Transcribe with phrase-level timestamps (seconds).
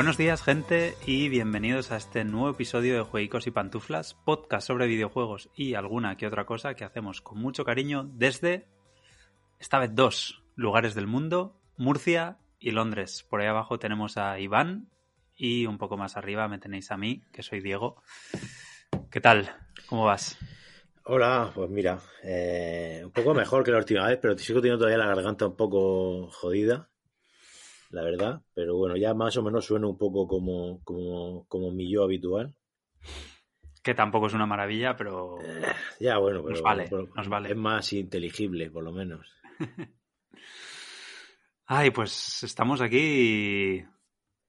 [0.00, 4.86] Buenos días, gente, y bienvenidos a este nuevo episodio de Jueguicos y Pantuflas, podcast sobre
[4.86, 8.66] videojuegos y alguna que otra cosa que hacemos con mucho cariño desde,
[9.58, 13.26] esta vez dos lugares del mundo, Murcia y Londres.
[13.28, 14.88] Por ahí abajo tenemos a Iván
[15.36, 18.02] y un poco más arriba me tenéis a mí, que soy Diego.
[19.10, 19.54] ¿Qué tal?
[19.86, 20.38] ¿Cómo vas?
[21.04, 25.04] Hola, pues mira, eh, un poco mejor que la última vez, pero sigo teniendo todavía
[25.04, 26.89] la garganta un poco jodida,
[27.90, 28.42] la verdad.
[28.54, 32.54] Pero bueno, ya más o menos suena un poco como, como, como mi yo habitual.
[33.82, 35.38] Que tampoco es una maravilla, pero.
[35.42, 35.62] Eh,
[36.00, 37.50] ya, bueno, pero Nos vale, pero nos vale.
[37.50, 39.26] es más inteligible, por lo menos.
[41.66, 43.84] Ay, pues estamos aquí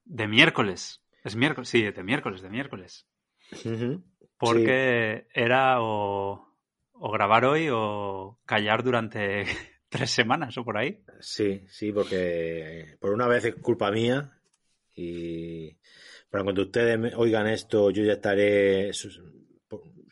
[0.05, 1.03] de miércoles.
[1.23, 3.07] Es miércoles, sí, de miércoles, de miércoles.
[4.37, 6.47] Porque era o,
[6.93, 9.45] o grabar hoy o callar durante
[9.91, 11.03] tres semanas o por ahí.
[11.19, 14.31] Sí, sí, porque por una vez es culpa mía
[14.95, 15.77] y
[16.29, 19.11] para cuando ustedes me- oigan esto yo ya estaré, su-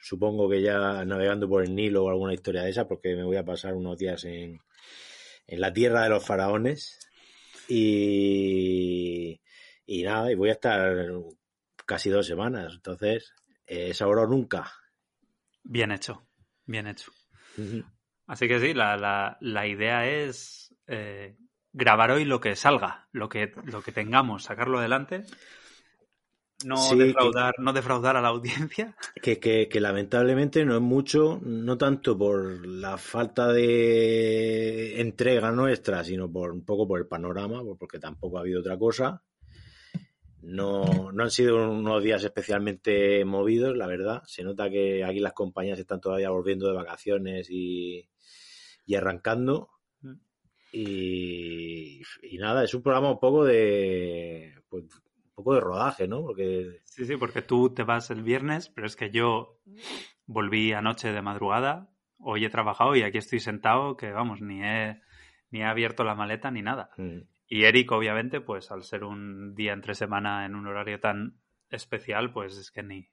[0.02, 3.38] supongo que ya navegando por el Nilo o alguna historia de esa porque me voy
[3.38, 4.60] a pasar unos días en,
[5.48, 7.00] en la tierra de los faraones
[7.68, 9.40] y,
[9.86, 11.08] y nada, y voy a estar
[11.86, 13.34] casi dos semanas, entonces
[13.66, 14.72] eh, es ahora o nunca.
[15.64, 16.28] Bien hecho,
[16.66, 17.12] bien hecho.
[18.30, 21.36] Así que sí, la, la, la idea es eh,
[21.74, 25.24] grabar hoy lo que salga, lo que, lo que tengamos, sacarlo adelante.
[26.64, 28.96] No, Sí, que- defraudar, no defraudar a la audiencia.
[29.22, 36.04] Que, que, que lamentablemente no es mucho, no tanto por la falta de entrega nuestra,
[36.04, 39.24] sino por un poco por el panorama, por- porque tampoco ha habido otra cosa.
[40.42, 44.22] No, no han sido unos días especialmente movidos, la verdad.
[44.26, 48.08] Se nota que aquí las compañías están todavía volviendo de vacaciones y,
[48.90, 49.70] y arrancando.
[50.72, 56.22] Y, y nada, es un programa un poco de pues, un poco de rodaje, ¿no?
[56.24, 59.60] Porque Sí, sí, porque tú te vas el viernes, pero es que yo
[60.26, 65.00] volví anoche de madrugada, hoy he trabajado y aquí estoy sentado que, vamos, ni he,
[65.52, 66.90] ni he abierto la maleta ni nada.
[66.98, 71.40] mm, Y Eric, obviamente, pues al ser un día entre semana en un horario tan
[71.70, 73.08] especial, pues es que ni...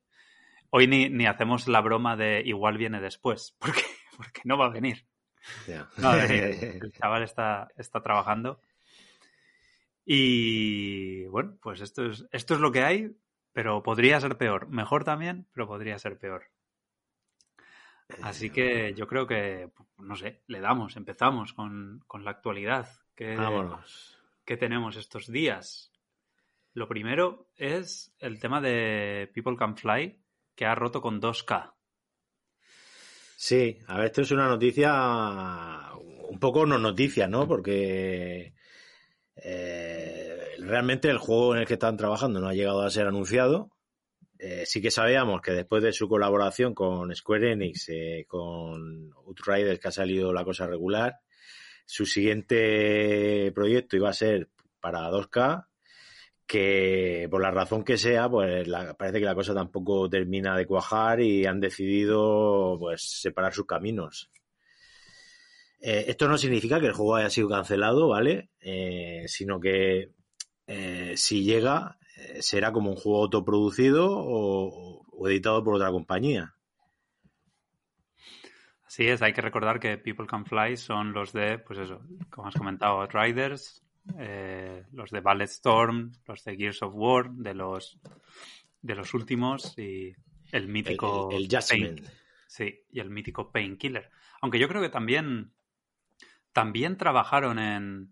[0.70, 3.82] Hoy ni, ni hacemos la broma de igual viene después, porque,
[4.16, 5.06] porque no va a venir.
[5.98, 8.60] No, eh, el chaval está, está trabajando.
[10.04, 13.16] Y bueno, pues esto es, esto es lo que hay,
[13.52, 14.68] pero podría ser peor.
[14.68, 16.44] Mejor también, pero podría ser peor.
[18.22, 22.88] Así que yo creo que, no sé, le damos, empezamos con, con la actualidad.
[23.16, 24.16] ¿Qué, Vámonos.
[24.44, 25.92] qué tenemos estos días?
[26.72, 30.22] Lo primero es el tema de People Can Fly,
[30.54, 31.72] que ha roto con 2K.
[33.38, 35.92] Sí, a ver, esto es una noticia,
[36.30, 37.46] un poco no noticia, ¿no?
[37.46, 38.54] Porque
[39.36, 43.70] eh, realmente el juego en el que están trabajando no ha llegado a ser anunciado.
[44.38, 49.80] Eh, sí que sabíamos que después de su colaboración con Square Enix, eh, con Outriders,
[49.80, 51.20] que ha salido la cosa regular,
[51.84, 54.48] su siguiente proyecto iba a ser
[54.80, 55.66] para 2K,
[56.46, 60.66] que por la razón que sea, pues la- parece que la cosa tampoco termina de
[60.66, 64.30] cuajar y han decidido pues separar sus caminos.
[65.80, 68.50] Eh, esto no significa que el juego haya sido cancelado, ¿vale?
[68.60, 70.10] Eh, sino que
[70.66, 71.98] eh, si llega,
[72.40, 76.54] será como un juego autoproducido o, o editado por otra compañía.
[78.86, 82.48] Así es, hay que recordar que People Can Fly son los de, pues eso, como
[82.48, 83.82] has comentado, Riders,
[84.18, 87.98] eh, los de Ballet Storm, los de Gears of War, de los
[88.82, 90.14] de los últimos y
[90.52, 91.48] el mítico el, el.
[91.48, 92.02] Pain-
[92.46, 94.10] sí, y el mítico Painkiller.
[94.40, 95.52] Aunque yo creo que también
[96.52, 98.10] también trabajaron en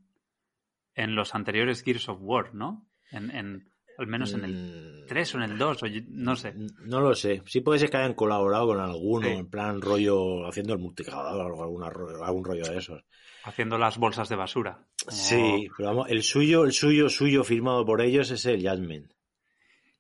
[0.95, 2.89] en los anteriores Gears of War, ¿no?
[3.11, 6.35] En, en al menos en el Mm, 3 o en el 2, o yo- no
[6.37, 6.55] sé.
[6.81, 7.43] No lo sé.
[7.47, 9.35] Sí puede ser que hayan colaborado con alguno, Sí.
[9.35, 13.05] en plan rollo, haciendo el multijugador o alguna, ro- algún rollo de esos.
[13.45, 14.87] Haciendo las bolsas de basura.
[15.09, 19.09] Sí, pero vamos, el suyo, el suyo, suyo firmado por ellos es el Jasmine.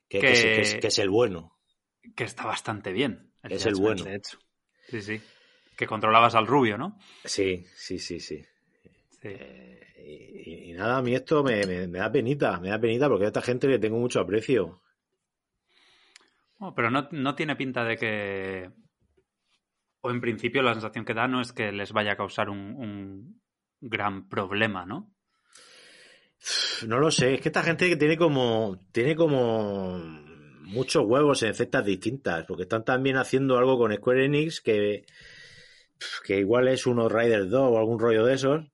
[0.08, 1.52] Que, Que- que es, que es- que es el bueno.
[2.17, 3.32] que está bastante bien.
[3.43, 4.02] Es el bueno.
[4.05, 4.38] De hecho.
[4.88, 5.20] Sí, sí.
[5.76, 6.99] Que controlabas al rubio, ¿no?
[7.25, 8.43] Sí, sí, sí, sí.
[9.25, 9.81] Eh,
[10.47, 13.25] y, y nada, a mí esto me, me- me da penita, me da penita porque
[13.25, 14.82] a esta gente le tengo mucho aprecio.
[16.76, 18.71] Pero no, no tiene pinta de que.
[20.00, 22.61] O en principio la sensación que da no es que les vaya a causar un,
[22.76, 23.41] un
[23.81, 25.11] gran problema, ¿no?
[26.87, 29.99] No lo sé, es que esta gente tiene como, tiene como
[30.62, 35.06] muchos huevos en cetas distintas, porque están también haciendo algo con Square Enix que,
[36.27, 38.65] que igual es unos Riders 2 o algún rollo de esos,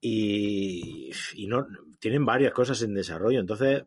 [0.00, 1.66] y, y no
[1.98, 3.84] tienen varias cosas en desarrollo, entonces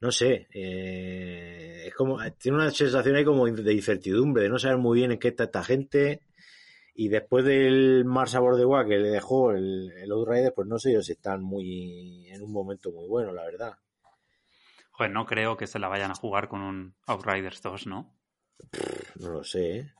[0.00, 4.78] no sé, eh, es como, tiene una sensación ahí como de incertidumbre, de no saber
[4.78, 6.22] muy bien en qué está esta gente.
[6.94, 10.78] Y después del mal sabor de agua que le dejó el, el Outriders, pues no
[10.78, 13.78] sé yo si están muy en un momento muy bueno, la verdad.
[14.90, 18.16] Joder, no creo que se la vayan a jugar con un Outriders 2, ¿no?
[19.16, 19.92] No lo sé, ¿eh?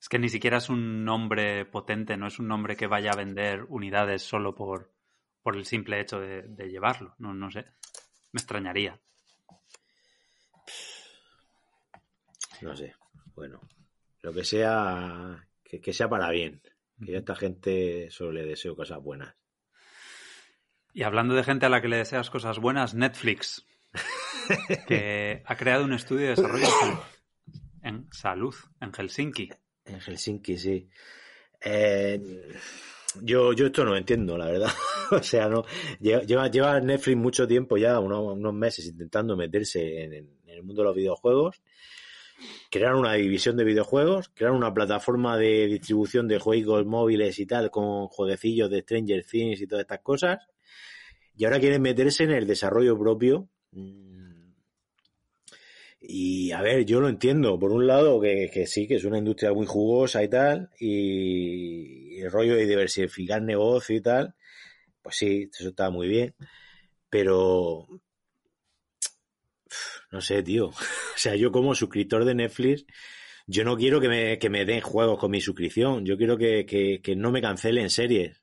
[0.00, 3.16] Es que ni siquiera es un nombre potente, no es un nombre que vaya a
[3.16, 4.92] vender unidades solo por,
[5.42, 7.14] por el simple hecho de, de llevarlo.
[7.18, 7.64] No, no sé.
[8.32, 9.00] Me extrañaría.
[12.60, 12.94] No sé.
[13.34, 13.60] Bueno,
[14.22, 16.60] lo que sea, que, que sea para bien.
[17.04, 19.34] Que a esta gente solo le deseo cosas buenas.
[20.92, 23.64] Y hablando de gente a la que le deseas cosas buenas, Netflix,
[24.88, 26.66] que ha creado un estudio de desarrollo
[27.82, 29.50] en salud, en Helsinki.
[29.88, 30.88] En Helsinki, sí.
[31.60, 32.20] Eh,
[33.22, 34.70] yo, yo esto no entiendo, la verdad.
[35.10, 35.64] o sea, no
[36.00, 40.12] lleva, lleva Netflix mucho tiempo ya, unos, meses, intentando meterse en,
[40.46, 41.62] el mundo de los videojuegos.
[42.70, 47.70] Crear una división de videojuegos, crear una plataforma de distribución de juegos móviles y tal,
[47.70, 50.38] con jueguecillos de Stranger Things y todas estas cosas.
[51.36, 53.48] Y ahora quieren meterse en el desarrollo propio.
[56.00, 57.58] Y a ver, yo lo entiendo.
[57.58, 62.20] Por un lado, que, que sí, que es una industria muy jugosa y tal, y,
[62.20, 64.34] el rollo de diversificar negocio y tal,
[65.02, 66.34] pues sí, eso está muy bien.
[67.10, 67.86] Pero,
[70.10, 70.70] no sé, tío.
[71.18, 72.86] O sea, yo como suscriptor de Netflix,
[73.48, 76.04] yo no quiero que me, que me den juegos con mi suscripción.
[76.06, 78.40] Yo quiero que, que, que no me cancelen series.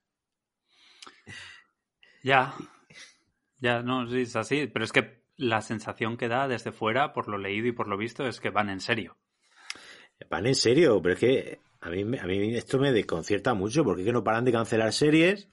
[2.22, 2.54] Ya.
[3.60, 4.68] Ya, no, sí, es así.
[4.68, 7.98] Pero es que la sensación que da desde fuera, por lo leído y por lo
[7.98, 9.18] visto, es que van en serio.
[10.30, 14.02] Van en serio, pero es que a mí, a mí esto me desconcierta mucho, porque
[14.02, 15.50] es que no paran de cancelar series,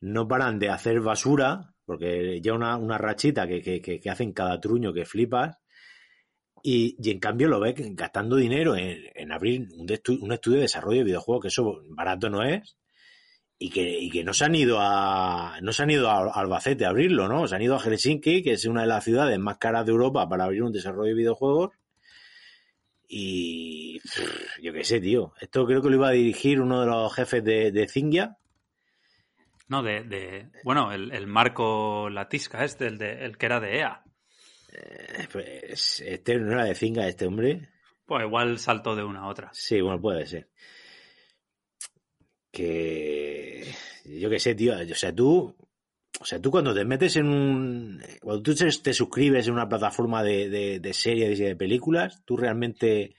[0.00, 4.60] no paran de hacer basura, porque ya una, una rachita que, que, que, hacen cada
[4.60, 5.58] truño que flipas,
[6.62, 9.86] y, y en cambio lo ves gastando dinero en, en abrir un,
[10.22, 12.76] un, estudio de desarrollo de videojuegos, que eso barato no es,
[13.64, 16.84] y que, y que no se han ido a no se han ido a Albacete
[16.84, 17.48] a abrirlo, ¿no?
[17.48, 20.28] Se han ido a Helsinki, que es una de las ciudades más caras de Europa
[20.28, 21.70] para abrir un desarrollo de videojuegos.
[23.08, 24.02] Y
[24.60, 25.32] yo qué sé, tío.
[25.40, 28.36] Esto creo que lo iba a dirigir uno de los jefes de, de Zingia.
[29.68, 33.78] No, de, de bueno, el, el, Marco Latisca, este, el, de, el que era de
[33.78, 34.04] EA.
[34.74, 37.70] Eh, pues este no era de Zinga, este hombre.
[38.04, 39.48] Pues igual saltó de una a otra.
[39.54, 40.50] Sí, bueno, puede ser
[42.54, 43.64] que
[44.04, 45.54] yo qué sé, tío, o sea, tú
[46.20, 49.68] o sea, tú cuando te metes en un cuando tú te, te suscribes en una
[49.68, 53.16] plataforma de, de, de, series y de películas, tú realmente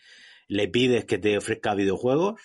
[0.48, 2.40] le pides que te ofrezca videojuegos?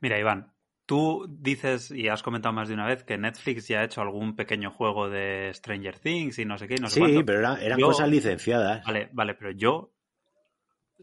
[0.00, 0.52] Mira, Iván,
[0.86, 4.34] tú dices y has comentado más de una vez que Netflix ya ha hecho algún
[4.34, 7.26] pequeño juego de Stranger Things y no sé qué, no sé Sí, cuánto.
[7.26, 8.84] pero era, eran Yo- cosas licenciadas.
[8.84, 9.91] Vale, vale, pero yo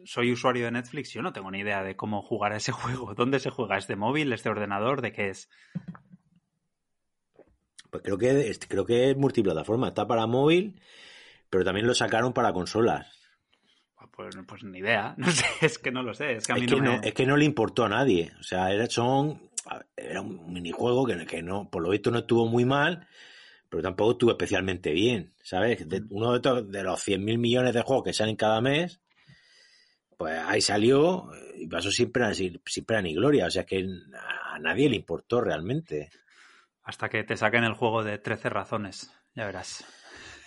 [0.06, 3.14] soy usuario de Netflix, yo no tengo ni idea de cómo jugar a ese juego.
[3.16, 3.78] ¿Dónde se juega?
[3.78, 4.34] ¿Es de móvil?
[4.34, 5.02] ¿Es de ordenador?
[5.02, 5.50] ¿De qué es?
[7.90, 10.80] Pues creo que es, creo que es multiplataforma, está para móvil,
[11.50, 13.20] pero también lo sacaron para consolas.
[14.20, 15.16] Pues, pues ni idea.
[15.18, 16.34] No sé, es que no lo sé.
[16.34, 16.84] Es que a mí Es no, me...
[16.84, 18.34] no, es que no le importó a nadie.
[18.38, 19.50] O sea, era, son,
[19.96, 23.08] era un minijuego que, que no, por lo visto no estuvo muy mal,
[23.70, 25.88] pero tampoco estuvo especialmente bien, ¿sabes?
[25.88, 29.00] De, uno de, estos, de los 100.000 millones de juegos que salen cada mes,
[30.20, 32.12] pues ahí salió y pasó sin,
[32.66, 33.46] sin pena ni gloria.
[33.46, 33.88] O sea, que
[34.52, 36.10] a nadie le importó realmente.
[36.84, 39.86] Hasta que te saquen el juego de 13 razones, ya verás.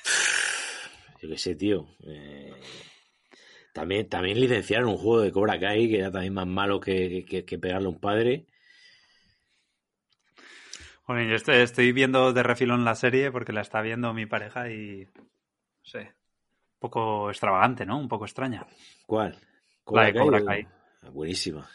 [1.23, 1.89] Yo qué sé, tío.
[2.07, 2.53] Eh,
[3.73, 7.47] también, también licenciaron un juego de Cobra Kai que era también más malo que, que,
[7.47, 8.45] que pegarle a un padre.
[11.07, 14.69] Bueno, yo estoy, estoy, viendo de refilón la serie porque la está viendo mi pareja
[14.69, 15.07] y.
[15.17, 15.25] No
[15.83, 16.01] sé.
[16.01, 17.99] Un poco extravagante, ¿no?
[17.99, 18.67] Un poco extraña.
[19.07, 19.39] ¿Cuál?
[19.85, 20.69] ¿Cobra la de Kai Cobra Kai.
[21.03, 21.13] O...
[21.13, 21.69] Buenísima.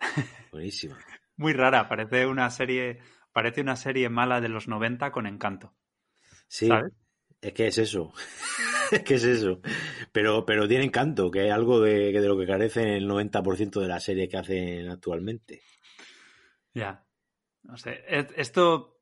[0.52, 0.98] Buenísima.
[1.36, 2.98] Muy rara, parece una serie.
[3.32, 5.74] Parece una serie mala de los 90 con encanto.
[6.46, 6.68] Sí.
[6.68, 6.92] ¿sabes?
[7.40, 8.12] Es que es eso.
[8.92, 9.60] es que es eso.
[10.12, 13.88] Pero, pero tiene encanto, que es algo de, de lo que carece el 90% de
[13.88, 15.62] las series que hacen actualmente.
[16.72, 17.04] Ya.
[17.62, 18.04] No sé.
[18.08, 19.00] Esto.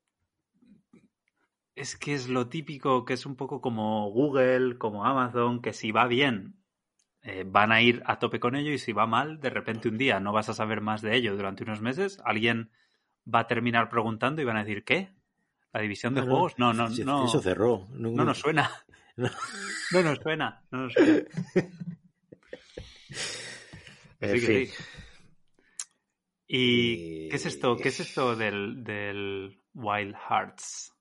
[1.75, 5.91] Es que es lo típico que es un poco como Google, como Amazon, que si
[5.91, 6.62] va bien,
[7.23, 9.99] eh, van a ir a tope con ello y si va mal, de repente un
[9.99, 12.71] día no vas a saber más de ello durante unos meses, alguien
[13.33, 15.13] va a terminar preguntando y van a decir, ¿qué?
[15.73, 16.59] ¿La división de no, juegos?
[16.59, 17.05] No, no, no.
[17.05, 17.25] no.
[17.27, 17.87] Eso cerró.
[17.93, 18.71] No, no nos suena.
[19.15, 19.31] No.
[19.93, 20.65] no nos suena.
[20.71, 21.13] No nos suena.
[24.21, 24.67] en sí, fin.
[24.67, 24.73] sí.
[26.55, 27.77] ¿Y qué es esto?
[27.77, 30.95] ¿Qué es esto del, del Wild Hearts?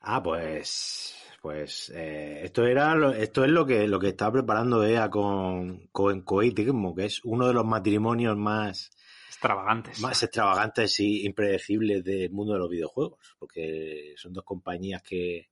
[0.00, 1.19] Ah, pues.
[1.40, 5.88] Pues eh, esto era lo- esto es lo que lo que está preparando EA con,
[5.90, 8.90] con Koei Tecmo, que es uno de los matrimonios más,
[9.28, 10.00] Extravagantes.
[10.00, 15.48] más extravagantes y impredecibles del mundo de los videojuegos, porque son dos compañías que,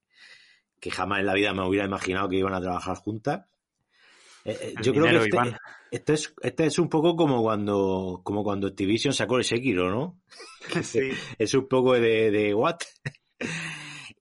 [0.78, 3.46] que jamás en la vida me hubiera imaginado que iban a trabajar juntas.
[4.44, 5.36] Eh, eh, yo creo que este,
[5.90, 10.20] este es, este es un poco como cuando, como cuando Activision sacó el Sekiro, ¿no?
[10.82, 11.00] Sí.
[11.38, 12.76] es un poco de, de what.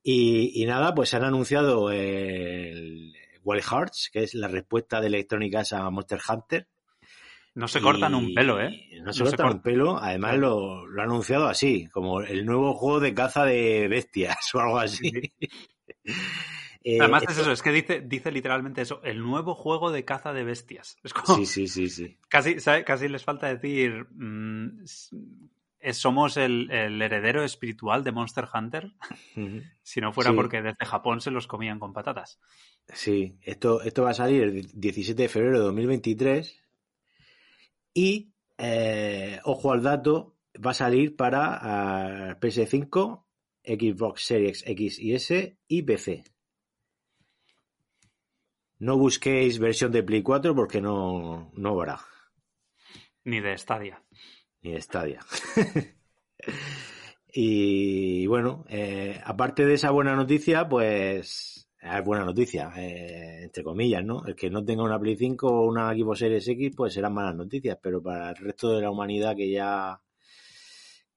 [0.10, 5.56] Y, y nada, pues han anunciado el Wild Hearts, que es la respuesta de Electronic
[5.56, 6.68] Arts a Monster Hunter.
[7.56, 8.70] No se cortan un pelo, ¿eh?
[9.02, 12.46] No se No se cortan un pelo, además lo, lo ha anunciado así, como el
[12.46, 15.12] nuevo juego de caza de bestias o algo así.
[16.84, 20.06] Eh, Además es esto- eso, es que dice, dice literalmente eso, el nuevo juego de
[20.06, 20.96] caza de bestias.
[21.04, 22.18] Es como, Sí, sí, sí, sí.
[22.30, 24.86] casi, casi les falta decir, mm,
[25.94, 28.92] somos el, el heredero espiritual de Monster Hunter,
[29.84, 30.36] si no fuera Sí.
[30.36, 32.40] porque desde Japón se los comían con patatas.
[32.94, 36.64] Sí, esto, esto va a salir el 17 de febrero de 2023
[37.94, 41.58] y, eh, ojo al dato, va a salir para
[42.32, 43.26] ah, PS5,
[43.64, 46.24] Xbox Series X y S y PC.
[48.80, 52.00] No busquéis versión de Play 4 porque no, no habrá,
[53.24, 54.04] Ni de Stadia.
[54.70, 54.78] Ni
[57.34, 64.04] y bueno, eh, aparte de esa buena noticia, pues es buena noticia, eh, entre comillas,
[64.04, 64.26] ¿no?
[64.26, 67.36] El que no tenga una Play 5 o una Xbox Series X, pues serán malas
[67.36, 70.02] noticias, pero para el resto de la humanidad que ya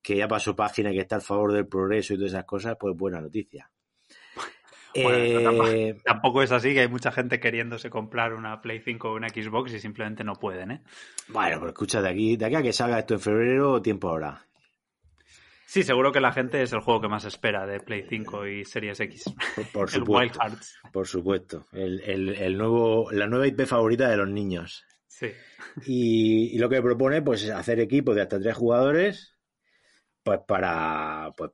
[0.03, 2.97] que ya pasó página que está a favor del progreso y todas esas cosas, pues
[2.97, 3.71] buena noticia.
[4.95, 9.11] Bueno, tampoco- Eh, Tampoco es así que hay mucha gente queriéndose comprar una Play 5
[9.11, 10.83] o una Xbox y simplemente no pueden, ¿eh?
[11.29, 14.47] bueno, pero escucha, de aquí, de aquí a que salga esto en febrero, tiempo habrá.
[15.67, 18.65] Sí, seguro que la gente es el juego que más espera de Play 5 y
[18.65, 19.25] Series X.
[19.55, 20.41] Por, por el Wild supuesto.
[20.41, 20.79] Hearts.
[20.93, 21.67] Por supuesto.
[21.73, 24.85] El, el- el nuevo, la nueva IP favorita de los niños.
[25.07, 25.29] Sí.
[25.87, 29.37] Y, y lo que propone, pues, es hacer equipos de hasta tres jugadores,
[30.25, 31.53] pues para, pues,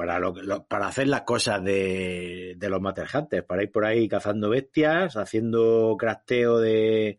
[0.00, 3.84] para, lo, lo- para hacer las cosas de, de los Master Hunters, para ir por
[3.84, 7.18] ahí cazando bestias, haciendo crafteo de,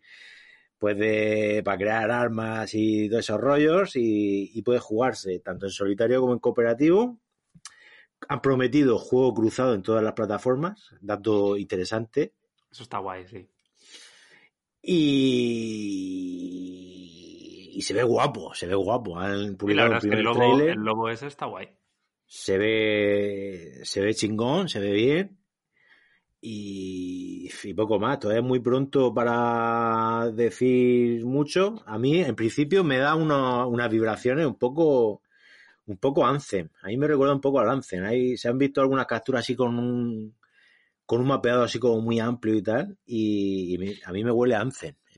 [0.78, 5.70] pues de, para crear armas y todos esos rollos, y, y puede jugarse tanto en
[5.72, 7.18] solitario como en cooperativo.
[8.28, 12.34] Han prometido juego cruzado en todas las plataformas, dato interesante.
[12.72, 13.48] Eso está guay, sí.
[16.44, 19.18] Y, y se ve guapo, se ve guapo.
[19.18, 20.70] Han Y la publicado verdad el es que el primer lobo, tráiler.
[20.70, 21.68] el lobo ese está guay.
[22.34, 25.38] Se ve, se ve chingón, se ve bien.
[26.40, 28.18] Y, poco más.
[28.18, 31.82] Todavía es muy pronto para decir mucho.
[31.86, 35.22] A mí, en principio, me da uno- unas vibraciones un poco,
[35.86, 36.68] un poco Anthem.
[36.82, 38.04] A mí me recuerda un poco al Anthem.
[38.04, 40.36] Ahí se han visto algunas capturas así con un,
[41.06, 42.98] con un mapeado así como muy amplio y tal.
[43.06, 44.64] Y, a mí me huele a.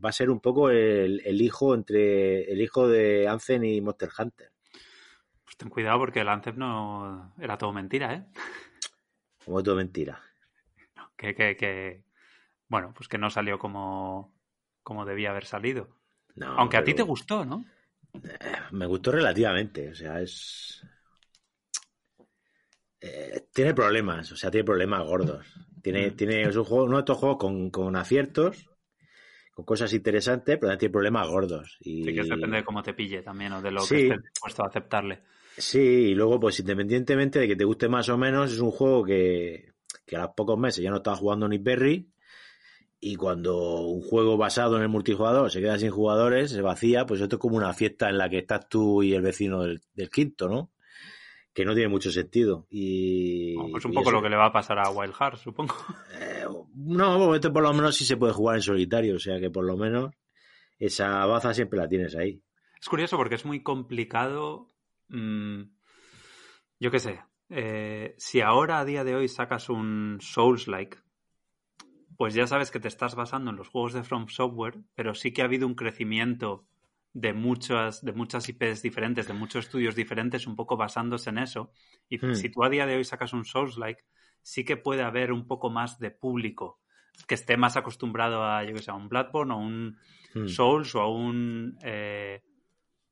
[0.04, 4.11] Va a ser un poco el, el hijo entre el hijo de Anthem y Monster
[4.18, 4.53] Hunter.
[5.54, 8.25] Pues ten cuidado porque el Anthem no era todo mentira, ¿eh?
[9.44, 10.20] Como todo mentira.
[11.16, 12.02] Que, que, que-
[12.66, 14.34] bueno, pues que no salió como,
[14.82, 15.96] como debía haber salido.
[16.34, 17.64] No, Aunque a ti te gustó, ¿no?
[18.73, 20.84] Me gustó relativamente, o sea, es...
[23.00, 25.46] Eh, tiene problemas, o sea, tiene problemas gordos.
[25.82, 26.16] Tiene, Mm.
[26.16, 28.68] tiene, es un juego, uno de estos juegos con, con aciertos,
[29.52, 31.76] con cosas interesantes, pero también tiene problemas gordos.
[31.80, 33.94] Y, Sí que depende de cómo te pille también o de lo Sí.
[33.96, 35.23] que estés dispuesto a aceptarle.
[35.56, 39.04] Sí, y luego, pues independientemente de que te guste más o menos, es un juego
[39.04, 39.73] que,
[40.06, 42.08] que a los pocos meses ya no estaba jugando ni Perry.
[43.00, 47.20] Y cuando un juego basado en el multijugador se queda sin jugadores, se vacía, pues
[47.20, 50.08] esto es como una fiesta en la que estás tú y el vecino del, del
[50.11, 50.73] quinto, ¿no?
[51.52, 52.66] Que no tiene mucho sentido.
[52.70, 55.12] Y, Bueno, pues un y poco eso- lo que le va a pasar a Wild
[55.14, 55.75] Hearts, supongo.
[56.18, 56.44] eh,
[56.76, 59.64] no, esto por lo menos sí se puede jugar en solitario, o sea que por
[59.64, 60.12] lo menos
[60.78, 62.42] esa baza siempre la tienes ahí.
[62.80, 64.66] Es curioso porque es muy complicado.
[65.08, 65.62] Mm,
[66.80, 67.20] yo qué sé.
[67.50, 70.99] eh, si ahora a día de hoy sacas un Souls-like,
[72.16, 75.32] pues ya sabes que te estás basando en los juegos de From Software, pero sí
[75.32, 76.66] que ha habido un crecimiento
[77.12, 81.70] de muchas, de muchas IPs diferentes, de muchos estudios diferentes, un poco basándose en eso.
[82.08, 82.32] Y Hmm.
[82.32, 84.04] si tú a día de hoy sacas un Souls-like,
[84.42, 86.80] sí que puede haber un poco más de público
[87.28, 89.96] que esté más acostumbrado a, yo que sé, a un Bloodborne o un
[90.34, 90.46] Hmm.
[90.46, 91.76] Souls o a un...
[91.82, 92.42] eh,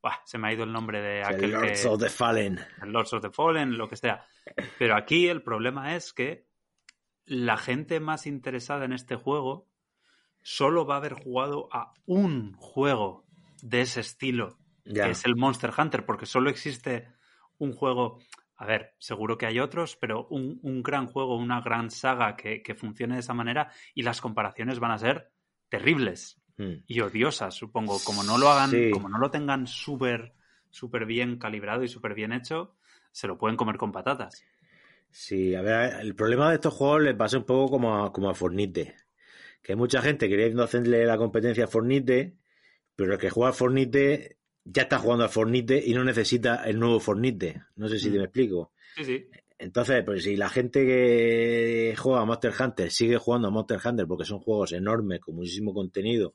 [0.02, 1.88] buah, se me ha ido el nombre de El aquel Lords que...
[1.88, 2.58] of the Fallen.
[2.82, 4.26] el Lords of the Fallen, lo que sea.
[4.78, 6.46] Pero aquí el problema es que
[7.24, 9.68] la gente más interesada en este juego
[10.42, 13.24] solo va a haber jugado a un juego
[13.62, 17.08] de ese estilo, que es el Monster Hunter, porque solo existe
[17.58, 18.18] un juego.
[18.56, 22.60] a ver, seguro que hay otros, pero un, un gran juego, una gran saga que,
[22.62, 25.30] que, funcione de esa manera y las comparaciones van a ser
[25.68, 26.84] terribles mm.
[26.86, 27.98] y odiosas, supongo.
[28.04, 30.34] Como no lo hagan, como no lo tengan súper
[30.72, 32.74] súper bien calibrado y súper bien hecho,
[33.12, 34.42] se lo pueden comer con patatas.
[35.10, 38.30] Sí, a ver, el problema de estos juegos le pasa un poco como a, como
[38.30, 38.96] a Fornite.
[39.62, 42.34] Que hay mucha gente queriendo hacerle la competencia a Fornite,
[42.96, 46.80] pero el que juega a Fornite ya está jugando a Fornite y no necesita el
[46.80, 47.62] nuevo Fornite.
[47.76, 48.18] No sé si te mm.
[48.18, 48.72] me explico.
[48.96, 49.28] Sí, sí.
[49.58, 54.06] Entonces, pues si la gente que juega a Monster Hunter sigue jugando a Monster Hunter
[54.08, 56.34] porque son juegos enormes, con muchísimo contenido,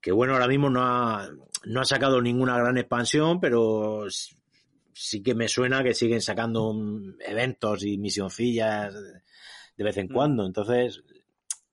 [0.00, 1.28] que bueno, ahora mismo no ha,
[1.64, 4.06] no ha sacado ninguna gran expansión, pero
[4.92, 6.74] sí que me suena que siguen sacando
[7.20, 8.94] eventos y misioncillas
[9.76, 10.12] de vez en mm.
[10.12, 10.46] cuando.
[10.46, 11.02] Entonces,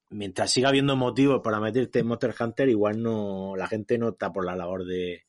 [0.09, 4.31] mientras siga habiendo motivos para meterte en Monster Hunter, igual no, la gente no está
[4.31, 5.25] por la labor de,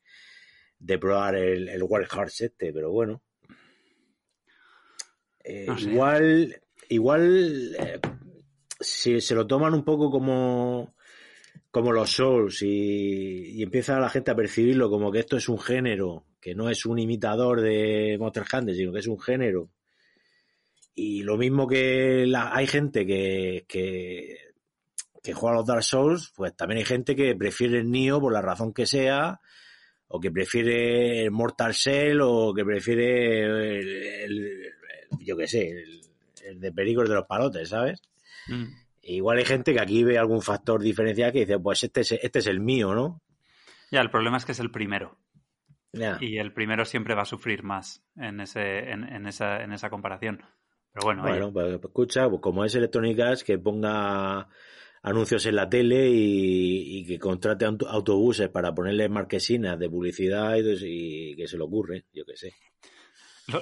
[0.79, 3.23] de probar el, el Wild Hearts este, pero bueno.
[5.43, 8.01] Eh, igual, igual, eh,
[8.81, 10.96] si se lo toman un poco como,
[11.71, 16.25] como los Souls y, empieza la gente a percibirlo como que esto es un género,
[16.41, 19.71] que no es un imitador de Monster Hunter, sino que es un género.
[20.95, 24.39] Y lo mismo que hay gente que, que,
[25.23, 28.33] que juega a los Dark Souls, pues también hay gente que prefiere el Nioh por
[28.33, 29.41] la razón que sea,
[30.09, 34.73] o que prefiere el Mortal Shell, o que prefiere el,
[35.21, 35.69] yo qué sé,
[36.45, 38.01] el, de Pericos de los Palotes, ¿sabes?
[38.47, 38.86] Mm.
[39.07, 42.39] Igual hay gente que aquí ve algún factor diferencial que dice, pues este es, este
[42.41, 43.23] es el mío, ¿no?
[43.91, 45.19] Ya, el problema es que es el primero.
[46.21, 50.43] Y el primero siempre va a sufrir más en, ese, en, esa, en esa comparación.
[50.93, 54.47] Pero bueno, bueno pues, escucha, pues como es Electronic Arts, que ponga
[55.03, 61.37] anuncios en la tele y, que contrate autobuses para ponerle marquesinas de publicidad y, y
[61.37, 62.53] que se le ocurre, yo qué sé.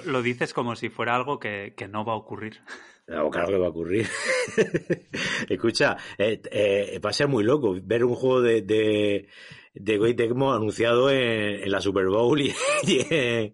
[0.05, 2.61] Lo, dices como si fuera algo que, no va a ocurrir.
[3.05, 4.07] Claro que va a ocurrir.
[5.49, 9.27] Escucha, eh, eh, va a ser muy loco ver un juego de, de,
[9.73, 12.53] de Tecmo anunciado en, la Super Bowl y,
[13.09, 13.53] en,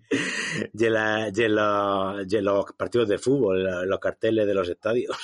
[2.46, 5.18] los partidos de fútbol, en los carteles de los estadios.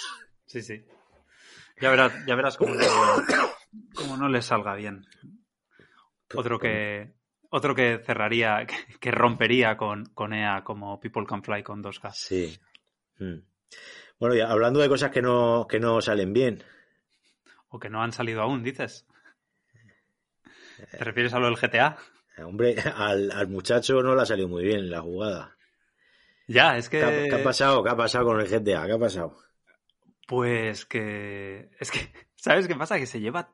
[0.45, 0.83] Sí, sí.
[1.79, 5.05] Ya verás, ya verás cómo, no, no le salga bien.
[6.33, 7.13] Otro que,
[7.49, 8.65] otro que cerraría,
[8.99, 12.11] que, rompería con, con, EA como People Can Fly con 2K.
[12.13, 12.59] Sí.
[13.19, 13.39] Hmm.
[14.19, 16.63] Bueno, ya hablando de cosas que no, que no salen bien.
[17.69, 19.05] O que no han salido aún, dices.
[20.91, 21.97] ¿Te refieres a lo del GTA?
[22.37, 25.55] Eh, hombre, al, muchacho no le ha salido muy bien la jugada.
[26.47, 26.99] Ya, es que...
[27.29, 27.83] ¿Qué ha, pasado?
[27.83, 28.85] ¿Qué ha pasado con el GTA?
[28.85, 29.37] ¿Qué ha pasado?
[30.27, 31.69] Pues que...
[31.79, 31.99] Es que,
[32.35, 32.99] ¿sabes qué pasa?
[32.99, 33.53] Que se lleva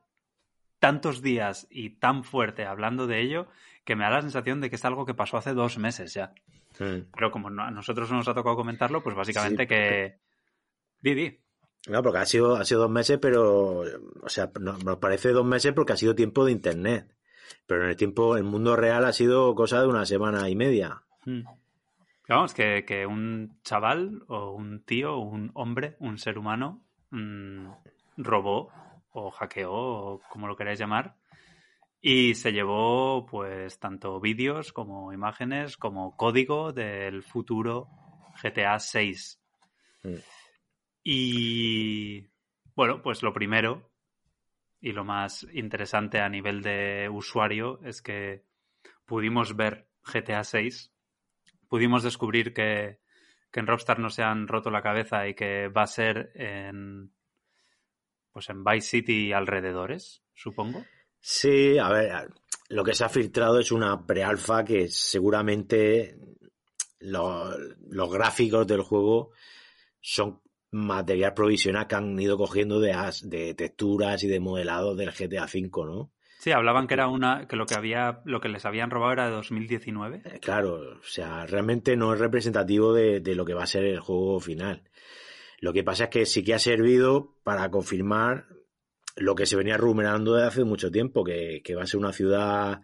[0.80, 3.48] tantos días y tan fuerte hablando de ello
[3.86, 6.34] que me da la sensación de que es algo que pasó hace dos meses ya.
[6.78, 7.10] Hmm.
[7.14, 10.20] Pero como a nosotros no nos ha tocado comentarlo, pues básicamente que...
[11.04, 11.40] Didi.
[11.90, 13.84] No, porque ha sido, ha sido dos meses, pero...
[14.22, 17.14] O sea, nos parece dos meses porque ha sido tiempo de Internet.
[17.68, 21.04] Pero en el tiempo, el mundo real ha sido cosa de una semana y media.
[21.26, 21.42] Hmm.
[22.28, 27.68] Vamos, que, que, un chaval o un tío un hombre, un ser humano, mmm,
[28.18, 28.72] robó
[29.12, 31.16] o hackeó, o como lo queráis llamar,
[32.02, 37.88] y se llevó pues tanto vídeos como imágenes como código del futuro
[38.42, 39.40] GTA 6.
[40.04, 40.14] Mm.
[41.04, 42.28] Y
[42.76, 43.92] bueno, pues lo primero
[44.80, 48.44] y lo más interesante a nivel de usuario es que
[49.06, 50.94] pudimos ver GTA 6,
[51.68, 53.00] pudimos descubrir que,
[53.52, 57.14] que en Rockstar no se han roto la cabeza y que va a ser en
[58.34, 60.84] pues en Vice City y alrededores, supongo.
[61.20, 62.34] Sí, a ver,
[62.70, 66.18] lo que se ha filtrado es una pre-alfa que seguramente
[67.00, 67.56] los,
[68.12, 69.32] gráficos del juego
[70.02, 70.42] son
[70.74, 75.70] material provisional que han ido cogiendo de, de texturas y de modelados del GTA V,
[75.86, 76.12] ¿no?
[76.40, 79.26] Sí, hablaban que era una que lo que había lo que les habían robado era
[79.28, 80.24] de 2019.
[80.26, 83.86] Eh, claro, o sea, realmente no es representativo de, de, lo que va a ser
[83.86, 84.84] el juego final.
[85.60, 88.48] Lo que pasa es que sí que ha servido para confirmar
[89.16, 92.82] lo que se venía rumoreando desde hace mucho tiempo, que, va a ser una ciudad,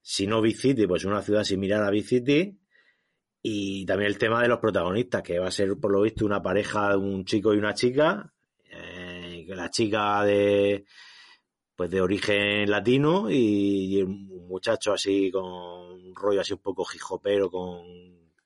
[0.00, 2.58] si no Big City, pues una ciudad similar a Big City.
[3.48, 6.42] Y también el tema de los protagonistas, que va a ser por lo visto una
[6.42, 8.34] pareja, un chico y una chica.
[8.68, 10.84] Eh, la chica de
[11.76, 17.48] pues de origen latino y, un muchacho así con un rollo así un poco jijopero
[17.48, 17.84] con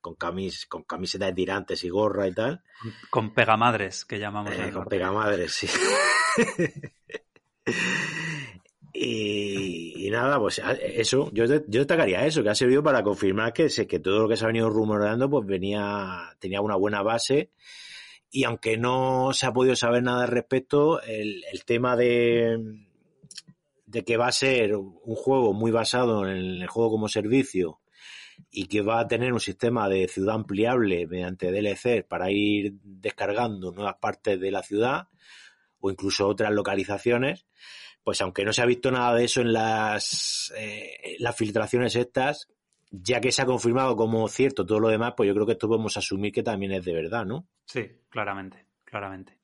[0.02, 2.62] con, camis, con camisetas de tirantes y gorra y tal.
[3.08, 4.52] Con pegamadres, que llamamos.
[4.52, 5.66] Eh, con pegamadres, sí.
[8.92, 14.00] Y, nada, pues eso, yo, yo destacaría eso, que ha servido para confirmar que, que
[14.00, 17.50] todo lo que se ha venido rumoreando pues venía, tenía una buena base.
[18.30, 22.58] Y aunque no se ha podido saber nada al respecto, el, el tema de,
[23.86, 27.80] de que va a ser un juego muy basado en el juego como servicio
[28.50, 33.72] y que va a tener un sistema de ciudad ampliable mediante DLC para ir descargando
[33.72, 35.08] nuevas partes de la ciudad
[35.80, 37.46] o incluso otras localizaciones,
[38.10, 42.48] pues aunque no se ha visto nada de eso en las, eh, las filtraciones estas,
[42.90, 45.68] ya que se ha confirmado como cierto todo lo demás, pues yo creo que esto
[45.68, 47.46] podemos asumir que también es de verdad, ¿no?
[47.64, 49.38] Sí, claramente, claramente.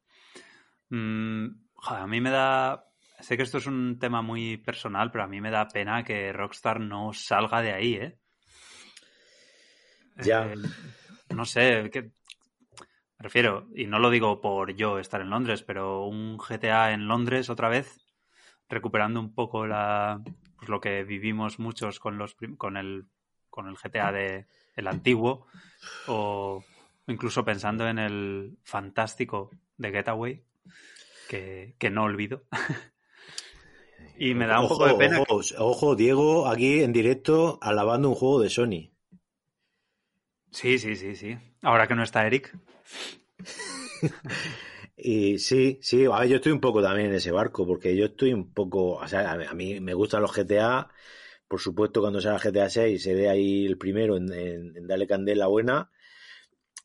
[0.89, 1.47] Mm,
[1.81, 2.89] a mí me da...
[3.21, 6.33] Sé que esto es un tema muy personal, pero a mí me da pena que
[6.33, 8.19] Rockstar no salga de ahí, ¿eh?
[10.25, 10.45] Ya.
[10.45, 10.57] Eh,
[11.33, 12.11] no sé, que, me
[13.21, 17.49] refiero, y no lo digo por yo estar en Londres, pero un GTA en Londres
[17.49, 18.06] otra vez,
[18.69, 20.21] recuperando un poco la,
[20.57, 23.07] pues lo que vivimos muchos con los con el
[23.51, 25.47] con el GTA de el antiguo
[26.07, 26.65] o
[27.07, 30.43] incluso pensando en el fantástico de Getaway
[31.29, 32.45] que, que no olvido.
[34.19, 35.21] y me da un ojo, poco de pena.
[35.21, 38.91] Ojo, ojo, Diego, aquí en directo alabando un juego de Sony.
[40.51, 41.37] Sí, sí, sí, sí.
[41.63, 42.57] Ahora que no está Eric.
[44.97, 48.07] y sí, sí, a ver, yo estoy un poco también en ese barco, porque yo
[48.07, 50.89] estoy un poco, o sea, a mí me gustan los GTA,
[51.49, 55.91] por supuesto cuando salga GTA 6 seré ahí el primero en, darle candela buena,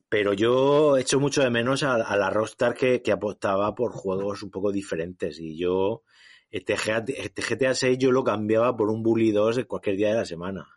[0.10, 4.44] pero yo echo mucho de menos a, a la Rockstar que, que, apostaba por juegos
[4.44, 6.04] un poco diferentes y yo
[6.50, 10.10] este GTA, este GTA 6 yo lo cambiaba por un Bully 2 en cualquier día
[10.10, 10.68] de la semana.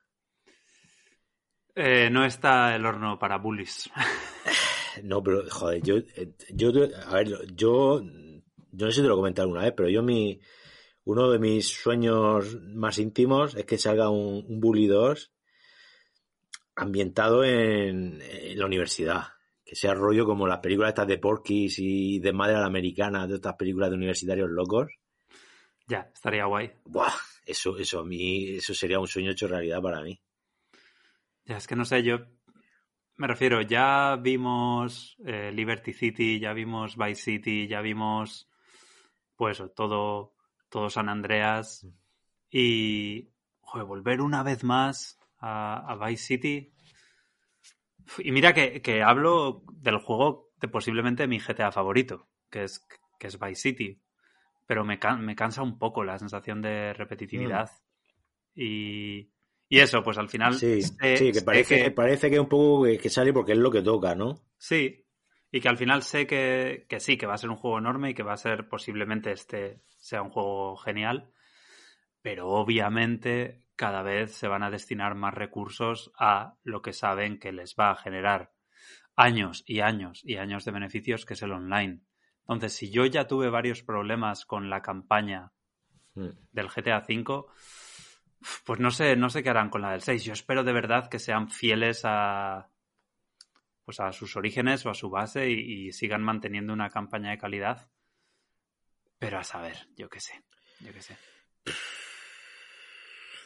[1.74, 3.90] Eh, no está el horno para bullies.
[5.02, 5.96] No, pero joder, yo,
[6.50, 6.70] yo,
[7.06, 8.02] a ver, yo,
[8.72, 10.40] yo no sé si te lo comenté alguna vez, pero yo mi,
[11.04, 15.32] uno de mis sueños más íntimos es que salga un, un Bully 2
[16.76, 19.22] ambientado en, en, la universidad.
[19.64, 23.26] Que sea rollo como las películas estas de Porky's y de Madre a la Americana,
[23.26, 24.92] de estas películas de universitarios locos.
[25.86, 26.72] Ya, estaría guay.
[26.84, 27.12] Buah,
[27.46, 30.20] eso, eso a mí, eso sería un sueño hecho realidad para mí.
[31.46, 32.20] Ya, es que no sé, yo
[33.16, 38.48] me refiero, ya vimos eh, Liberty City, ya vimos Vice City, ya vimos,
[39.36, 40.34] pues, todo,
[40.68, 41.86] todo San Andreas.
[42.50, 46.72] Y, joder, volver una vez más a, a Vice City.
[48.18, 52.84] Y mira que, que, hablo del juego de posiblemente mi GTA favorito, que es,
[53.18, 54.00] que es Vice City.
[54.66, 57.70] Pero me, can, me cansa un poco la sensación de repetitividad.
[58.54, 58.60] Mm.
[58.60, 59.33] Y,
[59.68, 60.54] y eso, pues al final.
[60.54, 63.70] Sí, sé, sí que, parece, que parece que un poco que sale porque es lo
[63.70, 64.34] que toca, ¿no?
[64.58, 65.06] Sí.
[65.50, 68.10] Y que al final sé que, que, sí, que va a ser un juego enorme
[68.10, 71.30] y que va a ser posiblemente este sea un juego genial.
[72.22, 77.52] Pero obviamente cada vez se van a destinar más recursos a lo que saben que
[77.52, 78.52] les va a generar
[79.16, 82.00] años y años y años de beneficios, que es el online.
[82.42, 85.52] Entonces, si yo ya tuve varios problemas con la campaña
[86.14, 86.28] mm.
[86.52, 87.44] del GTA V,
[88.64, 90.24] pues no sé, no sé qué harán con la del 6.
[90.24, 92.70] Yo espero de verdad que sean fieles a
[93.84, 97.88] pues a sus orígenes o a su base y, sigan manteniendo una campaña de calidad.
[99.18, 100.42] Pero a saber, yo qué sé,
[100.80, 101.16] yo qué sé.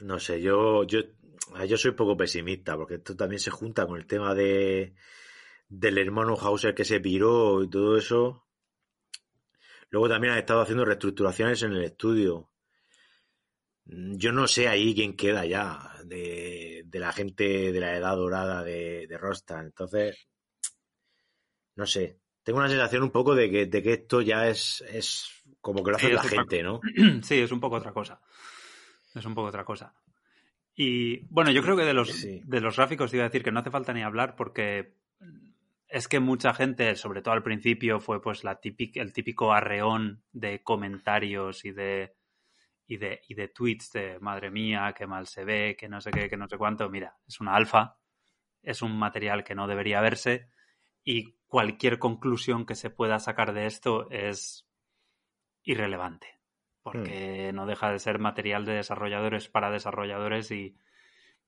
[0.00, 1.00] No sé, yo, yo,
[1.66, 4.94] yo soy poco pesimista, porque esto también se junta con el tema de
[5.68, 8.46] del hermano Hauser que se piró y todo eso.
[9.90, 12.50] Luego también han estado haciendo reestructuraciones en el estudio.
[13.90, 18.62] Yo no sé ahí quién queda ya de, de la gente de la edad dorada
[18.62, 19.66] de, de Rostan.
[19.66, 20.28] Entonces,
[21.74, 22.18] no sé.
[22.42, 25.90] Tengo una sensación un poco de que, de que esto ya es, es como que
[25.90, 26.80] lo hace sí, la gente, ¿no?
[27.22, 28.20] Sí, es un poco otra cosa.
[29.14, 29.94] Es un poco otra cosa.
[30.74, 32.42] Y bueno, yo creo que de los, sí.
[32.44, 34.96] de los gráficos te iba a decir que no hace falta ni hablar porque
[35.88, 40.22] es que mucha gente, sobre todo al principio, fue pues la típica, el típico arreón
[40.32, 42.14] de comentarios y de,
[42.88, 46.10] y de, y de tweets de madre mía, qué mal se ve, que no sé
[46.10, 46.88] qué, que no sé cuánto.
[46.88, 47.98] Mira, es una alfa,
[48.62, 50.48] es un material que no debería verse
[51.04, 54.66] y cualquier conclusión que se pueda sacar de esto es
[55.62, 56.38] irrelevante
[56.82, 57.56] porque mm.
[57.56, 60.76] no deja de ser material de desarrolladores para desarrolladores y,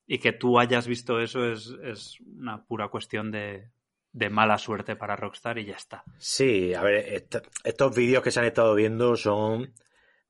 [0.07, 3.69] y que tú hayas visto eso es, es una pura cuestión de,
[4.13, 6.05] de, mala suerte para Rockstar y ya está.
[6.19, 9.73] Sí, a ver, est estos vídeos que se han estado viendo son,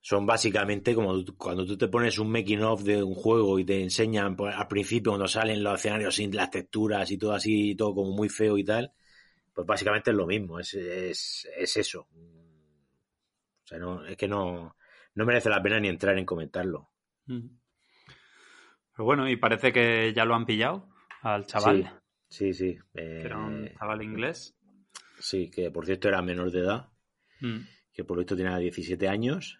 [0.00, 3.82] son básicamente como cuando tú te pones un making of de un juego y te
[3.82, 7.94] enseñan pues, al principio cuando salen los escenarios sin las texturas y todo así, todo
[7.94, 8.92] como muy feo y tal,
[9.52, 12.08] pues básicamente es lo mismo, es, es, es eso.
[12.10, 14.74] O sea, no, es que no,
[15.14, 16.88] no merece la pena ni entrar en comentarlo.
[17.26, 20.88] Pero bueno, y parece que ya lo han pillado
[21.22, 22.00] al chaval.
[22.28, 22.78] Sí, sí.
[22.94, 24.56] que era un eh, chaval inglés.
[25.18, 26.88] Sí, que por cierto era menor de edad,
[27.42, 27.60] Mm.
[27.92, 29.58] que por lo visto tenía 17 años.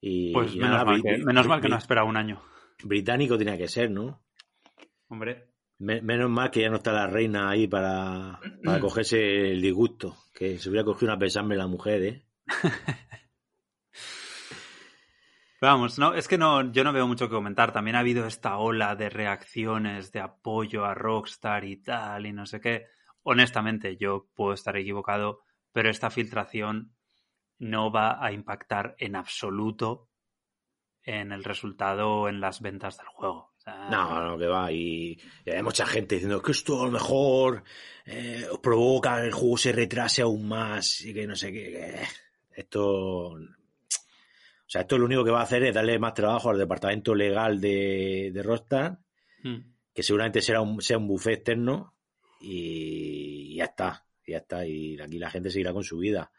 [0.00, 2.42] Y, Pues y menos, nada, mal, que, menos mal que no ha esperado un año.
[2.84, 4.22] británico tenía que ser, ¿no?
[5.08, 9.60] Hombre, Me- menos mal que ya no está la reina ahí para, para cogerse el
[9.60, 10.16] disgusto.
[10.34, 12.24] Que se hubiera cogido una pesambre la mujer, ¿eh?
[15.60, 17.70] Vamos, no, es que no, yo no veo mucho que comentar.
[17.72, 22.46] También ha habido esta ola de reacciones, de apoyo a Rockstar y tal, y no
[22.46, 22.86] sé qué.
[23.22, 25.40] Honestamente, yo puedo estar equivocado,
[25.72, 26.94] pero esta filtración
[27.60, 30.08] no va a impactar en absoluto
[31.02, 33.52] en el resultado o en las ventas del juego.
[33.56, 34.72] O sea, No, no, que va.
[34.72, 37.62] Y, y hay mucha gente diciendo que esto a lo mejor
[38.06, 41.70] eh, provoca que el juego se retrase aún más y que no sé qué.
[41.70, 43.32] que Esto.
[43.32, 47.14] O sea, esto lo único que va a hacer es darle más trabajo al departamento
[47.14, 48.98] legal de, de Rockstar,
[49.42, 49.58] mm,
[49.92, 51.94] que seguramente será un, sea un buffet externo,
[52.40, 54.64] y ya está, ya está.
[54.64, 56.30] Y aquí la gente seguirá con su vida.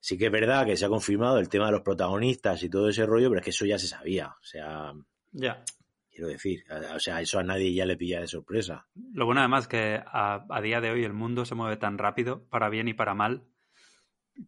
[0.00, 2.88] Sí que es verdad que se ha confirmado el tema de los protagonistas y todo
[2.88, 4.28] ese rollo, pero es que eso ya se sabía.
[4.28, 4.92] O sea,
[5.32, 5.62] ya.
[6.10, 8.86] quiero decir, o sea, eso a nadie ya le pilla de sorpresa.
[9.12, 12.44] Lo bueno además que a, a día de hoy el mundo se mueve tan rápido,
[12.48, 13.44] para bien y para mal,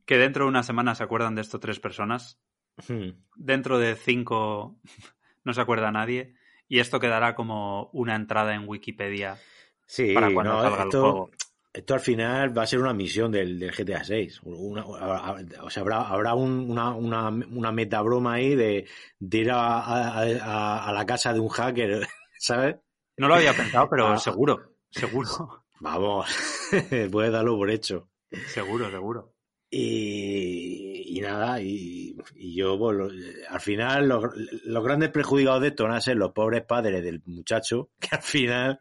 [0.06, 2.40] que dentro de una semana se acuerdan de esto tres personas,
[2.88, 3.10] Hmm.
[3.36, 4.80] dentro de cinco
[5.44, 6.34] no se acuerda nadie,
[6.68, 9.36] y esto quedará como una entrada en Wikipedia
[9.84, 11.30] Sí, para cuando no, salga el juego.
[11.72, 14.40] Esto al final va a ser una misión del, del GTA 6.
[14.44, 18.86] Una- o sea, habrá, habrá un- una, una, una metabroma ahí de,
[19.18, 22.06] de ir a, a- a- a la casa de un hacker,
[22.38, 22.76] ¿sabes?
[23.16, 24.18] No lo había pensado, pero Ah.
[24.18, 26.26] seguro, seguro, Vamos,
[27.10, 28.08] puedes darlo por hecho.
[28.48, 29.32] seguro, seguro.
[29.74, 33.10] Y, y nada, y, y yo, pues, lo-
[33.48, 34.24] al final, los,
[34.64, 38.22] los grandes perjudicados de esto van a ser los pobres padres del muchacho, que al
[38.22, 38.80] final,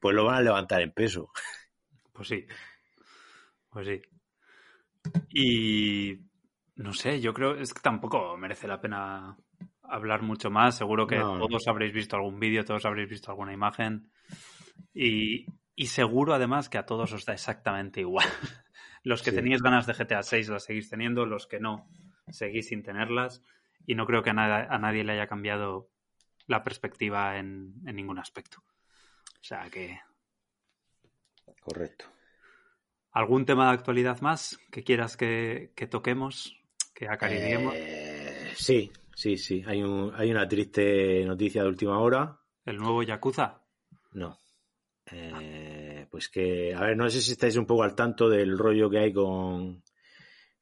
[0.00, 1.30] pues lo van a levantar en peso.
[2.16, 2.46] Pues sí.
[3.70, 4.02] Pues sí.
[5.30, 6.20] Y
[6.76, 9.36] no sé, yo creo es que tampoco merece la pena
[9.82, 10.76] hablar mucho más.
[10.76, 11.46] Seguro que No, no.
[11.46, 14.10] todos habréis visto algún vídeo, todos habréis visto alguna imagen.
[14.94, 18.26] Y, y seguro además que a todos os da exactamente igual.
[19.02, 19.36] Los que Sí.
[19.36, 21.88] teníais ganas de GTA 6 las seguís teniendo, los que no,
[22.28, 23.40] seguís sin tenerlas.
[23.86, 25.90] Y no creo que a, nada- a nadie le haya cambiado
[26.48, 28.58] la perspectiva en, en ningún aspecto.
[29.40, 30.00] O sea que
[31.66, 32.04] Correcto.
[33.10, 36.56] ¿Algún tema de actualidad más que quieras que, que toquemos,
[36.94, 37.74] que acariciemos?
[37.76, 39.64] Eh, sí, sí, sí.
[39.66, 42.38] Hay, un, hay una triste noticia de última hora.
[42.64, 43.64] ¿El nuevo Yakuza?
[44.12, 44.38] No.
[45.10, 48.88] Eh, pues que, a ver, no sé si estáis un poco al tanto del rollo
[48.88, 49.82] que hay con,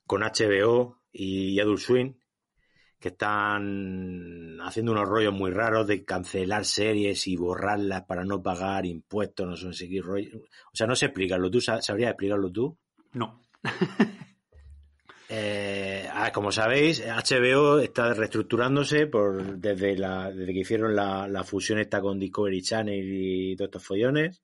[0.07, 2.15] con HBO y Adult Swim,
[3.05, 8.87] que están haciendo unos rollos muy raros de cancelar series y borrarlas para no pagar
[8.87, 10.39] impuestos, no sé qué rollo.
[10.39, 11.51] O sea, no sé explicarlo.
[11.51, 12.79] ¿Tú sa- sabrías explicarlo tú?
[13.13, 13.43] No.
[15.29, 21.45] Eh, ah, como sabéis, HBO está reestructurándose por, desde, la, desde que hicieron la, la
[21.45, 24.43] fusión esta con Discovery Channel y todos estos follones.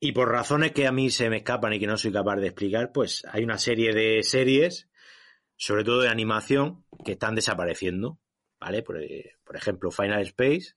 [0.00, 2.48] Y por razones que a mí se me escapan y que no soy capaz de
[2.48, 4.88] explicar, pues hay una serie de series,
[5.62, 8.18] sobre todo de animación, que están desapareciendo.
[8.58, 8.82] ¿Vale?
[8.82, 10.74] Por, eh, por ejemplo, Final Space,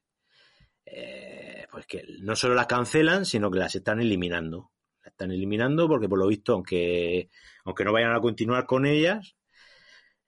[0.85, 4.71] eh, pues que no solo las cancelan, sino que las están eliminando.
[5.03, 7.31] Las están eliminando porque, por lo visto, aunque
[7.63, 9.35] aunque no vayan a continuar con ellas,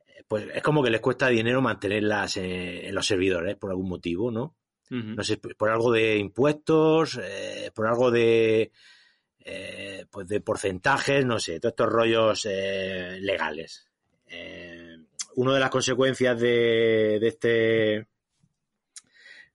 [0.07, 4.31] eh, pues es como que les cuesta dinero mantenerlas en los servidores por algún motivo,
[4.31, 4.55] ¿no?
[4.89, 8.71] No sé, por algo de impuestos, eh, por algo de
[9.39, 13.86] eh, pues de porcentajes, no sé, todos estos rollos legales.
[14.29, 14.97] Eh,
[15.35, 18.07] una de las consecuencias de, de este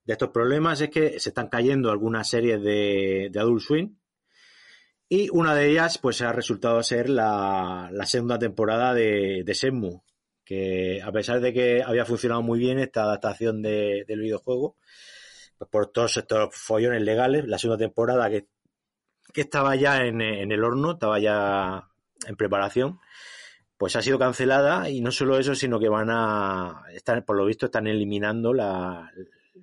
[0.05, 3.97] de estos problemas es que se están cayendo algunas series de, Adult Swim
[5.07, 10.01] y una de ellas pues ha resultado ser la, segunda temporada de, de Shenmue
[10.43, 14.75] que a pesar de que había funcionado muy bien esta adaptación de- del videojuego
[15.57, 18.47] pues por todos estos follones legales la segunda temporada que,
[19.35, 21.89] estaba ya en el horno estaba ya
[22.27, 22.99] en preparación
[23.77, 27.45] pues ha sido cancelada y no solo eso sino que van a están por lo
[27.45, 29.11] visto están eliminando la,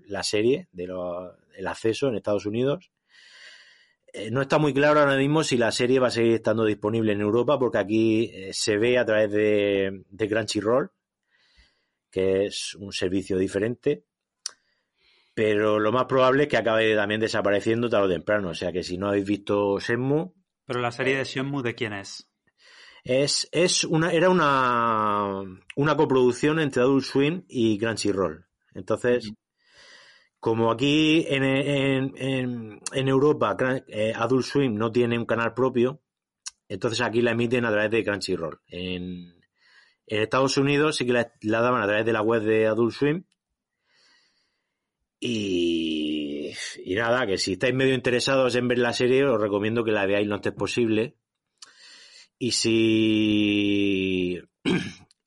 [0.06, 2.90] la serie de lo- el acceso en Estados Unidos
[4.12, 7.12] eh, no está muy claro ahora mismo si la serie va a seguir estando disponible
[7.12, 10.90] en Europa, porque aquí eh, se ve a través de, de Crunchyroll,
[12.10, 14.02] que es un servicio diferente.
[15.32, 18.48] Pero lo más probable es que acabe también desapareciendo tarde o temprano.
[18.50, 20.32] O sea que si no habéis visto Shenmue,
[20.66, 22.28] Pero la serie de Shenmue, ¿de quién es?
[23.04, 25.42] Es, es una, era una,
[25.76, 28.46] una coproducción entre Adult Swim y Crunchyroll.
[28.74, 29.32] Entonces,
[30.38, 33.56] como aquí en, en, en, en Europa
[33.88, 36.02] eh, Adult Swim no tiene un canal propio,
[36.68, 38.60] entonces aquí la emiten a través de Crunchyroll.
[38.68, 39.34] En,
[40.06, 42.92] en Estados Unidos sí que la, la, daban a través de la web de Adult
[42.92, 43.24] Swim.
[45.22, 46.52] Y,
[46.84, 50.06] y nada, que si estáis medio interesados en ver la serie, os recomiendo que la
[50.06, 51.16] veáis lo antes posible.
[52.42, 54.40] Y si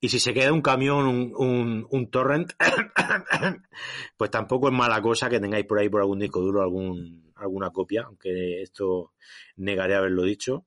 [0.00, 2.52] y si se queda un camión, un, un, un torrent,
[4.18, 7.70] pues tampoco es mala cosa que tengáis por ahí por algún disco duro algún, alguna
[7.70, 9.14] copia, aunque esto
[9.56, 10.66] negaré haberlo dicho.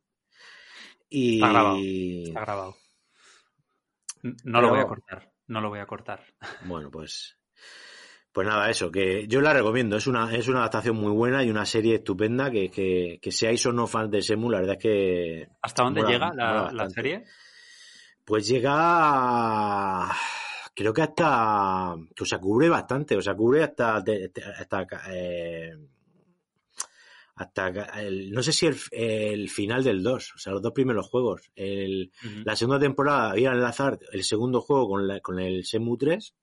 [1.10, 1.36] Y...
[1.36, 1.78] Está grabado.
[1.78, 2.76] Está grabado.
[4.24, 4.62] No Pero...
[4.62, 5.34] lo voy a cortar.
[5.48, 6.24] No lo voy a cortar.
[6.66, 7.37] Bueno, pues.
[8.38, 9.98] Pues nada, eso, que yo la recomiendo.
[9.98, 12.52] Es una, es una adaptación muy buena y una serie estupenda.
[12.52, 15.50] Que, que, que seáis o no fans de Semu, la verdad es que.
[15.60, 17.24] ¿Hasta dónde mola, llega la, la serie?
[18.24, 20.16] Pues llega.
[20.76, 21.96] Creo que hasta.
[21.96, 23.18] O sea, cubre bastante.
[23.18, 23.96] O sea, cubre hasta.
[23.96, 25.76] hasta eh,
[27.38, 27.70] hasta
[28.02, 31.50] el, no sé si el, el, final del 2, o sea, los dos primeros juegos.
[31.56, 32.46] El, uh -huh.
[32.46, 36.36] La segunda temporada iba a enlazar el segundo juego con, la, con el Semu 3.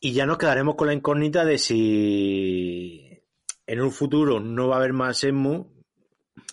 [0.00, 3.22] Y ya nos quedaremos con la incógnita de si
[3.66, 5.66] en un futuro no va a haber más Semu,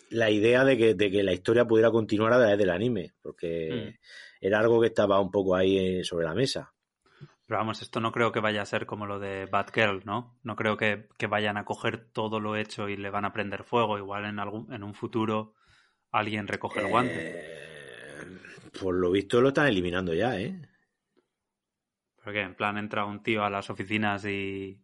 [0.09, 3.95] la idea de que, de que, la historia pudiera continuar a través del anime, porque
[3.99, 4.45] mm.
[4.45, 6.73] era algo que estaba un poco ahí sobre la mesa.
[7.45, 10.39] Pero vamos, esto no creo que vaya a ser como lo de Batgirl, ¿no?
[10.43, 13.63] No creo que, que, vayan a coger todo lo hecho y le van a prender
[13.63, 13.97] fuego.
[13.97, 15.53] Igual en algún en un futuro
[16.11, 17.15] alguien recoge el guante.
[17.17, 17.83] Eh,
[18.81, 20.61] por lo visto lo están eliminando ya, ¿eh?
[22.23, 24.79] Porque en plan entra un tío a las oficinas y,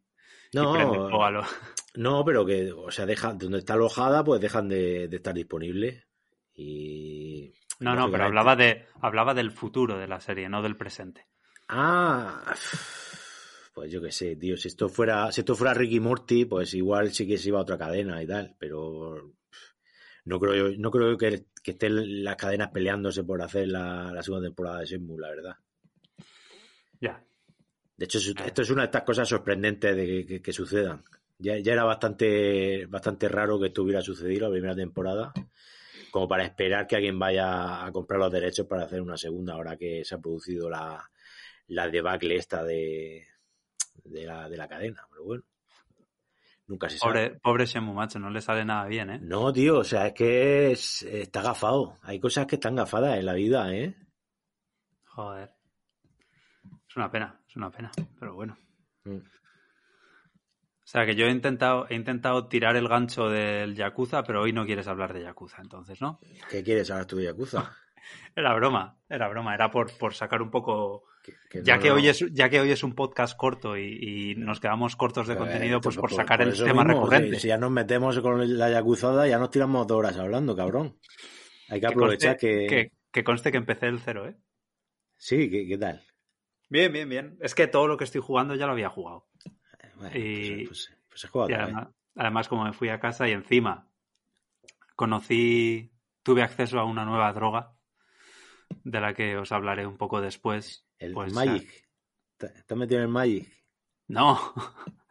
[0.54, 1.44] no, y lo...
[1.96, 6.06] no, pero que, o sea, deja, donde está alojada, pues dejan de, de estar disponibles.
[6.54, 7.54] Y.
[7.80, 11.28] No, no, pero hablaba de hablaba del futuro de la serie, no del presente.
[11.70, 12.54] Ah,
[13.74, 17.14] pues yo qué sé, tío, si esto fuera, si esto fuera Ricky Morty, pues igual
[17.14, 19.32] sí que se iba a otra cadena y tal, pero
[20.26, 24.48] no creo no creo que, que estén las cadenas peleándose por hacer la, la segunda
[24.48, 25.56] temporada de Shenmue, la verdad.
[27.00, 27.24] Ya.
[28.00, 31.04] De hecho, esto es una de estas cosas sorprendentes de que, que, que sucedan.
[31.38, 35.34] Ya, ya, era bastante, bastante raro que esto hubiera sucedido la primera temporada,
[36.10, 39.76] como para esperar que alguien vaya a comprar los derechos para hacer una segunda, ahora
[39.76, 41.12] que se ha producido la,
[41.68, 43.28] la debacle esta de,
[44.06, 45.06] de, la, de la cadena.
[45.12, 45.44] Pero bueno,
[46.68, 47.40] nunca se pobre, sabe.
[47.42, 49.20] Pobre Shemu, macho, no le sale nada bien, ¿eh?
[49.22, 51.98] No, tío, o sea, es que es, está gafado.
[52.04, 53.94] Hay cosas que están gafadas en la vida, ¿eh?
[55.04, 55.52] Joder.
[56.88, 58.58] Es una pena, es una pena, pero bueno.
[59.06, 59.18] Mm.
[59.18, 64.54] O sea que yo he intentado, he intentado tirar el gancho del Yakuza, pero hoy
[64.54, 66.20] no quieres hablar de Yakuza, entonces, ¿no?
[66.50, 67.76] ¿Qué quieres hablar tú de Yakuza?
[68.36, 71.04] era broma, era broma, era por, por sacar un poco.
[71.24, 74.32] Que, que ya, no, que hoy es, ya que hoy es un podcast corto y,
[74.32, 77.36] y nos quedamos cortos de contenido, pues por, por sacar por el tema mismo, recurrente.
[77.36, 80.98] Si, si, ya nos metemos con la Yakuzada, ya nos tiramos dos horas hablando, cabrón.
[81.70, 82.68] Hay que aprovechar que.
[82.68, 84.38] Que, que conste que empecé el cero, ¿eh?
[85.18, 86.02] Sí, ¿qué, qué tal?
[86.70, 87.38] Bien, bien, bien.
[87.42, 89.28] Es que todo lo que estoy jugando ya lo había jugado.
[89.96, 93.28] Bueno, y, pues, pues, pues he jugado y además, además, como me fui a casa
[93.28, 93.90] y encima
[94.96, 97.74] conocí, tuve acceso a una nueva droga
[98.84, 100.86] de la que os hablaré un poco después.
[100.98, 101.88] El pues, Magic.
[102.38, 103.48] ¿Estás metido en el Magic?
[104.08, 104.38] No.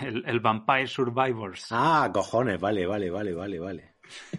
[0.00, 1.66] El, el, Vampire Survivors.
[1.70, 3.96] Ah, cojones, vale, vale, vale, vale, vale.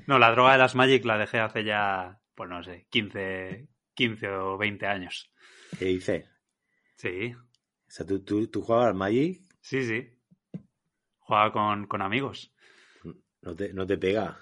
[0.07, 4.29] No, la droga de las Magic la dejé hace ya, pues no sé, 15, 15
[4.29, 5.31] o 20 años.
[5.77, 6.25] ¿Qué dices?
[6.95, 7.33] Sí.
[7.33, 9.41] O sea, ¿tú, tú, tú jugabas al Magic?
[9.61, 10.09] Sí, sí.
[11.19, 12.53] Jugaba con, con amigos.
[13.41, 14.39] No te, no te pega.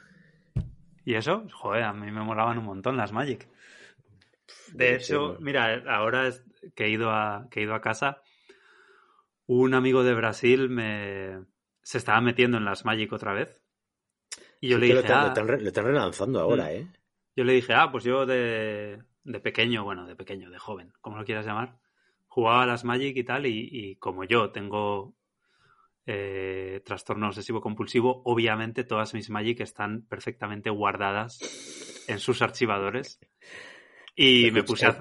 [1.04, 1.48] ¿Y eso?
[1.54, 3.48] Joder, a mí me molaban un montón las Magic.
[4.74, 6.32] De hecho, mira, ahora
[6.76, 8.22] que he ido a, que he ido a casa,
[9.46, 11.44] un amigo de Brasil me
[11.82, 13.62] se estaba metiendo en las Magic otra vez.
[14.60, 16.88] Y yo le dije, lo están, ah, lo están, lo están relanzando ahora, ¿eh?
[17.36, 21.18] Yo le dije, ah, pues yo de, de pequeño, bueno, de pequeño, de joven, como
[21.18, 21.78] lo quieras llamar,
[22.28, 25.16] jugaba a las Magic y tal, y, y como yo tengo
[26.06, 31.40] eh, trastorno obsesivo compulsivo, obviamente todas mis Magic están perfectamente guardadas
[32.08, 33.20] en sus archivadores.
[34.16, 34.98] Y me puse a...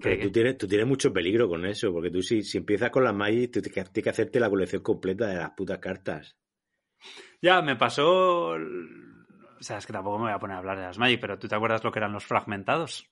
[0.00, 3.02] Pero tú tienes, tú tienes mucho peligro con eso, porque tú si, si empiezas con
[3.02, 6.36] las Magic, tú tienes que hacerte la colección completa de las putas cartas.
[7.42, 8.50] Ya, me pasó...
[8.50, 11.36] O sea, es que tampoco me voy a poner a hablar de las Magic, pero
[11.36, 13.10] ¿tú te acuerdas lo que eran los fragmentados?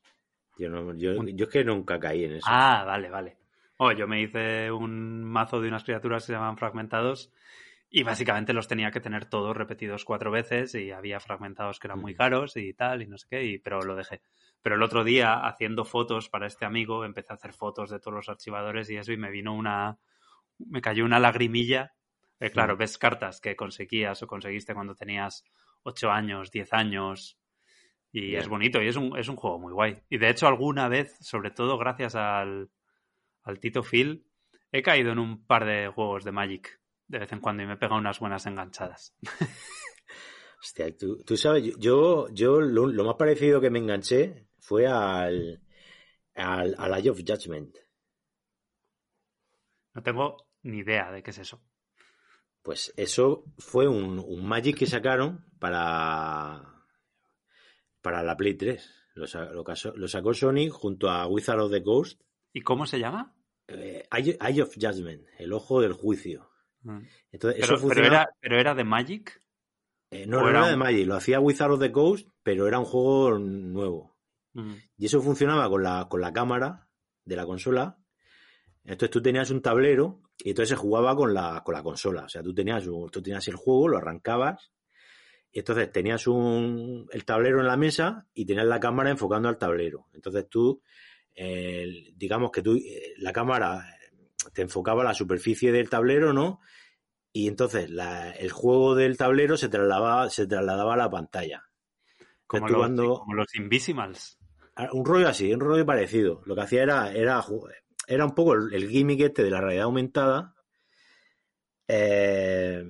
[0.58, 2.48] Yo, no, yo, yo es que nunca caí en eso.
[2.50, 3.36] Ah, vale, vale.
[3.78, 7.30] Oh, yo me hice un mazo de unas criaturas que se llaman fragmentados
[7.90, 12.00] Y básicamente los tenía que tener todos repetidos cuatro veces y había fragmentados que eran
[12.00, 14.22] muy caros y tal, y no sé qué, y, pero lo dejé.
[14.62, 18.14] Pero el otro día, haciendo fotos para este amigo, empecé a hacer fotos de todos
[18.14, 19.98] los archivadores y eso, y me vino una.
[20.58, 21.94] Me cayó una lagrimilla.
[22.40, 25.44] Eh, claro, ves cartas que conseguías o conseguiste cuando tenías
[25.84, 27.38] 8 años, 10 años.
[28.18, 30.02] Y es bonito y es un, es un juego muy guay.
[30.08, 32.70] Y de hecho, alguna vez, sobre todo gracias al,
[33.42, 34.26] al Tito Phil,
[34.72, 37.76] he caído en un par de juegos de Magic de vez en cuando y me
[37.76, 39.14] pega unas buenas enganchadas.
[40.62, 45.62] Hostia, tú, tú sabes, yo, yo lo, lo, más parecido que me enganché fue al,
[46.34, 47.76] al, al Eye of Judgment.
[49.92, 51.62] No tengo ni idea de qué es eso.
[52.62, 56.75] Pues eso fue un, un Magic que sacaron para,
[58.06, 58.88] para la Play 3.
[59.14, 59.64] Lo, lo,
[59.96, 62.20] lo, sacó Sony junto a Wizard of the Coast.
[62.52, 63.34] ¿Y cómo se llama?
[63.66, 66.48] Eh, Eye, of Judgment, el ojo del juicio.
[67.32, 69.42] Entonces, pero, eso pero, era, ¿Pero era de Magic?
[70.12, 70.70] Eh, no, no era, un...
[70.70, 74.16] de Magic, lo hacía Wizard of the Coast, pero era un juego nuevo.
[74.52, 74.74] Mm.
[74.98, 76.88] Y eso funcionaba con la, con la cámara
[77.24, 77.98] de la consola.
[78.84, 82.26] Entonces tú tenías un tablero y entonces se jugaba con la, con la consola.
[82.26, 84.70] O sea, tú tenías, tú tenías el juego, lo arrancabas
[85.56, 89.56] y entonces tenías un, el tablero en la mesa y tenías la cámara enfocando al
[89.56, 90.06] tablero.
[90.12, 90.82] Entonces tú,
[91.34, 93.82] eh, digamos que tú, eh, la cámara
[94.52, 96.60] te enfocaba la superficie del tablero, ¿no?
[97.32, 101.64] Y entonces la, el juego del tablero se trasladaba, se trasladaba a la pantalla.
[102.46, 104.38] Como, los, cuando, como los Invisimals.
[104.92, 106.42] Un rollo así, un rollo parecido.
[106.44, 107.42] Lo que hacía era, era,
[108.06, 110.54] era un poco el, el gimmick este de la realidad aumentada.
[111.88, 112.84] Eh,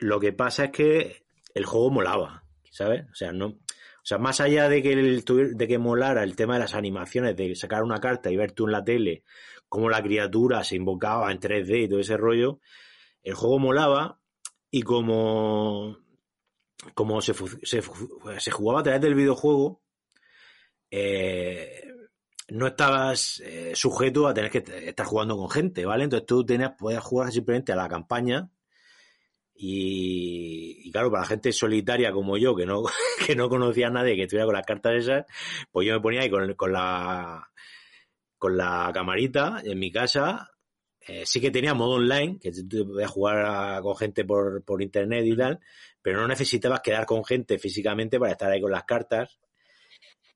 [0.00, 1.23] lo que pasa es que
[1.54, 3.04] el juego molaba, ¿sabes?
[3.10, 3.46] O sea, no,
[4.04, 7.34] o sea, más allá de que, el, de que molara el tema de las animaciones,
[7.36, 9.24] de sacar una carta y ver tú en la tele
[9.66, 12.60] cómo la criatura se invocaba en 3D y todo ese rollo,
[13.22, 14.20] el juego molaba
[14.70, 15.96] y como,
[16.92, 17.32] como se,
[17.62, 17.82] se,
[18.38, 19.80] se jugaba a través del videojuego,
[20.90, 21.82] eh,
[22.48, 26.04] no estabas eh, sujeto a tener que estar jugando con gente, ¿vale?
[26.04, 28.50] Entonces tú tenías, podías jugar simplemente a la campaña
[29.54, 32.82] y, y, claro, para la gente solitaria como yo, que no,
[33.26, 35.26] que no conocía a nadie que estuviera con las cartas esas,
[35.70, 37.48] pues yo me ponía ahí con, con la
[38.38, 40.50] con la camarita en mi casa.
[41.06, 44.82] Eh, sí que tenía modo online, que tú podías jugar a, con gente por, por
[44.82, 45.60] internet y tal,
[46.02, 49.38] pero no necesitabas quedar con gente físicamente para estar ahí con las cartas.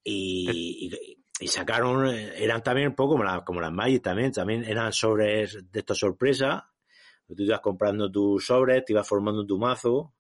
[0.03, 4.65] Y, y, y sacaron, eran también un poco como, la, como las Magic también, también
[4.65, 6.71] eran sobres de estos sorpresa.
[7.29, 10.15] Tú ibas comprando tus sobres, te ibas formando tu mazo.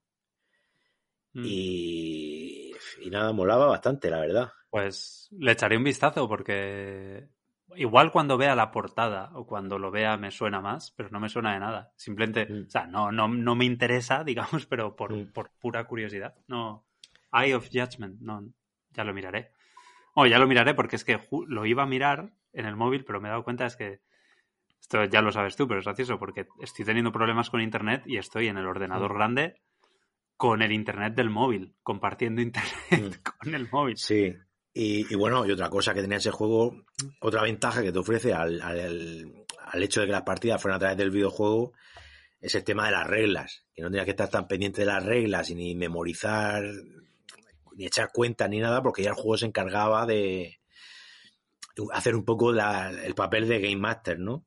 [1.33, 1.43] Mm.
[1.45, 4.53] Y, y nada, molaba bastante, la verdad.
[4.71, 7.29] Pues le echaré un vistazo porque
[7.77, 11.29] igual cuando vea la portada o cuando lo vea me suena más, pero no me
[11.29, 11.93] suena de nada.
[11.97, 12.67] Simplemente, mm.
[12.67, 15.33] o sea, no, no, no me interesa, digamos, pero por, mm.
[15.33, 16.35] por pura curiosidad.
[16.47, 16.85] No.
[17.33, 18.43] Eye of Judgment, no,
[18.93, 19.53] ya lo miraré.
[20.15, 23.21] Oh, ya lo miraré porque es que lo iba a mirar en el móvil, pero
[23.21, 24.01] me he dado cuenta es que
[24.81, 28.17] esto ya lo sabes tú, pero es gracioso porque estoy teniendo problemas con internet y
[28.17, 29.17] estoy en el ordenador mm.
[29.17, 29.55] grande
[30.37, 33.97] con el internet del móvil, compartiendo internet con el móvil.
[33.97, 34.33] Sí,
[34.73, 36.85] y, y, bueno, y otra cosa que tenía ese juego,
[37.21, 40.79] otra ventaja que te ofrece al, al, al, hecho de que las partidas fueran a
[40.79, 41.73] través del videojuego,
[42.41, 43.65] es el tema de las reglas.
[43.75, 46.63] Que no tenías que estar tan pendiente de las reglas y ni memorizar,
[47.75, 50.58] ni echar cuenta ni nada, porque ya el juego se encargaba de
[51.93, 54.45] hacer un poco la, el papel de Game Master, ¿no?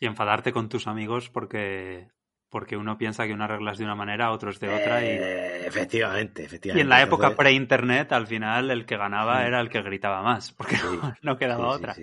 [0.00, 2.08] Y enfadarte con tus amigos porque
[2.50, 5.02] porque uno piensa que una regla es de una manera, otros de otra.
[5.02, 5.08] Y...
[5.08, 6.80] Eh, efectivamente, efectivamente.
[6.80, 9.46] Y en la época pre-internet, al final, el que ganaba sí.
[9.46, 10.98] era el que gritaba más, porque sí.
[11.22, 11.94] no, quedaba sí, otra.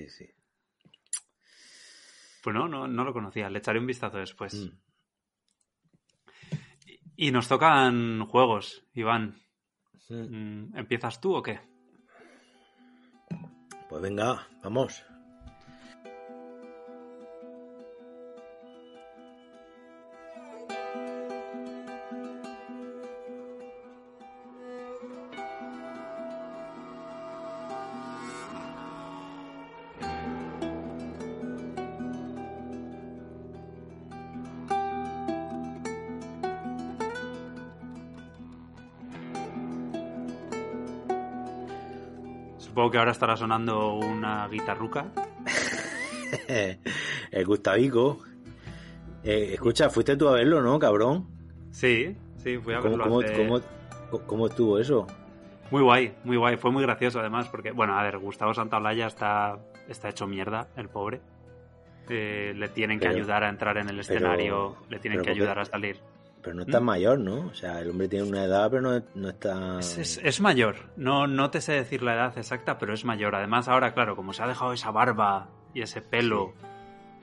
[2.44, 4.54] Pues no, no, no lo conocía, le echaré un vistazo después.
[4.54, 4.86] Mm.
[7.18, 9.42] Y nos tocan juegos, Iván.
[10.10, 11.60] Mm, ¿Empiezas tú o qué?
[13.90, 15.04] Pues venga, vamos.
[42.96, 45.08] Que ahora estará sonando una guitarruca.
[46.48, 48.24] el Gustavico.
[49.22, 51.28] Eh, escucha, fuiste tú a verlo, ¿no, cabrón?
[51.72, 53.04] Sí, sí, fui a verlo.
[53.04, 53.36] ¿Cómo, hace...
[53.36, 55.08] cómo, cómo estuvo eso?
[55.72, 56.56] Muy guay, muy guay.
[56.56, 60.88] Fue muy gracioso además, porque, bueno, a ver, Gustavo Santaolalla está, está hecho mierda, el
[60.88, 61.20] pobre.
[62.08, 65.60] Eh, le tienen que ayudar a entrar en el escenario, pero, le tienen que ayudar
[65.60, 65.98] a salir.
[66.46, 67.48] Pero no está mayor, ¿no?
[67.48, 69.80] O sea, el hombre tiene una edad, pero no, no está...
[69.80, 70.92] Es, mayor.
[70.96, 73.34] No, no te sé decir la edad exacta, pero es mayor.
[73.34, 76.54] Además, ahora, claro, como se ha dejado esa barba y ese pelo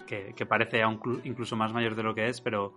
[0.08, 0.82] que, que, parece
[1.22, 2.74] incluso más mayor de lo que es, pero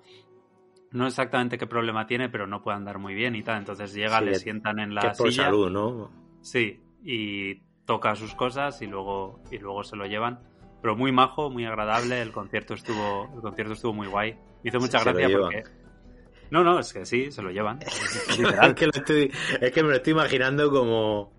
[0.92, 3.58] no exactamente qué problema tiene, pero no puede andar muy bien y tal.
[3.58, 6.12] Entonces llega, le sientan en la que por salud, ¿no?
[6.42, 10.42] Sí, y toca sus cosas y luego, y luego se lo llevan.
[10.84, 12.22] Pero muy majo, muy agradable.
[12.22, 14.34] El concierto estuvo, el concierto estuvo muy guay.
[14.64, 15.85] Me hizo mucha gracia porque
[16.52, 17.80] no, no, es que sí, se lo llevan.
[17.82, 19.32] es, que estoy,
[19.62, 21.32] es, que me lo estoy imaginando como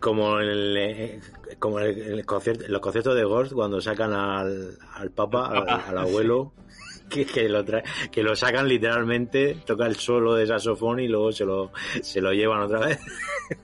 [0.00, 1.20] como, el,
[1.58, 5.46] como el, concierto, los conciertos de Ghost cuando sacan al, al papa,
[5.88, 6.52] al, abuelo,
[7.10, 11.44] que, que, lo que lo sacan literalmente, toca el solo de saxofón y luego se
[11.44, 11.72] lo,
[12.02, 13.00] se lo llevan otra vez.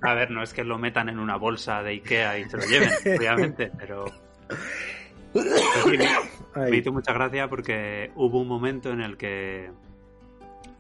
[0.01, 2.65] A ver, no es que lo metan en una bolsa de Ikea y se lo
[2.65, 4.05] lleven, obviamente, pero...
[6.55, 9.71] me hizo mucha gracia porque hubo un momento en el que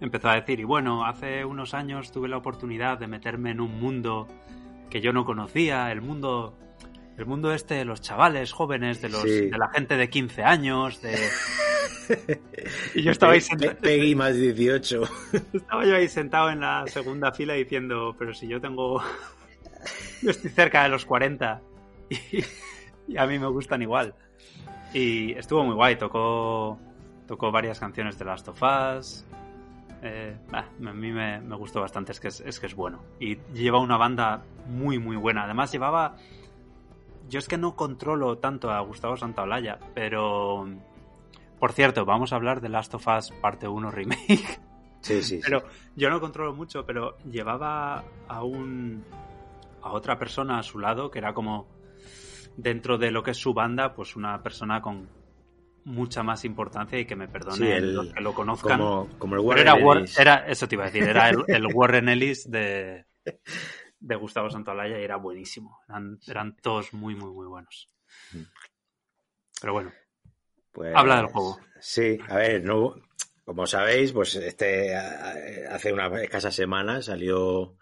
[0.04, 3.80] empezó a decir, y bueno, hace unos años tuve la oportunidad de meterme en un
[3.80, 4.26] mundo
[4.90, 6.58] que yo no conocía, el mundo
[7.16, 11.00] el mundo este de los chavales jóvenes, de los de la gente de 15 años,
[11.02, 11.16] de
[12.94, 15.02] y yo estaba ahí sentado Peggy más 18.
[15.52, 19.00] Estaba yo ahí sentado en la segunda fila diciendo, pero si yo tengo
[20.22, 21.60] yo estoy cerca de los 40
[22.10, 22.44] y,
[23.08, 24.14] y a mí me gustan igual.
[24.92, 26.78] Y estuvo muy guay, tocó
[27.26, 29.24] tocó varias canciones de Last of Us,
[30.04, 33.04] eh, a mí me, gustó bastante, es que es, que es bueno.
[33.20, 35.44] Y lleva una banda muy, muy buena.
[35.44, 36.16] Además, llevaba.
[37.28, 40.68] Yo es que no controlo tanto a Gustavo Santaolalla, pero.
[41.60, 44.60] Por cierto, vamos a hablar de Last of Us parte 1 Remake.
[45.00, 45.40] Sí, sí.
[45.40, 45.62] pero
[45.94, 49.04] yo no controlo mucho, pero llevaba a un.
[49.82, 51.68] a otra persona a su lado que era como.
[52.56, 55.08] Dentro de lo que es su banda, pues una persona con
[55.84, 58.78] mucha más importancia y que me perdonen los que lo conozcan.
[59.18, 63.06] Como, el Warren era, eso te iba a decir, era el, Warren Ellis de,
[64.00, 65.80] de Gustavo Santolaya y era buenísimo.
[66.26, 67.90] Eran, todos muy, muy, muy buenos.
[69.60, 69.92] Pero bueno,
[70.72, 71.60] pues, habla del juego.
[71.80, 72.94] Sí, a ver, no,
[73.44, 77.76] como sabéis, pues este hace una escasa semana salió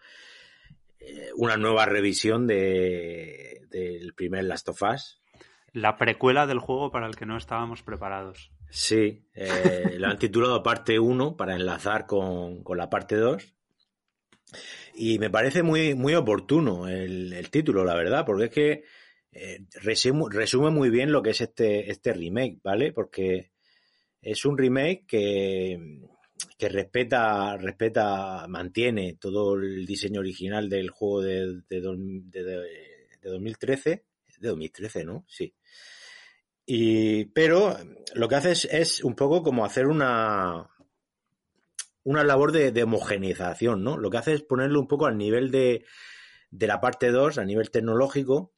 [0.99, 5.20] eh, una nueva revisión de, del primer Last of Us,
[5.73, 8.51] la precuela del juego para el que no estábamos preparados.
[8.71, 13.55] Sí, eh, lo han titulado parte 1 para enlazar con, la parte 2.
[14.95, 18.85] Y me parece muy, muy oportuno el, título, la verdad, porque es que
[19.33, 22.93] eh, resume, muy bien lo que es este, este remake, ¿vale?
[22.93, 23.51] Porque
[24.23, 26.01] es un remake que,
[26.59, 32.43] que respeta, respeta, mantiene todo el diseño original del juego de, de, de,
[33.21, 34.05] de 2013.
[34.39, 35.25] De 2013, ¿no?
[35.29, 35.53] Sí.
[36.67, 37.77] Y, pero
[38.15, 40.71] lo que hace es, un poco como hacer una,
[42.05, 43.97] una labor de, homogenización, ¿no?
[43.97, 45.85] Lo que hace es ponerlo un poco al nivel de,
[46.51, 48.53] de la parte 2, a nivel tecnológico.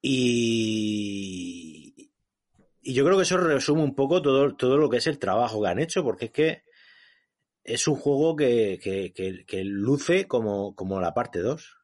[0.00, 2.10] Y,
[2.80, 5.62] y yo creo que eso resume un poco todo, todo lo que es el trabajo
[5.62, 6.64] que han hecho, porque es que
[7.64, 11.78] es un juego que, que, que, luce como, como la parte 2,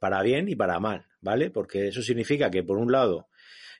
[0.00, 1.50] para bien y para mal, ¿vale?
[1.50, 3.28] Porque eso significa que, por un lado,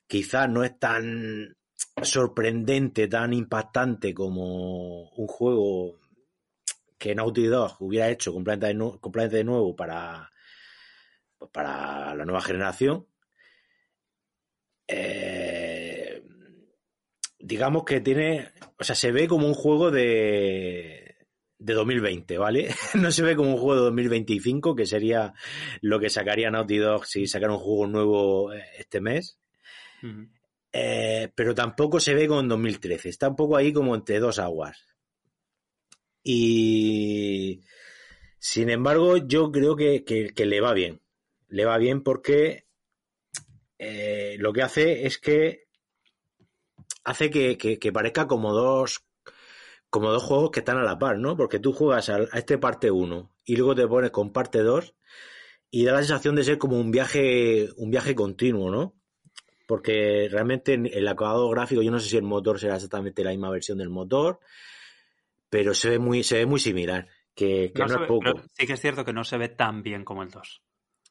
[0.07, 1.57] quizás no es tan
[2.03, 6.01] sorprendente, tan impactante como un juego
[6.99, 10.31] que Naughty Dog hubiera hecho completamente de, nuevo para,
[11.39, 13.07] pues para la nueva generación.
[14.87, 16.23] Eh,
[17.39, 21.15] digamos que tiene, o sea, se ve como un juego de,
[21.59, 22.69] de 2020, ¿vale?
[22.95, 25.35] no se ve como un juego de 2025, que sería
[25.81, 29.39] lo que sacaría Naughty Dog si sacara un juego nuevo eh, este mes.
[30.73, 33.09] Eh, pero tampoco se ve como en 2013.
[33.09, 34.87] Está un poco ahí como entre dos aguas.
[36.23, 37.61] Y
[38.39, 41.01] sin embargo, yo creo que, le va bien.
[41.49, 42.67] Le va bien porque
[43.79, 45.65] eh, lo que hace es que
[47.05, 49.05] hace que, parezca como dos
[49.91, 51.37] como dos juegos que están a la par, ¿no?
[51.37, 54.93] Porque tú juegas a, a este parte 1 y luego te pones con parte 2
[55.71, 58.97] y da la sensación de ser como un viaje un viaje continuo, ¿no?
[59.67, 63.51] Porque realmente el acabado gráfico, yo no sé si el motor será exactamente la misma
[63.51, 64.41] versión del motor,
[65.49, 68.43] pero se ve muy, se ve muy similar, que, no, es poco.
[68.53, 70.63] sí que es cierto que no se ve tan bien como el 2.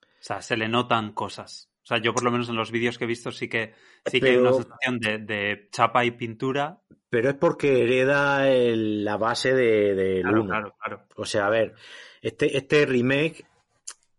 [0.01, 1.69] O sea, se le notan cosas.
[1.83, 3.73] O sea, yo por lo menos en los vídeos que he visto sí que,
[4.05, 6.79] sí que hay una sensación de, chapa y pintura.
[7.09, 11.05] Pero es porque hereda la base del de, claro, Claro, claro.
[11.17, 11.75] O sea, a ver,
[12.21, 13.45] este, este remake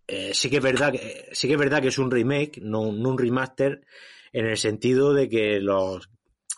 [0.06, 2.92] eh, sí que es verdad que sí que es verdad que es un remake, no,
[2.92, 3.86] no un remaster,
[4.34, 6.10] en el sentido de que los,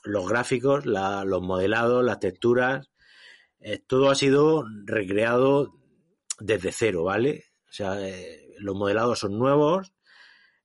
[0.02, 2.90] los gráficos, los modelados, las texturas
[3.60, 5.74] eh, todo ha sido recreado
[6.40, 7.44] desde cero, ¿vale?
[7.68, 9.92] O sea, eh, los modelados son nuevos,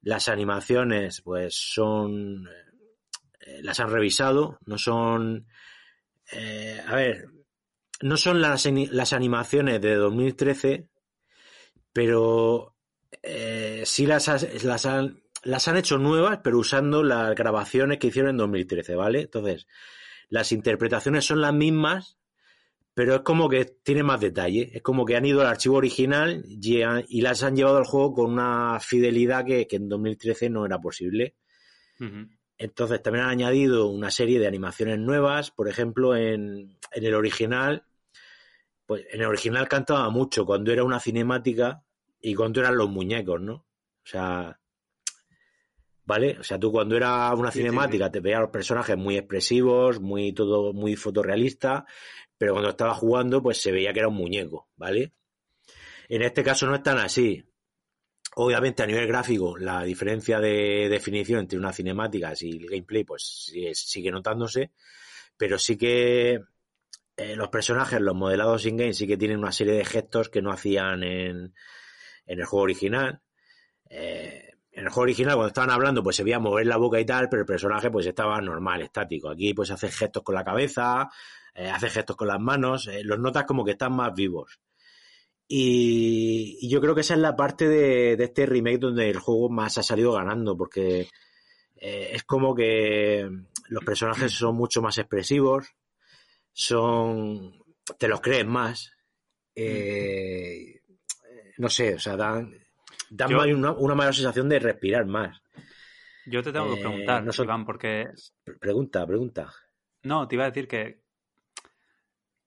[0.01, 2.47] las animaciones, pues son.
[3.41, 5.47] Eh, las han revisado, no son.
[6.87, 7.25] A ver,
[8.01, 10.87] no son las, las animaciones de 2013,
[11.91, 12.77] pero
[13.83, 18.37] sí las, las, han, las han hecho nuevas, pero usando las grabaciones que hicieron en
[18.37, 19.21] 2013, ¿vale?
[19.21, 19.67] Entonces,
[20.29, 22.17] las interpretaciones son las mismas,
[22.93, 24.71] pero es como que tiene más detalle.
[24.73, 28.31] Es como que han ido al archivo original y, las han llevado al juego con
[28.31, 31.35] una fidelidad que, en 2013 no era posible.
[32.57, 35.51] Entonces también han añadido una serie de animaciones nuevas.
[35.51, 37.85] Por ejemplo, en, en, el original,
[38.85, 41.83] pues en el original cantaba mucho cuando era una cinemática
[42.21, 43.53] y cuando eran los muñecos, ¿no?
[43.53, 44.60] O sea,
[46.11, 46.37] ¿vale?
[46.37, 50.73] O sea, tú cuando era una cinemática te veías los personajes muy expresivos, muy todo
[50.73, 51.85] muy fotorrealista,
[52.37, 55.13] pero cuando estaba jugando pues se veía que era un muñeco, ¿vale?
[56.09, 57.45] En este caso no es tan así.
[58.35, 63.53] Obviamente a nivel gráfico la diferencia de definición entre una cinemática y el gameplay pues
[63.73, 64.71] sigue, notándose,
[65.37, 66.41] pero sí que
[67.15, 70.51] eh, los personajes, los modelados in-game sí que tienen una serie de gestos que no
[70.51, 71.53] hacían en,
[72.25, 73.21] en el juego original.
[73.89, 77.05] Eh, en el juego original cuando estaban hablando pues se veía mover la boca y
[77.05, 79.29] tal, pero el personaje pues estaba normal, estático.
[79.29, 81.09] Aquí pues hace gestos con la cabeza,
[81.53, 84.59] eh, hace gestos con las manos, eh, los notas como que están más vivos.
[85.47, 89.77] Y, yo creo que esa es la parte de, este remake donde el juego más
[89.77, 91.09] ha salido ganando, porque
[91.75, 93.29] eh, es como que
[93.67, 95.67] los personajes son mucho más expresivos,
[96.53, 97.53] son.
[97.97, 98.93] te los crees más.
[101.57, 102.60] no sé, o sea, dan,
[103.11, 105.41] dan una, una, mayor sensación de respirar más.
[106.25, 108.07] Yo te tengo que preguntar, no Iván, porque.
[108.59, 109.53] Pregunta, pregunta.
[110.03, 111.01] No, te iba a decir que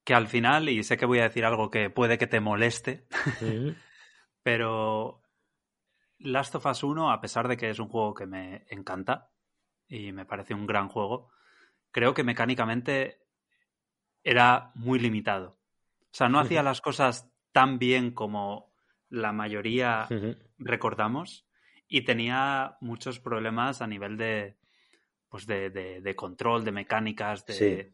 [0.04, 3.06] que al final, y sé que voy a decir algo que puede que te moleste,
[4.42, 5.22] pero
[6.18, 9.30] Last of Us 1, a pesar de que es un juego que me encanta
[9.88, 11.30] y me parece un gran juego,
[11.90, 13.22] creo que mecánicamente
[14.22, 15.58] era muy limitado.
[16.02, 18.72] O sea, no hacía las cosas tan bien como
[19.08, 20.06] la mayoría
[20.58, 21.46] recordamos
[21.88, 24.56] y tenía muchos problemas a nivel de,
[25.28, 27.92] pues de, de, control, de mecánicas, de,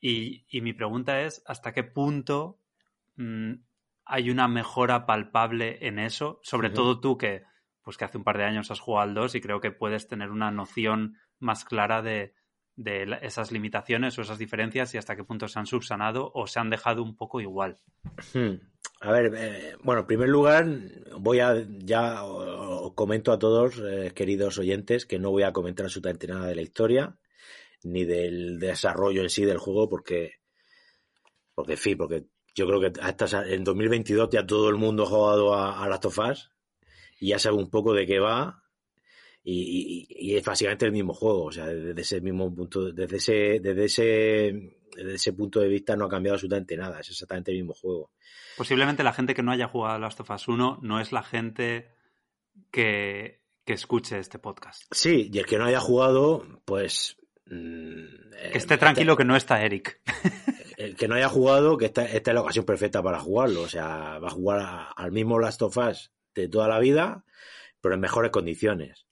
[0.00, 2.58] y, mi pregunta es, ¿hasta qué punto
[3.16, 3.52] mm,
[4.06, 6.40] hay una mejora palpable en eso?
[6.42, 7.44] Sobre todo tú que,
[7.82, 10.08] pues que hace un par de años has jugado al 2 y creo que puedes
[10.08, 12.34] tener una noción más clara de,
[12.76, 16.70] esas limitaciones o esas diferencias y hasta qué punto se han subsanado o se han
[16.70, 17.76] dejado un poco igual.
[18.32, 18.54] Hmm.
[19.02, 20.66] A ver, eh, bueno, en primer lugar,
[21.18, 25.84] voy a ya os comento a todos, eh, queridos oyentes, que no voy a comentar
[25.86, 27.16] absolutamente nada de la historia
[27.82, 30.34] ni del desarrollo en sí del juego, porque,
[31.54, 35.06] porque en fin, porque yo creo que hasta en 2022 ya todo el mundo ha
[35.06, 36.06] jugado a, a Last
[37.20, 38.62] y ya sabe un poco de qué va
[39.42, 43.84] y, es básicamente el mismo juego, o sea, desde ese mismo punto, desde ese, desde
[43.84, 47.74] ese, desde ese punto de vista no ha cambiado absolutamente nada, es exactamente el mismo
[47.74, 48.12] juego.
[48.56, 51.90] Posiblemente la gente que no haya jugado Last of Us 1 no es la gente
[52.70, 54.84] que, que escuche este podcast.
[54.90, 57.16] Sí, y el que no haya jugado, pues
[57.50, 60.00] Mm, que esté tranquilo que no está Eric.
[60.76, 63.62] El que no haya jugado, que esta, esta, es la ocasión perfecta para jugarlo.
[63.62, 67.24] O sea, va a jugar al mismo Last of Us de toda la vida,
[67.82, 69.06] pero en mejores condiciones.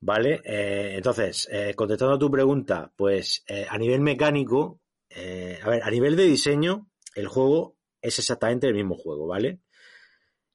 [0.00, 0.40] ¿Vale?
[0.44, 4.80] Eh, entonces, eh, contestando a tu pregunta, pues eh, a nivel mecánico,
[5.10, 9.60] a ver, a nivel de diseño, el juego es exactamente el mismo juego, ¿vale?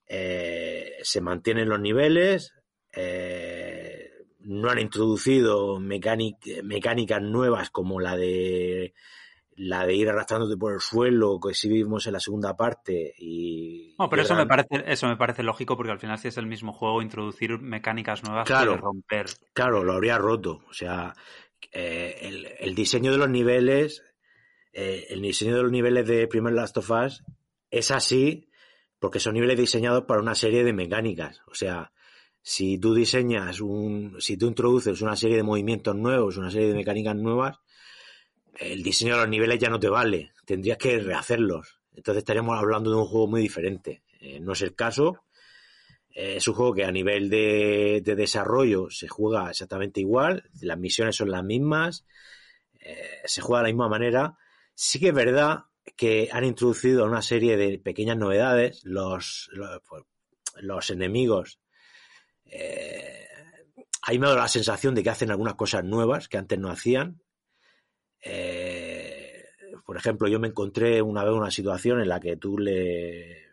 [0.08, 2.54] se mantienen los niveles,
[4.40, 8.94] no han introducido mecánicas nuevas como la de
[9.58, 13.96] la de ir arrastrándote por el suelo que sí vimos en la segunda parte y
[13.98, 16.46] no pero eso me parece eso me parece lógico porque al final si es el
[16.46, 19.28] mismo juego introducir mecánicas nuevas claro, romper.
[19.54, 20.62] Claro lo habría roto.
[20.70, 21.14] O sea
[21.72, 24.04] eh, el, diseño de los niveles
[24.74, 27.24] eh, el diseño de los niveles de primer Last of Us
[27.72, 28.50] es así
[29.00, 31.42] porque son niveles diseñados para una serie de mecánicas.
[31.48, 31.94] O sea
[32.42, 36.76] si tú diseñas un, si tú introduces una serie de movimientos nuevos, una serie de
[36.76, 37.58] mecánicas nuevas,
[38.60, 41.80] el diseño de los niveles ya no te vale, tendrías que rehacerlos.
[41.94, 44.04] Entonces estaríamos hablando de un juego muy diferente.
[44.20, 45.24] Eh, no es el caso.
[46.10, 51.16] Eh, es un juego que a nivel de, desarrollo se juega exactamente igual, las misiones
[51.16, 52.06] son las mismas,
[52.80, 54.38] eh, se juega de la misma manera.
[54.74, 58.82] Sí que es verdad que han introducido una serie de pequeñas novedades.
[58.84, 60.04] Los, los, pues,
[60.58, 61.60] los enemigos
[64.06, 67.22] ahí me da la sensación de que hacen algunas cosas nuevas que antes no hacían.
[68.22, 69.46] Eh,
[69.86, 73.46] por ejemplo, yo me encontré una vez una situación en la que tú le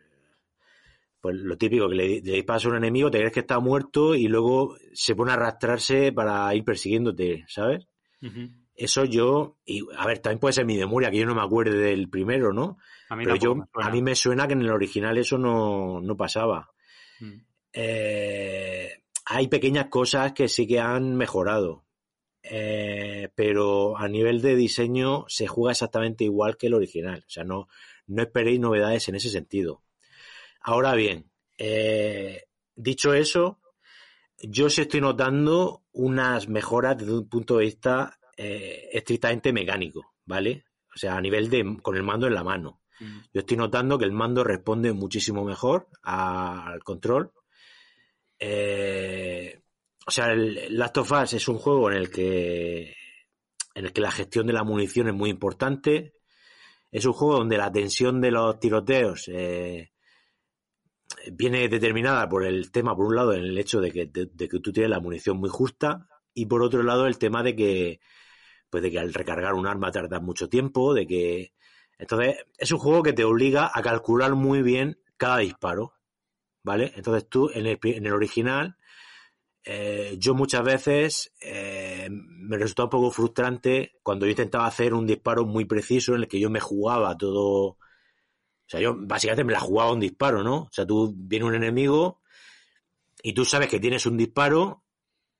[1.21, 4.13] pues lo típico, que le, le, disparas a un enemigo, te crees que está muerto
[4.13, 7.87] y luego se pone a arrastrarse para ir persiguiéndote, ¿sabes?
[8.21, 8.63] Uh -huh.
[8.75, 11.77] Eso yo, y a ver, también puede ser mi memoria, que yo no me acuerde
[11.77, 12.77] del primero, ¿no?
[13.07, 16.17] A mí Pero yo, a mí me suena que en el original eso no, no
[16.17, 16.71] pasaba.
[17.19, 17.41] Mm.
[17.71, 18.89] Eh,
[19.25, 21.82] hay pequeñas cosas que sí que han mejorado.
[22.43, 27.23] Eh, pero a nivel de diseño se juega exactamente igual que el original.
[27.25, 27.67] O sea, no,
[28.07, 29.83] no esperéis novedades en ese sentido.
[30.61, 32.43] Ahora bien, eh,
[32.75, 33.59] dicho eso,
[34.37, 40.65] yo sí estoy notando unas mejoras desde un punto de vista eh, estrictamente mecánico, ¿vale?
[40.93, 42.81] O sea, a nivel de con el mando en la mano.
[42.99, 43.19] Mm.
[43.33, 47.31] Yo estoy notando que el mando responde muchísimo mejor a, al control.
[48.39, 49.62] Eh,
[50.05, 52.95] o sea, el Last of Us es un juego en el que
[53.75, 56.13] en el que la gestión de la munición es muy importante.
[56.91, 59.91] Es un juego donde la tensión de los tiroteos eh,
[61.31, 64.59] viene determinada por el tema, por un lado, en el hecho de que, de, que
[64.59, 67.99] tú tienes la munición muy justa y por otro lado el tema de que
[68.69, 71.53] pues de que al recargar un arma tarda mucho tiempo, de que
[71.99, 75.93] entonces es un juego que te obliga a calcular muy bien cada disparo,
[76.63, 76.91] ¿vale?
[76.95, 78.77] Entonces tú en el, en el original
[79.65, 85.07] eh, yo muchas veces eh, me resultaba un poco frustrante cuando yo intentaba hacer un
[85.07, 87.63] disparo muy preciso en el que yo me jugaba todo.
[87.65, 87.77] O
[88.67, 90.63] sea, yo básicamente me la jugaba un disparo, ¿no?
[90.63, 92.21] O sea, tú viene un enemigo
[93.21, 94.83] y tú sabes que tienes un disparo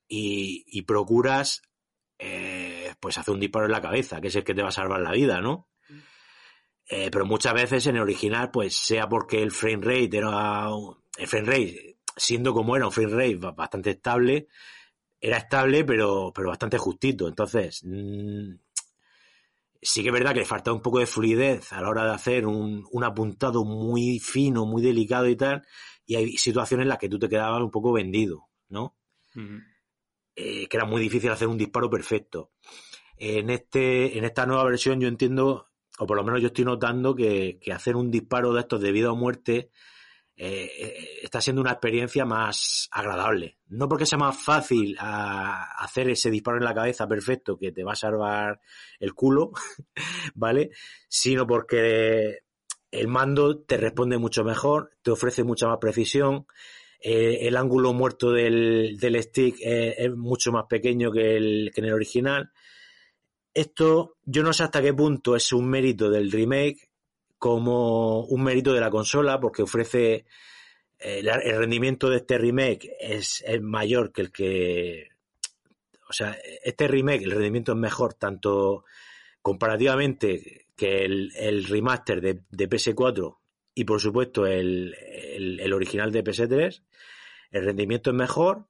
[0.07, 1.61] y, y procuras
[2.19, 4.71] eh, pues hacer un disparo en la cabeza, que es el que te va a
[4.71, 5.67] salvar la vida, ¿no?
[6.87, 10.67] Eh, pero muchas veces en el original, pues sea porque el frame rate era.
[11.17, 14.47] El frame rate, siendo como era un frame rate bastante estable,
[15.19, 17.27] era estable, pero, pero bastante justito.
[17.27, 18.55] Entonces, mmm,
[19.81, 22.11] sí que es verdad que le falta un poco de fluidez a la hora de
[22.11, 25.65] hacer un, un apuntado muy fino, muy delicado y tal.
[26.05, 28.95] Y hay situaciones en las que tú te quedabas un poco vendido, ¿no?
[29.35, 29.63] Uh -huh.
[30.35, 32.51] eh, que era muy difícil hacer un disparo perfecto.
[33.17, 35.67] En, este, en esta nueva versión yo entiendo,
[35.99, 38.91] o por lo menos yo estoy notando que, que hacer un disparo de estos de
[38.91, 39.69] vida o muerte
[40.35, 43.57] eh, está siendo una experiencia más agradable.
[43.67, 47.83] No porque sea más fácil a hacer ese disparo en la cabeza perfecto que te
[47.83, 48.59] va a salvar
[48.99, 49.51] el culo,
[50.35, 50.71] ¿vale?
[51.07, 52.39] Sino porque
[52.91, 56.45] el mando te responde mucho mejor, te ofrece mucha más precisión,
[57.05, 61.81] eh, el ángulo muerto del, del stick eh, es mucho más pequeño que, el, que
[61.81, 62.51] en el original.
[63.53, 66.92] Esto yo no sé hasta qué punto es un mérito del remake
[67.43, 70.23] como un mérito de la consola porque ofrece
[70.97, 75.09] eh, el rendimiento de este remake es, es, mayor que el que
[76.07, 78.85] o sea este remake el rendimiento es mejor tanto
[79.41, 83.35] comparativamente que el, el remaster de, de, PS4
[83.75, 86.81] y por supuesto el, el, original de PS3
[87.51, 88.67] el rendimiento es mejor.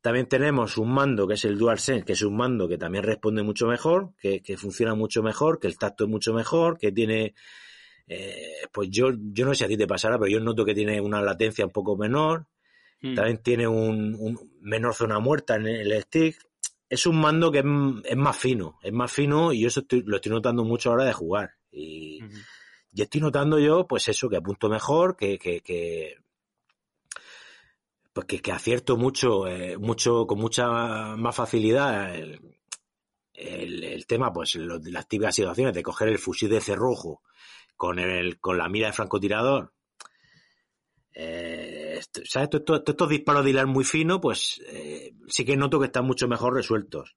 [0.00, 3.44] También tenemos un mando que es el DualSense que es un mando que también responde
[3.44, 7.36] mucho mejor que, que funciona mucho mejor que el tacto es mucho mejor que tiene
[8.08, 10.74] eh, pues yo, yo no sé si a ti te pasará, pero yo noto que
[10.74, 12.46] tiene una latencia un poco menor.
[13.02, 13.14] Mm.
[13.14, 16.36] También tiene un, un, menor zona muerta en el stick.
[16.88, 17.64] Es un mando que es,
[18.04, 20.92] es más fino, es más fino y yo eso estoy, lo estoy notando mucho a
[20.92, 21.50] la hora de jugar.
[21.70, 22.44] Y, -hmm.
[22.94, 26.16] y estoy notando yo, pues eso, que apunto mejor, que, que, que
[28.14, 30.66] pues que, que, acierto mucho, eh, mucho, con mucha
[31.16, 32.40] más facilidad el,
[33.34, 37.22] el, el tema, pues lo, las típicas situaciones de coger el fusil de cerrojo
[37.78, 39.72] con, el, con la mira de francotirador.
[41.14, 42.50] Eh, ¿Sabes?
[42.52, 46.28] Estos, estos disparos de hilar muy fino, pues eh, sí que noto que están mucho
[46.28, 47.16] mejor resueltos.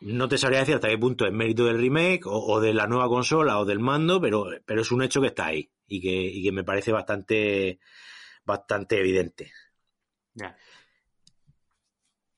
[0.00, 2.86] No te sabría decir hasta qué punto es mérito del remake o, o, de la
[2.86, 6.08] nueva consola o del mando, pero, pero es un hecho que está ahí y que,
[6.08, 7.78] y que me parece bastante,
[8.44, 9.52] bastante evidente.
[10.34, 10.56] Yeah.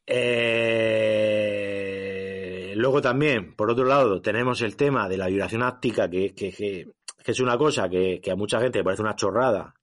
[0.06, 1.93] Eh,
[2.74, 6.92] luego también, por otro lado, tenemos el tema de la vibración áptica, que, que, que,
[7.24, 9.74] es una cosa que, a mucha gente le parece una chorrada,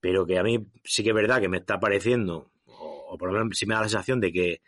[0.00, 3.38] pero que a mí sí que es verdad que me está pareciendo, o, por lo
[3.38, 4.62] menos sí me da la sensación de que,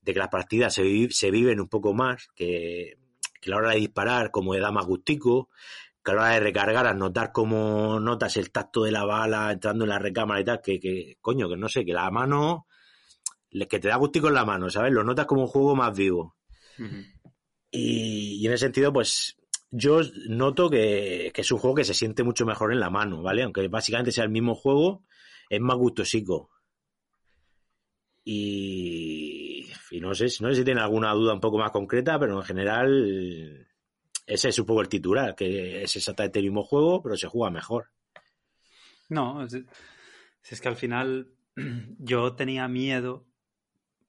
[0.00, 2.98] de que las partidas se, se viven un poco más, que,
[3.40, 5.50] que a la hora de disparar como da más gustico,
[6.04, 9.52] que a la hora de recargar, al notar cómo notas el tacto de la bala
[9.52, 12.66] entrando en la recámara y tal, que, que coño, que no sé, que la mano,
[13.50, 14.92] que te da gustico en la mano, ¿sabes?
[14.92, 16.36] Lo notas como un juego más vivo.
[16.82, 17.32] Uh -huh.
[17.70, 19.36] y, y, en ese sentido, pues
[19.70, 23.22] yo noto que, que, es un juego que se siente mucho mejor en la mano,
[23.22, 23.42] ¿vale?
[23.42, 25.04] Aunque básicamente sea el mismo juego,
[25.48, 26.50] es más gustosico.
[28.24, 32.36] Y, y no sé, no sé si tiene alguna duda un poco más concreta, pero
[32.38, 33.66] en general
[34.26, 37.50] ese es un poco el titular, que es exactamente el mismo juego, pero se juega
[37.50, 37.90] mejor.
[39.08, 39.64] No, si
[40.50, 41.32] es que al final
[41.98, 43.26] yo tenía miedo,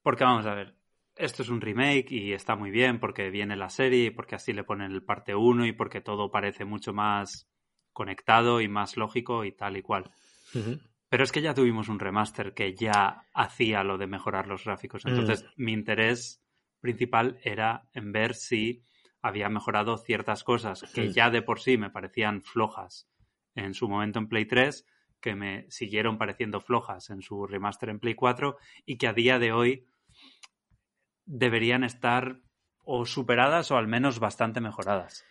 [0.01, 0.75] porque vamos a ver,
[1.15, 4.53] esto es un remake y está muy bien porque viene la serie y porque así
[4.53, 7.49] le ponen el parte 1 y porque todo parece mucho más
[7.91, 10.11] conectado y más lógico y tal y cual.
[11.09, 15.05] Pero es que ya tuvimos un remaster que ya hacía lo de mejorar los gráficos.
[15.05, 16.43] Entonces, mi interés
[16.79, 18.83] principal era en ver si
[19.21, 23.07] había mejorado ciertas cosas que ya de por sí me parecían flojas
[23.55, 24.85] en su momento en Play 3,
[25.21, 29.39] que me siguieron pareciendo flojas en su remaster en Play 4 y que a día
[29.39, 29.85] de hoy
[31.25, 32.39] deberían estar
[32.85, 35.25] o superadas o al menos bastante mejoradas.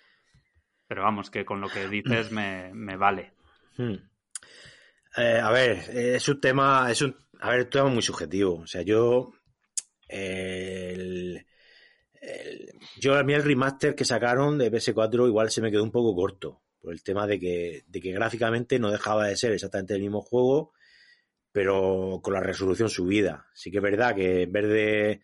[0.86, 3.32] Pero vamos, que con lo que dices me, vale.
[3.76, 3.94] Hmm.
[5.16, 8.60] Eh, a ver, es un tema, es un, a ver, tema muy subjetivo.
[8.60, 9.32] O sea, yo,
[12.98, 16.14] yo a mí el remaster que sacaron de PS4 igual se me quedó un poco
[16.14, 20.00] corto por el tema de que, de que gráficamente no dejaba de ser exactamente el
[20.00, 20.72] mismo juego,
[21.52, 23.46] pero con la resolución subida.
[23.54, 25.20] Sí que es verdad que en vez de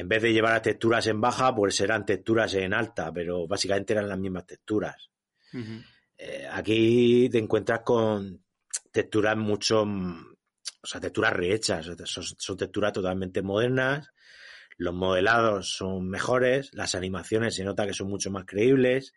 [0.00, 3.92] en vez de llevar a texturas en baja, pues eran texturas en alta, pero básicamente
[3.92, 5.10] eran las mismas texturas.
[6.16, 8.42] Eh, aquí te encuentras con
[8.90, 14.08] texturas mucho, o sea, texturas rehechas, son, texturas totalmente modernas,
[14.78, 19.12] los modelados son mejores, las animaciones se nota que son mucho más creíbles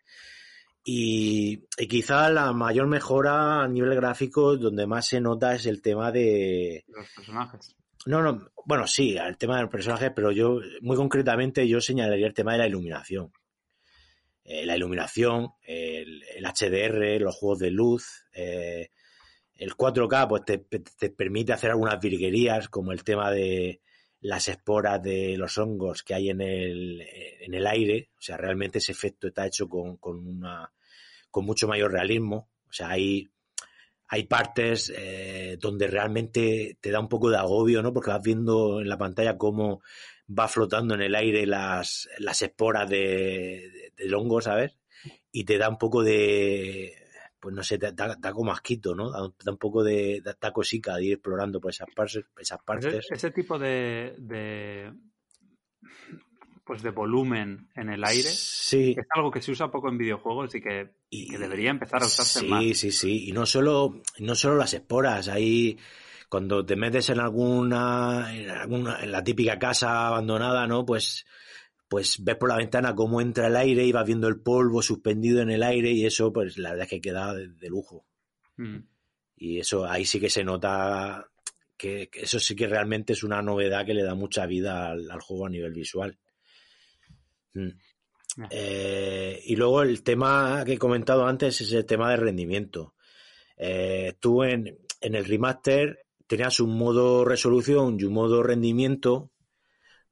[0.84, 5.80] y, y quizá la mayor mejora a nivel gráfico donde más se nota es el
[5.80, 7.74] tema de los personajes
[8.06, 12.34] no, no, bueno, sí, el tema del personaje, pero yo, muy concretamente, yo señalaría el
[12.34, 13.32] tema de la iluminación.
[14.44, 18.90] Eh, la iluminación, el, HDR, los juegos de luz, eh,
[19.54, 23.80] el 4K, pues te, permite hacer algunas virguerías, como el tema de
[24.20, 27.00] las esporas de los hongos que hay en el,
[27.40, 28.10] en el aire.
[28.18, 30.72] O sea, realmente ese efecto está hecho con, con, una,
[31.30, 32.50] con mucho mayor realismo.
[32.68, 33.30] O sea, hay
[34.08, 37.92] hay partes eh, donde realmente te da un poco de agobio, ¿no?
[37.92, 39.82] Porque vas viendo en la pantalla cómo
[40.28, 44.78] va flotando en el aire las, las esporas de, del hongo, ¿sabes?
[45.32, 46.94] Y te da un poco de,
[47.44, 49.10] pues no sé, da, da como asquito, ¿no?
[49.10, 52.24] Da, un poco de, da, cosica de ir explorando por esas partes.
[52.38, 53.06] Esas partes.
[53.10, 54.94] Ese, tipo de,
[56.64, 58.28] pues de volumen en el aire.
[58.30, 58.94] Sí.
[58.98, 62.62] Es algo que se usa poco en videojuegos y que, debería empezar a usarse más.
[62.62, 63.28] Sí, sí, sí.
[63.28, 65.78] Y no solo, no solo las esporas, ahí
[66.28, 70.86] cuando te metes en alguna, en alguna, en la típica casa abandonada, ¿no?
[70.86, 71.26] Pues,
[71.86, 75.42] pues ves por la ventana cómo entra el aire y vas viendo el polvo suspendido
[75.42, 78.06] en el aire y eso, pues la verdad es que queda de, lujo.
[78.56, 78.78] Mm.
[79.36, 81.28] Y eso ahí sí que se nota
[81.76, 85.46] que, eso sí que realmente es una novedad que le da mucha vida al juego
[85.46, 86.18] a nivel visual.
[87.54, 87.68] Mm.
[88.50, 92.94] Eh, y luego el tema que he comentado antes es el tema de rendimiento.
[93.56, 99.30] Eh, tú en, el remaster tenías un modo resolución y un modo rendimiento,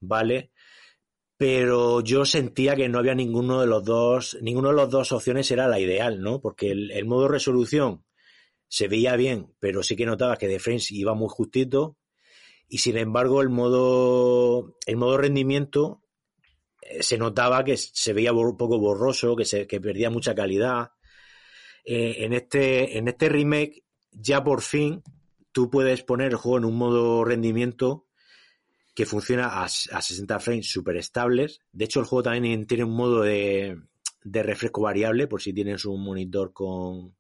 [0.00, 0.52] ¿vale?
[1.36, 5.50] Pero yo sentía que no había ninguno de los dos, ninguno de las dos opciones
[5.50, 6.40] era la ideal, ¿no?
[6.40, 8.04] Porque el, modo resolución
[8.68, 11.96] se veía bien, pero sí que notaba que de frames iba muy justito.
[12.68, 16.01] Y sin embargo, el modo, el modo rendimiento
[17.00, 20.92] se notaba que se veía un poco borroso, que, se, que perdía mucha calidad.
[21.84, 25.02] Eh, en, este, en este remake, ya por fin,
[25.52, 28.06] tú puedes poner el juego en un modo rendimiento
[28.94, 31.60] que funciona a, a 60 frames súper estables.
[31.72, 33.78] De hecho, el juego también tiene un modo de,
[34.22, 37.14] de refresco variable, por si tienes un monitor con,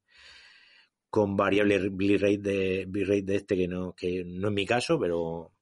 [1.08, 5.52] con variable bitrate de, bitrate de este, que no, que no es mi caso, pero,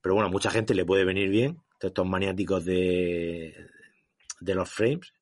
[0.00, 1.58] pero bueno, a mucha gente le puede venir bien
[1.88, 3.54] estos maniáticos de,
[4.40, 5.12] de los frames,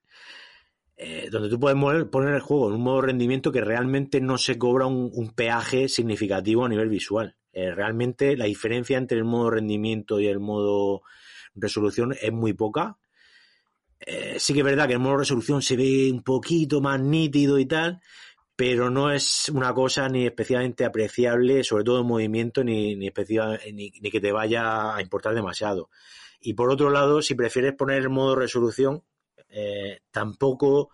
[0.96, 4.58] eh, donde tú puedes poner el juego en un modo rendimiento que realmente no se
[4.58, 7.36] cobra un, peaje significativo a nivel visual.
[7.52, 11.02] Eh, realmente la diferencia entre el modo rendimiento y el modo
[11.54, 12.98] resolución es muy poca.
[13.98, 17.58] Eh, sí que es verdad que el modo resolución se ve un poquito más nítido
[17.58, 18.00] y tal,
[18.60, 23.10] pero no es una cosa ni especialmente apreciable, sobre todo en movimiento, ni, ni,
[23.72, 25.88] ni, ni que te vaya a importar demasiado.
[26.42, 29.02] Y por otro lado, si prefieres poner el modo resolución,
[29.48, 30.90] eh, tampoco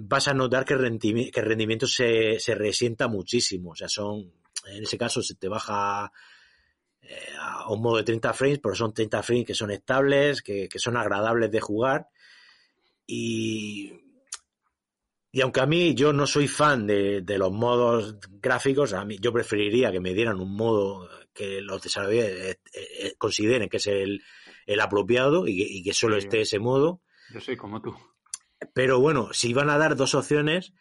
[0.00, 3.72] vas a notar que, el rendimiento se, se resienta muchísimo.
[3.72, 4.32] O sea, son,
[4.66, 6.10] en ese caso se te baja
[7.02, 10.70] eh, a un modo de 30 frames, pero son 30 frames que son estables, que,
[10.76, 12.08] son agradables de jugar.
[13.06, 13.92] Y,
[15.34, 19.32] y aunque a mí yo no soy fan de, los modos gráficos, a mí yo
[19.32, 24.22] preferiría que me dieran un modo que los desarrolladores eh, consideren que es el,
[24.64, 27.00] el apropiado y que, solo esté ese modo.
[27.32, 27.92] Yo soy como tú.
[28.74, 30.72] Pero bueno, si van a dar dos opciones,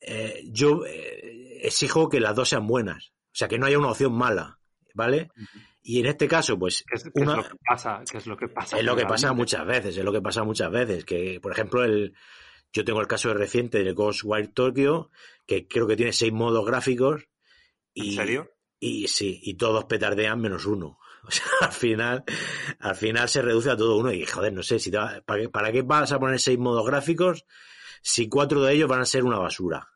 [0.00, 3.12] eh, yo eh, exijo que las dos sean buenas.
[3.26, 4.58] O sea, que no haya una opción mala,
[4.94, 5.28] ¿vale?
[5.82, 6.82] Y en este caso, pues.
[6.88, 8.02] ¿Qué es, qué una- es lo que pasa?
[8.10, 8.78] ¿Qué es lo que pasa?
[8.78, 11.04] es lo que pasa muchas veces, es lo que pasa muchas veces.
[11.04, 12.14] Que, por ejemplo, el,
[12.72, 15.10] yo tengo el caso reciente del Ghostwire Tokyo,
[15.46, 17.24] que creo que tiene seis modos gráficos.
[17.94, 18.50] Y, ¿En serio?
[18.80, 20.98] Y sí, y todos petardean menos uno.
[21.24, 22.24] O sea, al final,
[22.78, 24.10] al final se reduce a todo uno.
[24.12, 26.58] Y joder, no sé, si te va- ¿para, qué, ¿para qué vas a poner seis
[26.58, 27.44] modos gráficos
[28.00, 29.88] si cuatro de ellos van a ser una basura?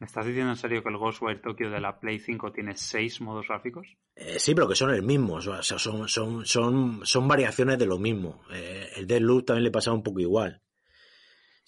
[0.00, 3.20] ¿Me estás diciendo en serio que el Ghostwire Tokyo de la Play 5 tiene seis
[3.20, 3.86] modos gráficos?
[4.16, 7.86] Eh, sí, pero que son el mismo, o sea, son, son, son, son variaciones de
[7.86, 8.42] lo mismo.
[8.50, 10.62] Eh, el Deadloop también le pasaba un poco igual.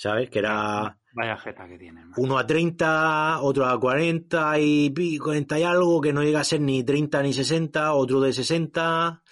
[0.02, 0.30] ¿Sabes?
[0.30, 2.04] Que era Vaya jeta que tiene.
[2.04, 2.20] macho.
[2.22, 6.44] uno a 30, otro a 40 y pi- 40 y algo, que no llega a
[6.44, 9.22] ser ni 30 ni 60, otro de 60,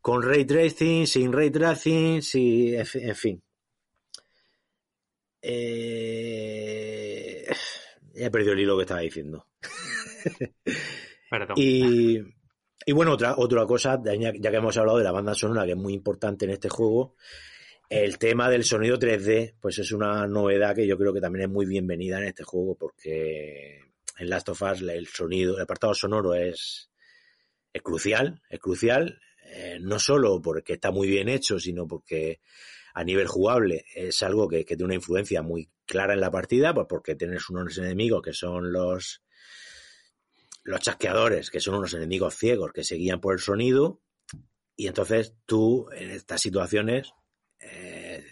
[0.00, 3.42] con ray tracing, sin ray tracing, sí, en fi- en fin.
[5.42, 7.44] Eh,
[8.14, 9.46] he perdido el hilo que estaba diciendo.
[11.30, 11.54] Perdón.
[11.58, 12.18] Y,
[12.86, 15.72] y bueno, otra, otra cosa, ya, ya que hemos hablado de la banda sonora, que
[15.72, 17.16] es muy importante en este juego,
[17.88, 21.50] el tema del sonido 3D, pues es una novedad que yo creo que también es
[21.50, 23.80] muy bienvenida en este juego, porque
[24.18, 26.90] en Last of Us el sonido, el apartado sonoro es,
[27.72, 32.40] es crucial, es crucial, eh, no solo porque está muy bien hecho, sino porque
[32.94, 36.72] a nivel jugable es algo que, que tiene una influencia muy clara en la partida,
[36.72, 39.22] pues porque tienes unos enemigos que son los
[40.66, 44.00] los chasqueadores, que son unos enemigos ciegos que se guían por el sonido,
[44.76, 47.12] y entonces tú en estas situaciones
[47.72, 48.24] eh,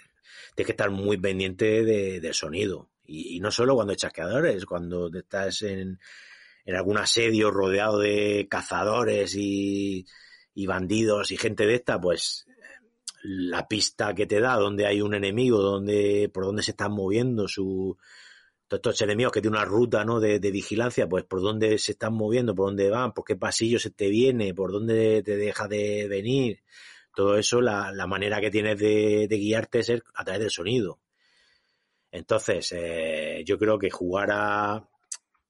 [0.55, 2.91] tienes que estar muy pendiente de- del sonido.
[3.07, 5.99] Y, no solo cuando hay chasqueadores, cuando estás en,
[6.65, 10.07] en algún asedio rodeado de cazadores y,
[10.55, 12.47] y bandidos y gente de esta, pues
[13.25, 17.49] la pista que te da, donde hay un enemigo, donde, por dónde se están moviendo
[17.49, 17.97] su,
[18.71, 20.21] estos enemigos que tienen una ruta ¿no?
[20.21, 23.79] de, de vigilancia, pues por dónde se están moviendo, por dónde van, por qué pasillo
[23.79, 26.61] se te viene, por dónde te deja de venir.
[27.15, 31.01] Todo eso, la, la manera que tienes de, guiarte es a través del sonido.
[32.11, 34.89] Entonces, eh, yo creo que jugar a...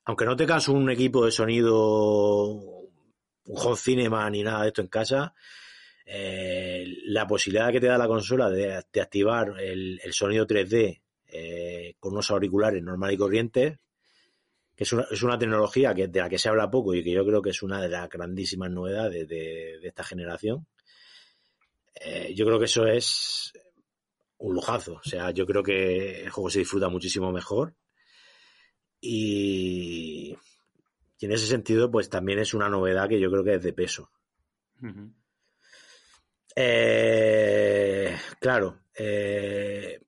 [0.05, 4.89] Aunque no tengas un equipo de sonido, un home cinema ni nada de esto en
[4.89, 5.35] casa,
[6.05, 11.95] eh, la posibilidad que te da la consola de, activar el, el sonido 3D eh,
[11.99, 13.79] con unos auriculares normal y corrientes,
[14.75, 17.13] que es una, es una tecnología que, de la que se habla poco y que
[17.13, 20.67] yo creo que es una de las grandísimas novedades de, de esta generación.
[21.95, 23.53] Eh, yo creo que eso es
[24.39, 24.95] un lujazo.
[24.95, 27.75] O sea, yo creo que el juego se disfruta muchísimo mejor.
[29.01, 30.37] Y,
[31.19, 33.73] y en ese sentido, pues también es una novedad que yo creo que es de
[33.73, 34.11] peso.
[36.55, 40.01] Eh, claro, eh,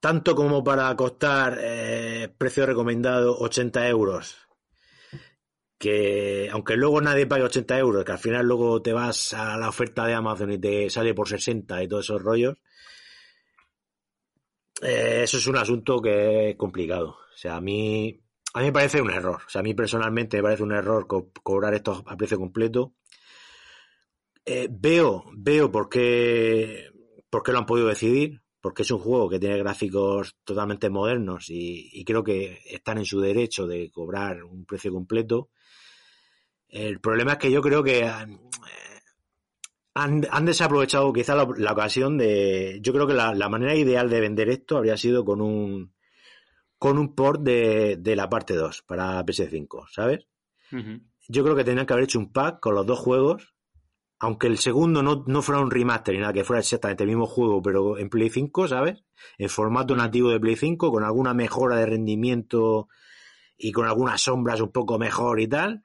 [0.00, 1.58] tanto como para costar
[2.36, 4.45] precio recomendado 80 euros,
[5.78, 9.68] que aunque luego nadie pague 80 euros, que al final luego te vas a la
[9.68, 12.56] oferta de Amazon y te sale por 60 y todos esos rollos,
[14.82, 17.10] eh, eso es un asunto que es complicado.
[17.34, 18.20] O sea, a mí,
[18.54, 19.42] a mí me parece un error.
[19.46, 22.94] O sea, a mí personalmente me parece un error co- cobrar esto a precio completo.
[24.44, 26.88] Eh, veo, veo por qué,
[27.30, 31.46] por qué lo han podido decidir, porque es un juego que tiene gráficos totalmente modernos
[31.48, 35.50] y creo que están en su derecho de cobrar un precio completo.
[36.76, 38.38] El problema es que yo creo que han,
[39.94, 42.78] han, han desaprovechado quizá la, la ocasión de...
[42.82, 45.94] Yo creo que la, la manera ideal de vender esto habría sido con un
[46.78, 50.26] con un port de, de la parte 2 para PS5, ¿sabes?
[51.28, 53.54] Yo creo que tenían que haber hecho un pack con los dos juegos,
[54.18, 57.26] aunque el segundo no, no fuera un remaster ni nada, que fuera exactamente el mismo
[57.26, 59.04] juego, pero en Play 5, ¿sabes?
[59.38, 62.88] En formato nativo de Play 5, con alguna mejora de rendimiento
[63.56, 65.82] y con algunas sombras un poco mejor y tal.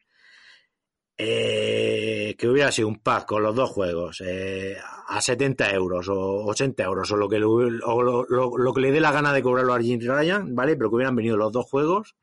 [1.24, 4.76] Eh, que hubiera sido un pack con los dos juegos eh,
[5.07, 8.82] a 70 euros o 80 euros o lo que, le o lo, lo- lo que
[8.82, 10.76] le dé la gana de cobrarlo a Jim Ryan, ¿vale?
[10.76, 12.15] Pero que hubieran venido los dos juegos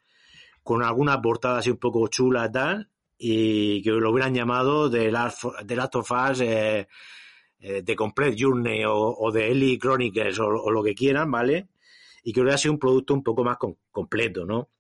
[0.65, 5.13] con alguna portada así un poco chula y tal, y que lo hubieran llamado The
[5.13, 6.89] Last, The Last of Us, eh,
[7.61, 11.69] eh, The Complete Journey o, o The Ellie Chronicles o, o lo que quieran, ¿vale?
[12.25, 14.71] Y que hubiera sido un producto un poco más com- completo, ¿no?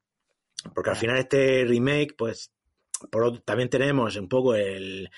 [0.75, 2.51] Porque al final este remake, pues,
[3.11, 5.09] por otro- también tenemos un poco el,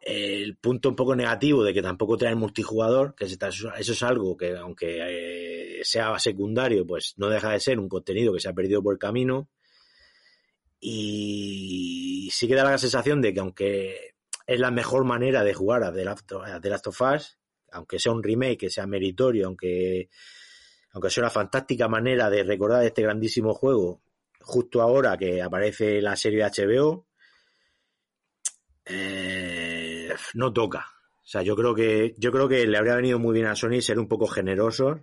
[0.00, 4.36] el punto un poco negativo de que tampoco trae el multijugador, que eso es algo
[4.36, 8.52] que aunque eh, sea secundario, pues no deja de ser un contenido que se ha
[8.54, 9.48] perdido por el camino.
[10.80, 14.14] Y sí que da la sensación de que aunque
[14.46, 17.38] es la mejor manera de jugar a The Last, a The Last of Us,
[17.72, 20.10] aunque sea un remake, que sea meritorio, aunque
[20.92, 24.02] aunque sea una fantástica manera de recordar este grandísimo juego,
[24.44, 27.06] justo ahora que aparece la serie de HBO,
[28.84, 30.86] eh, no toca.
[31.24, 33.80] O sea, yo creo que yo creo que le habría venido muy bien a Sony
[33.80, 35.00] ser un poco generosos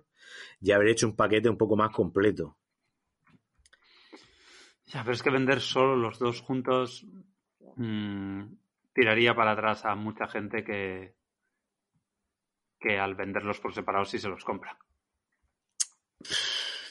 [0.60, 2.56] y haber hecho un paquete un poco más completo.
[4.86, 7.04] Ya, pero es que vender solo los dos juntos
[7.76, 8.44] mmm,
[8.92, 11.16] tiraría para atrás a mucha gente que,
[12.78, 14.78] que al venderlos por separado sí se los compra.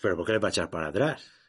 [0.02, 1.41] ¿Pero por qué le va a echar para atrás?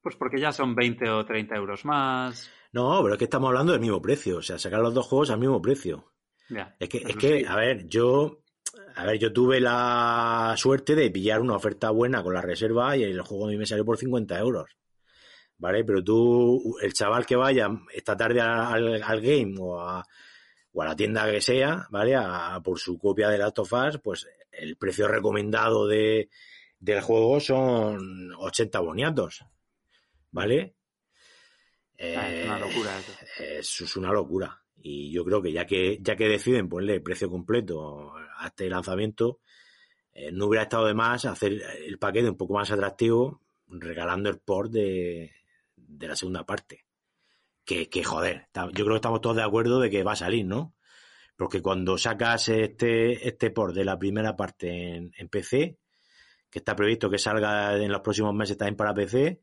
[0.00, 2.50] Pues porque ya son 20 o 30 euros más.
[2.72, 4.38] No, pero es que estamos hablando del mismo precio.
[4.38, 6.12] O sea, sacar los dos juegos al mismo precio.
[6.48, 8.42] Ya, es que, es que a ver, yo.
[8.96, 13.04] A ver, yo tuve la suerte de pillar una oferta buena con la reserva y
[13.04, 14.76] el juego a mí me salió por 50 euros.
[15.56, 15.84] ¿Vale?
[15.84, 20.04] Pero tú, el chaval que vaya esta tarde al, al game o a,
[20.72, 22.14] o a la tienda que sea, ¿vale?
[22.14, 26.28] A, por su copia de Last of Us, pues el precio recomendado de,
[26.78, 29.44] del juego son 80 boniatos,
[30.30, 30.74] ¿vale?
[31.98, 33.12] Ah, es una locura eso.
[33.40, 34.62] Eh, eso es una locura.
[34.76, 38.68] Y yo creo que ya que, ya que deciden ponerle el precio completo a este
[38.68, 39.40] lanzamiento,
[40.12, 44.38] eh, no hubiera estado de más hacer el paquete un poco más atractivo regalando el
[44.38, 45.32] port de,
[45.76, 46.84] de la segunda parte.
[47.64, 50.46] Que, que, joder, yo creo que estamos todos de acuerdo de que va a salir,
[50.46, 50.74] ¿no?
[51.36, 55.78] Porque cuando sacas este, este port de la primera parte en, en PC,
[56.50, 59.42] que está previsto que salga en los próximos meses también para PC,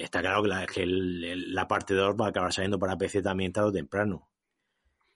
[0.00, 3.22] está claro que la, que el, la parte 2 va a acabar saliendo para PC
[3.22, 4.30] también tarde o temprano.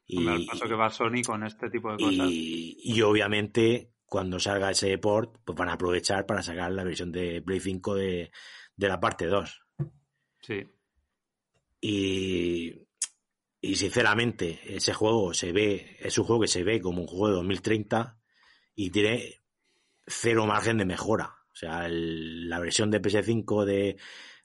[0.06, 2.30] Y, el paso que va Sony con este tipo de cosas.
[2.30, 7.10] Y, y, obviamente, cuando salga ese port, pues van a aprovechar para sacar la versión
[7.10, 8.30] de Play 5 de,
[8.76, 9.62] de la parte 2.
[10.40, 10.64] Sí.
[11.80, 12.86] Y,
[13.60, 17.28] y sinceramente, ese juego se ve, es un juego que se ve como un juego
[17.28, 18.18] de 2030
[18.76, 19.42] y tiene
[20.06, 21.36] cero margen de mejora.
[21.52, 23.96] O sea, el, la versión de PS5 de,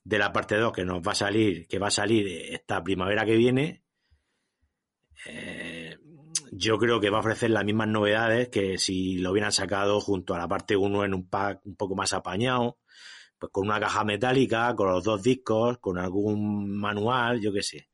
[0.03, 3.25] de la parte 2 que nos va a salir, que va a salir esta primavera
[3.25, 3.83] que viene,
[5.25, 5.97] eh,
[6.51, 10.33] yo creo que va a ofrecer las mismas novedades que si lo hubieran sacado junto
[10.33, 12.79] a la parte 1 en un pack un poco más apañado,
[13.39, 17.87] pues con una caja metálica, con los dos discos, con algún manual, yo qué sé.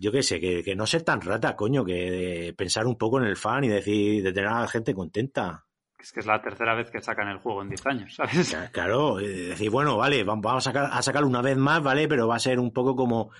[0.00, 3.26] Yo qué sé, que, que, no ser tan rata, coño, que pensar un poco en
[3.26, 5.66] el fan y decir, de tener a la gente contenta.
[6.04, 8.54] Es que es la tercera vez que sacan el juego en 10 años, ¿sabes?
[8.72, 12.06] Claro, decir, bueno, vale, vamos a, sacar, a sacarlo una vez más, ¿vale?
[12.06, 13.30] Pero va a ser un poco como,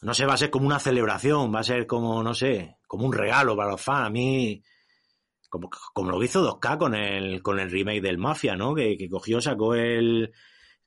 [0.00, 3.04] no sé, va a ser como una celebración, va a ser como, no sé, como
[3.04, 4.06] un regalo para los fans.
[4.06, 4.62] A mí,
[5.50, 8.74] como, como lo hizo 2K con el, con el remake del Mafia, ¿no?
[8.74, 10.32] Que, cogió, sacó el,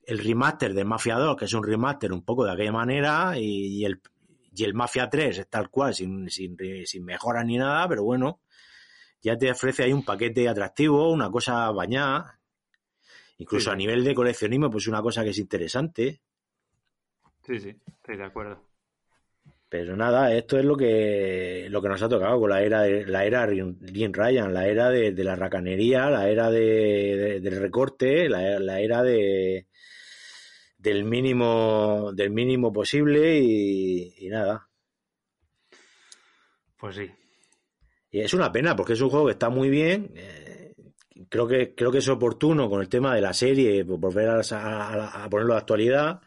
[0.02, 3.78] el remaster del Mafia 2, que es un remaster un poco de aquella manera, y,
[3.78, 4.00] y el,
[4.52, 8.40] y el Mafia 3 es tal cual, sin, sin, sin mejoras ni nada, pero bueno,
[9.24, 12.38] ya te ofrece ahí un paquete atractivo, una cosa bañada,
[13.38, 13.70] incluso sí.
[13.70, 16.20] a nivel de coleccionismo, pues una cosa que es interesante.
[17.46, 18.62] Sí, sí, estoy de acuerdo.
[19.70, 23.06] Pero nada, esto es lo que lo que nos ha tocado con la era de,
[23.06, 27.60] la era Jim Ryan, la era de, de la racanería, la era de, de, del
[27.60, 29.66] recorte, la, la era de
[30.76, 34.68] del mínimo del mínimo posible y, y nada.
[36.76, 37.10] Pues sí,
[38.14, 40.12] y es una pena porque es un juego que está muy bien.
[40.14, 40.72] Eh,
[41.28, 45.24] creo que creo que es oportuno con el tema de la serie volver a, a,
[45.24, 46.20] a, ponerlo de actualidad,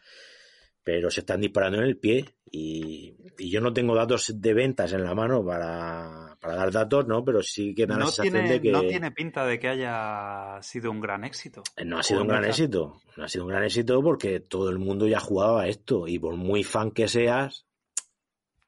[0.83, 4.91] pero se están disparando en el pie y, y, yo no tengo datos de ventas
[4.91, 7.23] en la mano para, para dar datos, ¿no?
[7.23, 9.57] Pero sí que me da no la sensación tiene, de que no tiene pinta de
[9.57, 11.63] que haya sido un gran éxito.
[11.85, 14.77] No ha sido un gran éxito, no ha sido un gran éxito porque todo el
[14.77, 17.66] mundo ya jugaba a esto y por muy fan que seas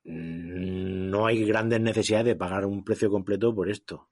[0.09, 4.09] no hay grandes necesidades de pagar un precio completo por esto.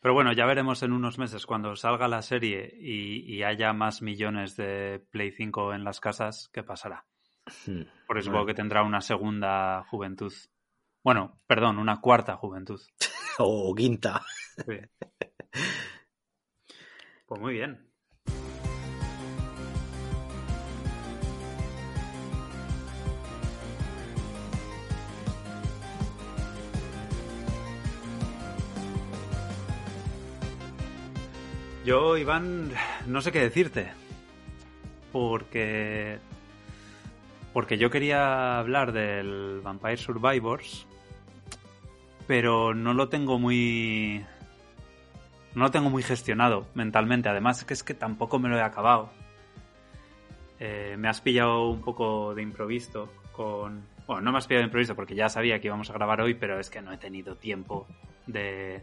[0.00, 4.00] Pero bueno, ya veremos en unos meses cuando salga la serie y, y haya más
[4.00, 7.04] millones de Play 5 en las casas, ¿qué pasará?
[8.06, 8.46] Por eso bueno.
[8.46, 10.32] que tendrá una segunda juventud.
[11.02, 12.80] Bueno, perdón, una cuarta juventud.
[13.38, 14.22] o quinta.
[14.56, 14.78] Sí.
[17.26, 17.89] Pues muy bien.
[31.90, 32.70] Yo, Iván,
[33.08, 33.90] no sé qué decirte.
[35.10, 36.20] Porque.
[37.52, 40.86] Porque yo quería hablar del Vampire Survivors.
[42.28, 44.24] Pero no lo tengo muy.
[45.56, 47.28] No lo tengo muy gestionado mentalmente.
[47.28, 49.10] Además, que, es que tampoco me lo he acabado.
[50.60, 53.82] Eh, me has pillado un poco de improviso con.
[54.06, 56.34] Bueno, no me has pillado de improviso porque ya sabía que íbamos a grabar hoy,
[56.34, 57.88] pero es que no he tenido tiempo
[58.28, 58.80] de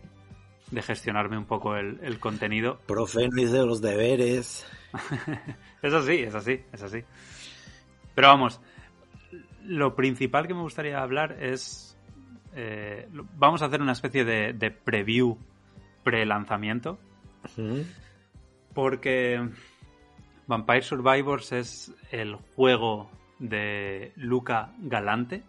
[0.71, 2.79] de gestionarme un poco el, el contenido.
[2.87, 4.65] Profe, no hice los deberes.
[5.81, 7.03] es así, es así, es así.
[8.15, 8.59] Pero vamos,
[9.63, 11.97] lo principal que me gustaría hablar es.
[12.55, 15.37] eh, vamos a hacer una especie de, de preview
[16.03, 16.99] pre-lanzamiento.
[18.73, 19.49] Porque
[20.47, 25.43] Vampire Survivors es el juego de Luca Galante,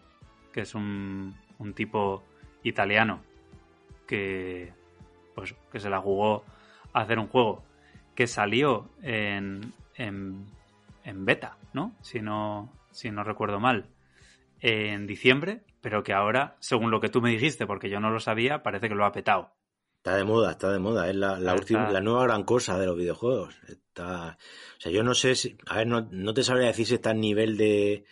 [0.52, 2.22] que es un, un tipo
[2.62, 3.22] italiano
[4.06, 4.72] que,
[5.38, 6.42] pues, que se la jugó
[6.92, 7.62] a hacer un juego
[8.16, 10.46] que salió en, en,
[11.04, 11.94] en beta, ¿no?
[12.02, 12.72] Si, ¿no?
[12.90, 13.86] si no recuerdo mal,
[14.60, 18.18] en diciembre, pero que ahora, según lo que tú me dijiste, porque yo no lo
[18.18, 19.52] sabía, parece que lo ha petado.
[19.98, 21.08] Está de moda, está de moda.
[21.08, 23.54] Es la, la, última, la nueva gran cosa de los videojuegos.
[23.68, 24.38] Está,
[24.76, 25.56] o sea, yo no sé si.
[25.66, 28.04] A ver, no, no te sabría decir si está al nivel de,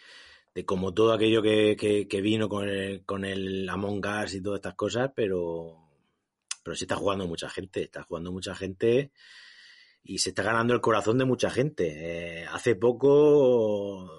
[0.55, 4.43] de como todo aquello que, que, que vino con el, con el Among Us y
[4.43, 5.86] todas estas cosas, pero.
[6.67, 7.85] Pero sí está jugando mucha gente.
[7.85, 9.13] Está jugando mucha gente
[10.03, 12.41] y se está ganando el corazón de mucha gente.
[12.41, 14.11] Eh, hace poco,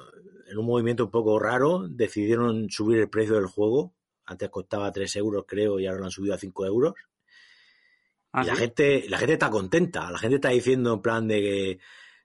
[0.49, 3.93] en un movimiento un poco raro, decidieron subir el precio del juego.
[4.25, 6.93] Antes costaba 3 euros, creo, y ahora lo han subido a 5 euros.
[8.31, 11.41] Ah, Y la gente, la gente está contenta, la gente está diciendo en plan de
[11.41, 11.79] que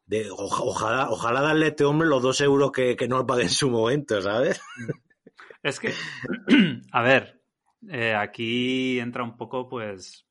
[0.06, 3.42] de, ojalá, ojalá darle a este hombre los dos euros que, que no lo pague
[3.42, 4.60] en su momento, ¿sabes?
[5.64, 5.92] Es que,
[6.92, 7.41] a ver,
[7.88, 10.26] eh, aquí entra un poco, pues,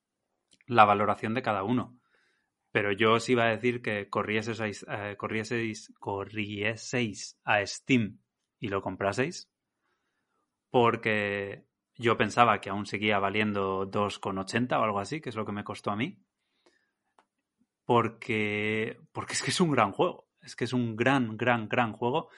[0.68, 1.98] la valoración de cada uno.
[2.72, 8.20] Pero yo os iba a decir que corrieseis, eh, corrieseis, corrieseis a Steam
[8.60, 9.50] y lo compraseis.
[10.70, 11.66] Porque
[11.96, 15.66] yo pensaba que aún seguía valiendo 2,80 o algo así, que es lo que me
[15.66, 16.18] costó a mí.
[17.84, 20.28] Porque, porque es que es un gran juego.
[20.42, 22.30] Es que es un gran, gran, gran juego.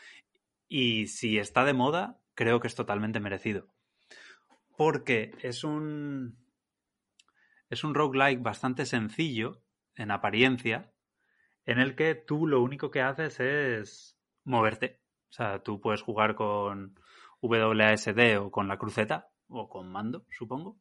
[0.68, 3.68] Y si está de moda, creo que es totalmente merecido.
[4.78, 6.38] Porque es un.
[7.70, 9.64] Es un roguelike bastante sencillo
[9.96, 10.92] en apariencia,
[11.66, 15.02] en el que tú lo único que haces es moverte.
[15.30, 16.96] O sea, tú puedes jugar con
[17.42, 20.80] WASD o con la cruceta, o con mando, supongo,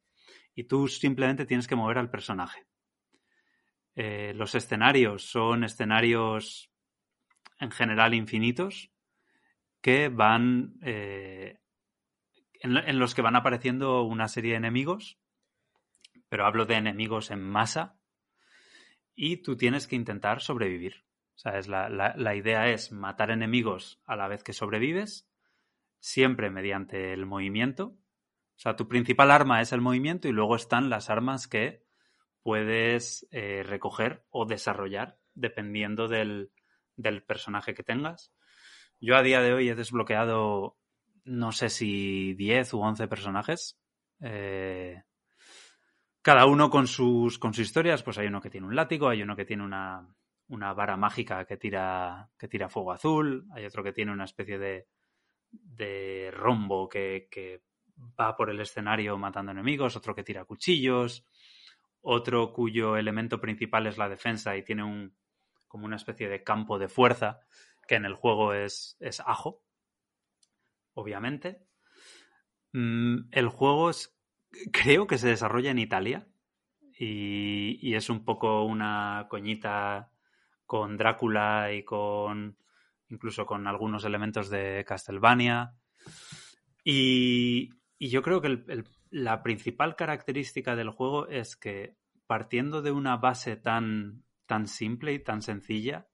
[0.55, 2.66] y tú simplemente tienes que mover al personaje.
[3.94, 6.70] Eh, los escenarios son escenarios
[7.59, 8.90] en general infinitos
[9.81, 11.61] que van eh,
[12.62, 15.18] en, los que van apareciendo una serie de enemigos,
[16.28, 17.98] pero hablo de enemigos en masa,
[19.14, 21.05] y tú tienes que intentar sobrevivir.
[21.34, 25.28] O sea, es la, la, la idea es matar enemigos a la vez que sobrevives,
[25.98, 27.97] siempre mediante el movimiento.
[28.56, 31.84] O sea, tu principal arma es el movimiento y luego están las armas que
[32.43, 36.52] puedes eh, recoger o desarrollar dependiendo del,
[36.97, 38.32] del personaje que tengas.
[39.01, 40.76] Yo a día de hoy he desbloqueado
[41.24, 43.78] no sé si 10 u 11 personajes.
[44.20, 45.03] Eh,
[46.20, 48.03] cada uno con sus, con sus historias.
[48.03, 50.07] Pues hay uno que tiene un látigo, hay uno que tiene una,
[50.49, 54.59] una vara mágica que tira, que tira fuego azul, hay otro que tiene una especie
[54.59, 54.86] de,
[55.51, 57.62] de rombo que, que
[58.19, 61.27] va por el escenario matando enemigos, otro que tira cuchillos,
[62.01, 65.15] otro cuyo elemento principal es la defensa y tiene un
[65.69, 67.40] como una especie de campo de fuerza
[67.89, 69.62] que en el juego es, es ajo,
[70.94, 71.62] obviamente.
[72.73, 74.16] Mm, el juego es,
[74.73, 76.27] creo que se desarrolla en Italia
[76.98, 80.10] y, es un poco una coñita
[80.64, 82.56] con Drácula y con
[83.09, 85.74] incluso con algunos elementos de Castlevania.
[86.82, 88.64] Y, y yo creo que
[89.10, 91.97] la principal característica del juego es que
[92.27, 96.09] partiendo de una base tan, tan simple y tan sencilla,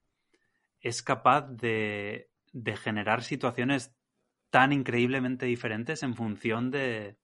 [0.80, 3.96] es capaz de, de generar situaciones
[4.50, 7.16] tan increíblemente diferentes en función de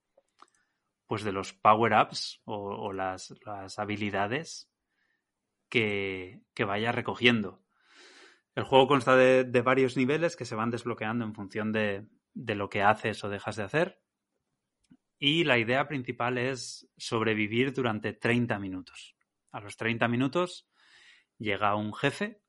[1.06, 3.34] pues de los power-ups o, las,
[3.76, 4.70] habilidades
[5.68, 7.62] que, que, vaya recogiendo.
[8.54, 12.82] El juego consta de, varios niveles que se van desbloqueando en función de lo que
[12.82, 14.00] haces o dejas de hacer.
[15.18, 19.14] Y la idea principal es sobrevivir durante 30 minutos.
[19.52, 20.68] A los 30 minutos
[21.38, 22.40] llega un jefe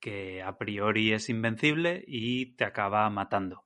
[0.00, 3.64] que a priori es invencible y te acaba matando.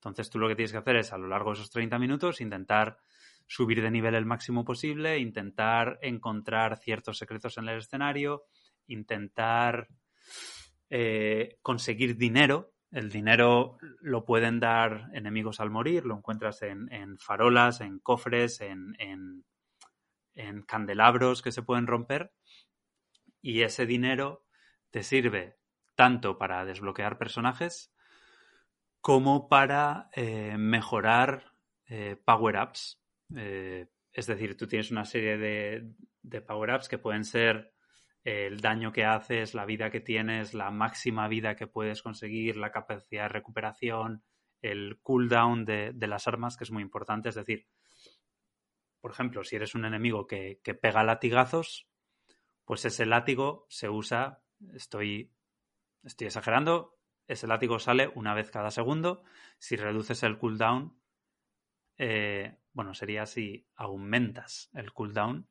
[0.00, 2.40] Entonces tú lo que tienes que hacer es a lo largo de esos 30 minutos
[2.40, 2.96] intentar
[3.46, 8.44] subir de nivel el máximo posible, intentar encontrar ciertos secretos en el escenario,
[8.86, 9.88] intentar
[10.88, 12.72] eh, conseguir dinero.
[12.90, 18.62] El dinero lo pueden dar enemigos al morir, lo encuentras en, en farolas, en cofres,
[18.62, 19.44] en, en,
[20.34, 22.32] en candelabros que se pueden romper.
[23.42, 24.46] Y ese dinero
[24.90, 25.58] te sirve
[25.94, 27.92] tanto para desbloquear personajes
[29.00, 31.54] como para eh, mejorar
[31.86, 33.00] eh, power-ups.
[33.36, 37.72] Eh, Es decir, tú tienes una serie de, power-ups que pueden ser
[38.24, 42.70] el daño que haces, la vida que tienes, la máxima vida que puedes conseguir, la
[42.70, 44.24] capacidad de recuperación,
[44.60, 47.30] el cooldown de, de las armas, que es muy importante.
[47.30, 47.66] Es decir,
[49.00, 51.88] por ejemplo, si eres un enemigo que, que, pega latigazos,
[52.64, 54.42] pues ese látigo se usa,
[54.74, 55.32] estoy,
[56.04, 56.99] estoy exagerando,
[57.30, 59.22] ese látigo sale una vez cada segundo.
[59.58, 60.98] Si reduces el cooldown,
[61.96, 65.48] eh, bueno, sería si aumentas el cooldown,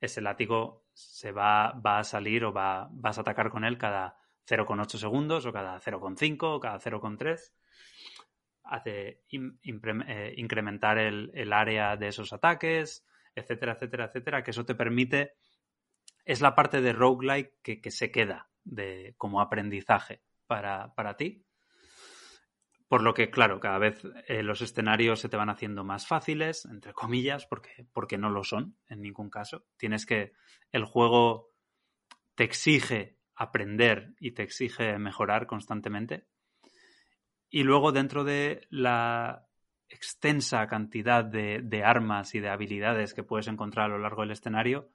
[0.00, 4.18] ese látigo se va, a salir o va, vas a atacar con él cada
[4.48, 7.52] 0,8 segundos o cada 0,5 o cada 0,3.
[8.64, 14.74] Hace eh, incrementar el, el, área de esos ataques, etcétera, etcétera, etcétera, que eso te
[14.74, 15.34] permite,
[16.24, 20.20] es la parte de roguelike que, que se queda de, como aprendizaje
[20.52, 21.46] para, para ti.
[22.86, 26.66] Por lo que, claro, cada vez eh, los escenarios se te van haciendo más fáciles,
[26.66, 29.64] entre comillas, porque, porque no lo son en ningún caso.
[29.78, 30.32] Tienes que.
[30.70, 31.54] El juego
[32.34, 36.26] te exige aprender y te exige mejorar constantemente.
[37.48, 39.46] Y luego, dentro de la
[39.88, 44.32] extensa cantidad de, de armas y de habilidades que puedes encontrar a lo largo del
[44.32, 44.90] escenario,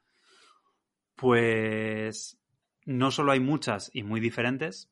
[1.15, 2.39] pues
[2.85, 4.91] no solo hay muchas y muy diferentes,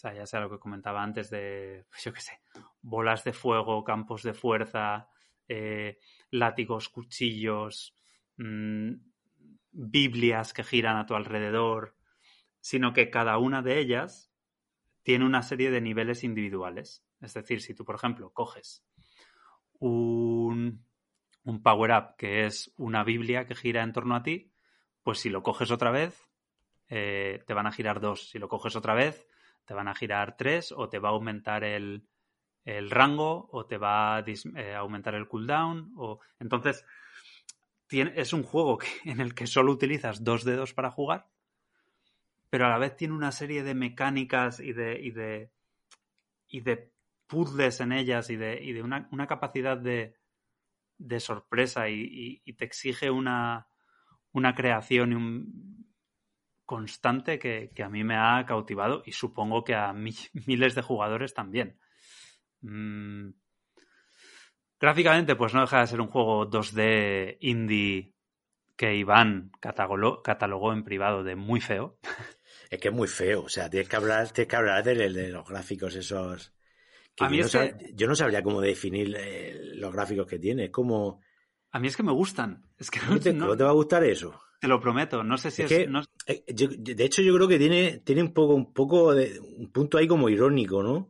[0.00, 2.40] o sea, ya sea lo que comentaba antes de, pues yo qué sé,
[2.80, 5.10] bolas de fuego, campos de fuerza,
[5.46, 5.98] eh,
[6.30, 7.94] látigos, cuchillos,
[8.38, 8.92] mmm,
[9.70, 11.98] Biblias que giran a tu alrededor,
[12.60, 14.32] sino que cada una de ellas
[15.02, 17.04] tiene una serie de niveles individuales.
[17.20, 18.82] Es decir, si tú, por ejemplo, coges
[19.80, 20.82] un,
[21.44, 24.50] un power-up que es una Biblia que gira en torno a ti,
[25.02, 26.30] pues si lo coges otra vez,
[26.88, 28.30] eh, te van a girar dos.
[28.30, 29.26] Si lo coges otra vez,
[29.64, 32.06] te van a girar tres o te va a aumentar el,
[32.64, 35.92] el rango o te va a eh, aumentar el cooldown.
[35.96, 36.20] O...
[36.38, 36.84] Entonces,
[37.90, 41.28] es un juego en el que solo utilizas dos dedos para jugar,
[42.48, 45.52] pero a la vez tiene una serie de mecánicas y de, y de,
[46.48, 46.92] y de
[47.26, 50.16] puzzles en ellas y de, y de una, una, capacidad de,
[50.98, 53.68] de sorpresa y, y, y, te exige una,
[54.32, 55.89] una creación y un,
[56.70, 60.14] constante que, que, a mí me ha cautivado y supongo que a mi,
[60.46, 61.80] miles de jugadores también.
[62.60, 63.30] Mm.
[64.78, 68.14] Gráficamente, pues no deja de ser un juego 2D indie
[68.76, 71.98] que Iván catalogó, catalogó en privado de muy feo.
[72.70, 75.28] Es que es muy feo, o sea, tienes que hablar, tienes que hablar de, de
[75.28, 76.54] los gráficos esos.
[77.16, 77.70] Que a mí yo, es no que...
[77.72, 77.94] sab...
[77.96, 80.66] yo, no sabría cómo definir eh, los gráficos que tiene.
[80.66, 81.20] Es como.
[81.72, 82.64] A mí es que me gustan.
[82.78, 83.46] Es que no, ¿No te, no...
[83.48, 84.40] ¿no te va a gustar eso?
[84.60, 85.78] Te lo prometo, no sé si es, es.
[85.78, 86.02] que, no...
[86.26, 89.72] eh, yo, de hecho, yo creo que tiene, tiene un poco, un poco de un
[89.72, 91.08] punto ahí como irónico, ¿no?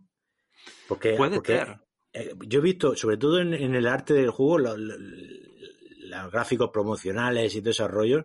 [0.88, 1.80] Porque, Puede porque ser.
[2.12, 6.30] eh, yo he visto, sobre todo en, en el arte del juego, los, los, los,
[6.30, 8.24] gráficos promocionales y rollos,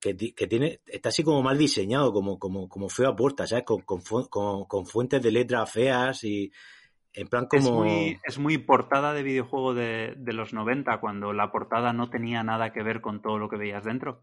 [0.00, 3.64] que, que, tiene, está así como mal diseñado, como, como, como feo a puerta, ¿sabes?
[3.64, 4.00] Con, con,
[4.30, 6.50] con, con fuentes de letras feas y,
[7.12, 7.62] en plan como...
[7.62, 12.10] Es muy, es muy portada de videojuego de, de, los 90, cuando la portada no
[12.10, 14.22] tenía nada que ver con todo lo que veías dentro.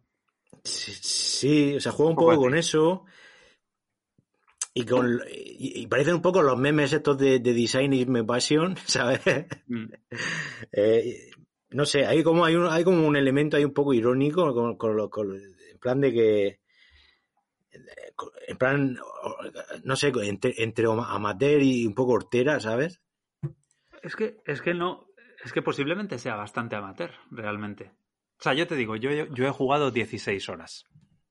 [0.63, 3.05] Sí, o sea, juega un poco con eso.
[4.73, 8.23] Y, con, y, y, parecen un poco los memes estos de, de Design is my
[8.23, 9.21] passion, ¿sabes?
[9.67, 9.85] Mm.
[10.73, 11.31] eh,
[11.69, 14.75] no sé, hay como, hay, un, hay como un elemento ahí un poco irónico con,
[14.75, 16.59] con, con, en plan de que
[18.47, 18.97] en plan,
[19.83, 23.01] no sé, entre, entre amateur y un poco hortera, ¿sabes?
[24.01, 25.07] Es que, es que no,
[25.43, 27.91] es que posiblemente sea bastante amateur, realmente.
[28.39, 30.85] O sea, yo te digo, yo, yo he jugado 16 horas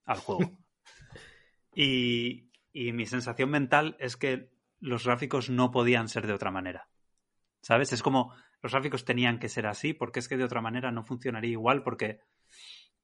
[0.05, 0.59] al juego.
[1.75, 4.51] y, y mi sensación mental es que
[4.81, 6.89] los gráficos no podían ser de otra manera.
[7.61, 7.93] ¿Sabes?
[7.93, 11.05] Es como los gráficos tenían que ser así porque es que de otra manera no
[11.05, 12.21] funcionaría igual porque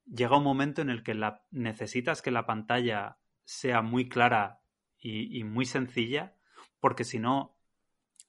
[0.06, 4.60] llega un momento en el que la, necesitas que la pantalla sea muy clara
[4.98, 6.34] y, y muy sencilla,
[6.78, 7.56] porque si no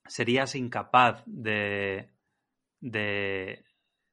[0.06, 2.12] serías incapaz de,
[2.80, 3.64] de,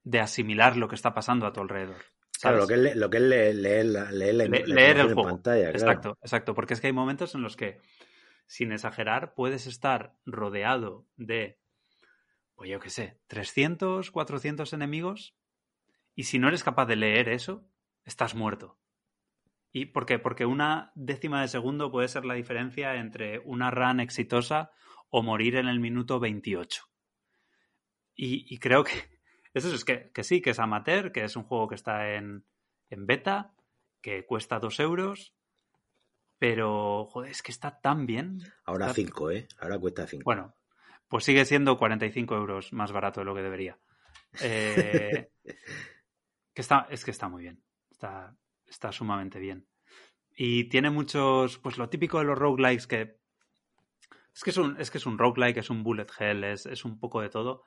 [0.09, 1.97] de, asimilar lo que está pasando a tu alrededor.
[2.31, 2.41] ¿sabes?
[2.41, 5.15] Claro, lo que es, lo que es leer, leer, la, leer, la, Le, leer el
[5.15, 5.25] juego.
[5.25, 5.71] pantalla.
[5.71, 6.19] Exacto, claro.
[6.23, 7.81] exacto, porque es que hay momentos en los que,
[8.47, 11.59] sin exagerar, puedes estar rodeado de,
[12.55, 15.37] pues yo qué sé, 300, 400 enemigos,
[16.15, 17.69] y si no eres capaz de leer eso,
[18.05, 18.79] estás muerto.
[19.71, 20.19] ¿Y por qué?
[20.19, 24.71] Porque una décima de segundo puede ser la diferencia entre una run exitosa
[25.11, 26.83] o morir en el minuto 28.
[28.15, 29.18] Y, y creo que
[29.65, 32.45] eso es que, que, sí, que es amateur, que es un juego que está en,
[32.91, 33.55] en beta,
[34.01, 35.35] que cuesta dos euros,
[36.39, 38.41] pero joder, es que está tan bien.
[38.65, 39.49] Ahora 5, ¿eh?
[39.61, 40.23] Ahora cuesta 5.
[40.25, 40.55] Bueno,
[41.09, 43.79] pues sigue siendo 45 euros más barato de lo que debería.
[44.41, 45.31] Eh,
[46.59, 47.63] Que está, es que está muy bien.
[47.89, 48.37] Está,
[48.67, 49.69] está sumamente bien.
[50.35, 53.21] Y tiene muchos, pues lo típico de los roguelikes que...
[54.35, 56.85] Es que es un, es que es un roguelike, es un bullet hell, es, es
[56.85, 57.63] un poco de todo.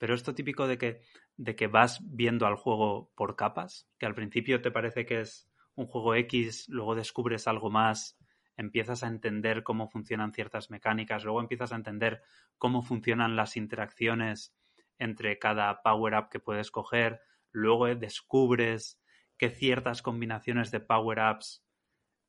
[0.00, 1.02] Pero esto típico de que,
[1.36, 5.46] de que vas viendo al juego por capas, que al principio te parece que es
[5.74, 8.18] un juego X, luego descubres algo más,
[8.56, 12.22] empiezas a entender cómo funcionan ciertas mecánicas, luego empiezas a entender
[12.56, 14.56] cómo funcionan las interacciones
[14.98, 17.20] entre cada power-up que puedes coger,
[17.52, 18.98] luego descubres
[19.36, 21.62] que ciertas combinaciones de power-ups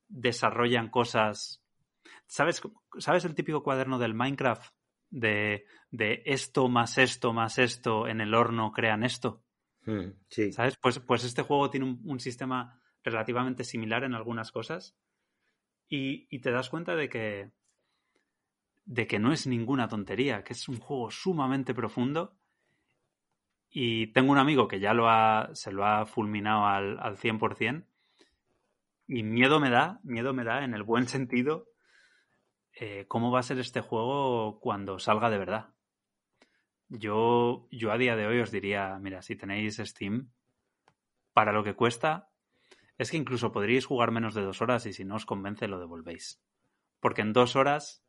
[0.10, 1.64] desarrollan cosas.
[2.27, 2.61] ¿Sabes,
[2.98, 4.73] ¿Sabes el típico cuaderno del Minecraft?
[5.12, 9.44] De, de esto más esto más esto en el horno crean esto.
[9.86, 10.52] Mm, sí.
[10.52, 10.78] ¿Sabes?
[10.78, 14.96] Pues, pues este juego tiene un, un sistema relativamente similar en algunas cosas
[15.88, 17.52] y, y, te das cuenta de que
[18.86, 22.36] de que no es ninguna tontería, que es un juego sumamente profundo
[23.70, 27.86] y tengo un amigo que ya lo ha, se lo ha fulminado al, al 100%
[29.08, 31.70] y miedo me da, miedo me da en el buen sentido
[32.84, 35.70] eh, cómo va a ser este juego cuando salga de verdad.
[36.90, 40.32] Yo, yo a día de hoy os diría, mira, si tenéis Steam,
[41.32, 42.32] para lo que cuesta,
[42.98, 45.80] es que incluso podríais jugar menos de dos horas y si no os convence lo
[45.80, 46.41] devolvéis.
[46.99, 48.03] Porque en dos horas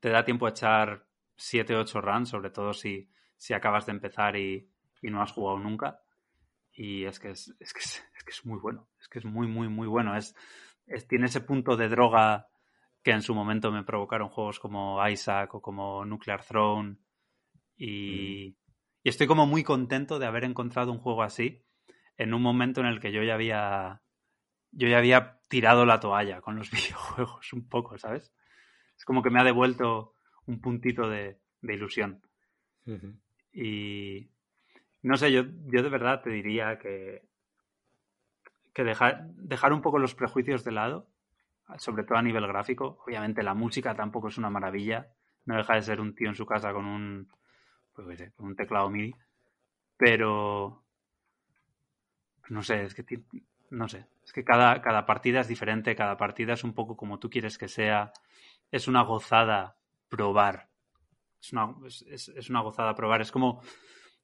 [0.00, 1.06] te da tiempo a echar
[1.36, 4.68] siete ocho runs, sobre todo si, si acabas de empezar y,
[5.02, 6.00] y, no has jugado nunca.
[6.72, 9.24] Y es que es, es, que es, es, que es muy bueno, es que es
[9.24, 10.16] muy, muy, muy bueno.
[10.16, 10.34] Es,
[10.88, 12.48] es, tiene ese punto de droga
[13.02, 16.96] que en su momento me provocaron juegos como Isaac o como Nuclear Throne.
[17.76, 18.72] Y, mm.
[19.04, 21.64] y estoy como muy contento de haber encontrado un juego así
[22.16, 24.02] en un momento en el que yo ya había
[24.72, 28.32] yo ya había tirado la toalla con los videojuegos un poco, ¿sabes?
[28.96, 30.14] Es como que me ha devuelto
[30.46, 32.22] un puntito de, de ilusión.
[32.86, 33.20] Uh -huh.
[33.52, 34.30] Y
[35.02, 37.28] no sé, yo, yo de verdad te diría que,
[38.74, 41.08] que dejar, dejar un poco los prejuicios de lado,
[41.76, 42.98] sobre todo a nivel gráfico.
[43.06, 45.08] Obviamente la música tampoco es una maravilla,
[45.44, 47.28] no deja de ser un tío en su casa con un,
[47.92, 49.14] pues, con un teclado MIDI,
[49.96, 50.82] pero
[52.48, 53.04] no sé, es que
[53.70, 57.18] no sé, es que cada, cada partida es diferente, cada partida es un poco como
[57.18, 58.12] tú quieres que sea.
[58.70, 59.76] Es una gozada
[60.08, 60.68] probar.
[61.40, 63.20] Es una, es, es una gozada probar.
[63.20, 63.62] Es como.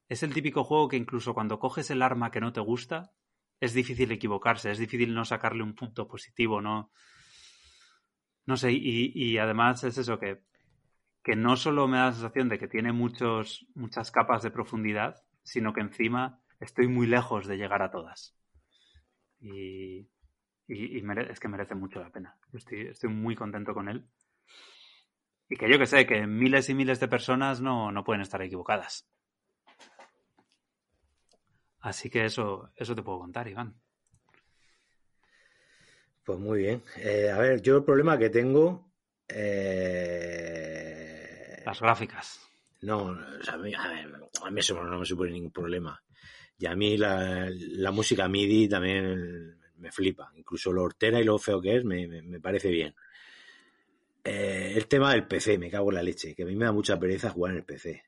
[0.08, 3.12] Es el típico juego que incluso cuando coges el arma que no te gusta,
[3.60, 6.90] es difícil equivocarse, es difícil no sacarle un punto positivo, ¿no?
[8.46, 10.42] No sé, y, y además es eso que,
[11.24, 15.24] que no solo me da la sensación de que tiene muchos, muchas capas de profundidad,
[15.42, 18.36] sino que encima estoy muy lejos de llegar a todas.
[19.40, 20.06] Y,
[20.68, 22.36] y, es que merece mucho la pena.
[22.52, 24.06] Estoy, estoy, muy contento con él.
[25.48, 28.40] Y que yo que sé, que miles y miles de personas no, no pueden estar
[28.42, 29.08] equivocadas.
[31.80, 33.74] Así que eso, eso te puedo contar, Iván.
[36.24, 36.82] Pues muy bien.
[36.96, 38.90] Eh, a ver, yo el problema que tengo.
[39.28, 40.55] Eh...
[41.64, 42.40] Las gráficas.
[42.82, 46.02] No, o sea, a, mí, a, mí, eso no me supone ningún problema.
[46.59, 50.30] Y a mí la, la, música MIDI también me flipa.
[50.36, 52.94] Incluso lo hortera y lo feo que es me, me, me parece bien.
[54.22, 56.72] Eh, el tema del PC, me cago en la leche, que a mí me da
[56.72, 58.02] mucha pereza jugar en el PC.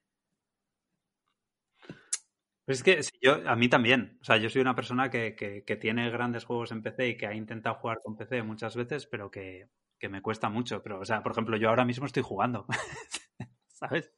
[2.66, 4.18] Pues es que yo, a mí también.
[4.20, 7.16] O sea, yo soy una persona que, que, que, tiene grandes juegos en PC y
[7.16, 9.68] que ha intentado jugar con PC muchas veces, pero que,
[10.01, 10.82] que me cuesta mucho.
[10.82, 12.66] Pero, o sea, por ejemplo, yo ahora mismo estoy jugando.
[13.68, 14.12] ¿Sabes?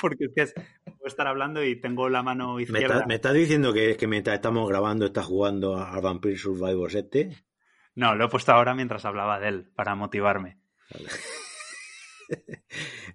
[0.00, 0.54] Porque es que es,
[0.84, 3.06] puedo estar hablando y tengo la mano izquierda.
[3.06, 7.30] ¿Me, estás diciendo que, que mientras estamos grabando estás jugando al Vampire Survivors este?
[7.94, 10.58] No, lo he puesto ahora mientras hablaba de él, para motivarme.
[10.92, 11.10] Vale.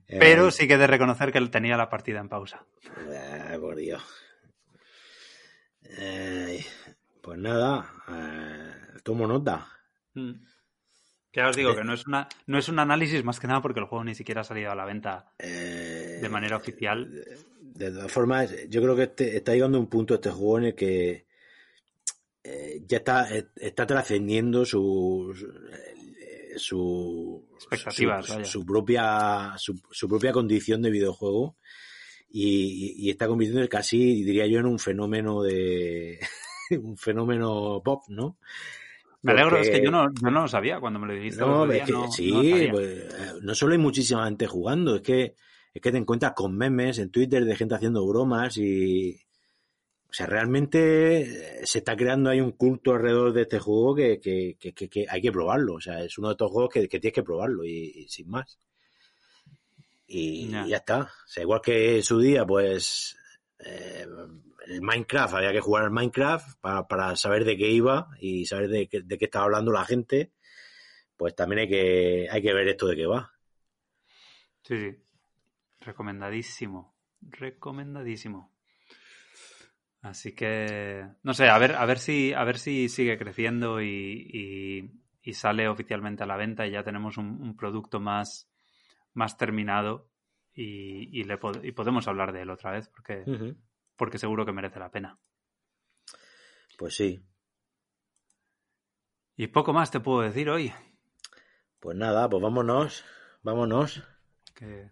[0.07, 2.65] Pero sí que he de reconocer que él tenía la partida en pausa.
[3.49, 4.03] Ay, por Dios.
[5.97, 6.65] Ay,
[7.21, 9.67] pues nada, eh, tomo nota.
[10.13, 10.33] Mm.
[11.33, 13.81] Ya os digo que no es, una, no es un análisis más que nada porque
[13.81, 17.11] el juego ni siquiera ha salido a la venta eh, de manera oficial.
[17.11, 20.59] De, de todas formas, yo creo que este, está llegando a un punto este juego
[20.59, 21.25] en el que
[22.41, 25.35] eh, ya está, está trascendiendo su,
[26.57, 31.57] su, expectativas, su, su, propia su, su, propia condición de videojuego
[32.29, 36.19] y, y, está convirtiendo casi diría yo en un fenómeno de
[36.81, 38.37] un fenómeno pop no
[39.25, 39.69] me alegro, Porque...
[39.69, 40.79] es que yo no, yo no lo sabía.
[40.79, 41.41] Cuando me lo dijiste.
[41.41, 45.01] No, día, es que, no sí, no, pues, no solo hay muchísima gente jugando, es
[45.01, 45.35] que,
[45.73, 49.19] es que te encuentras con memes en Twitter de gente haciendo bromas y,
[50.09, 54.55] o sea, realmente se está creando ahí un culto alrededor de este juego que, que,
[54.59, 55.73] que, que hay que probarlo.
[55.73, 58.57] O sea, es uno de estos juegos que, tienes que probarlo y, y sin más.
[60.07, 61.01] Y, ya está.
[61.01, 63.17] O sea, igual que en su día, pues,
[63.59, 64.05] eh,
[64.67, 68.69] el Minecraft, había que jugar al Minecraft para, para saber de qué iba y saber
[68.69, 70.31] de qué, de qué estaba hablando la gente,
[71.17, 73.31] pues también hay que, hay que ver esto de qué va.
[74.63, 74.97] Sí, sí.
[75.81, 76.95] Recomendadísimo.
[77.21, 78.54] Recomendadísimo.
[80.05, 83.87] Así que, no sé, a ver, a ver si, a ver si sigue creciendo y,
[84.31, 88.47] y, y sale oficialmente a la venta y ya tenemos un, un producto más,
[89.15, 90.11] más terminado
[90.53, 93.57] y, y, le, y podemos hablar de él otra vez porque, uh -huh.
[93.95, 95.17] porque seguro que merece la pena.
[96.77, 97.25] Pues sí.
[99.35, 100.71] Y poco más te puedo decir hoy.
[101.79, 103.03] Pues nada, pues vámonos,
[103.41, 104.03] vámonos.
[104.53, 104.91] Que,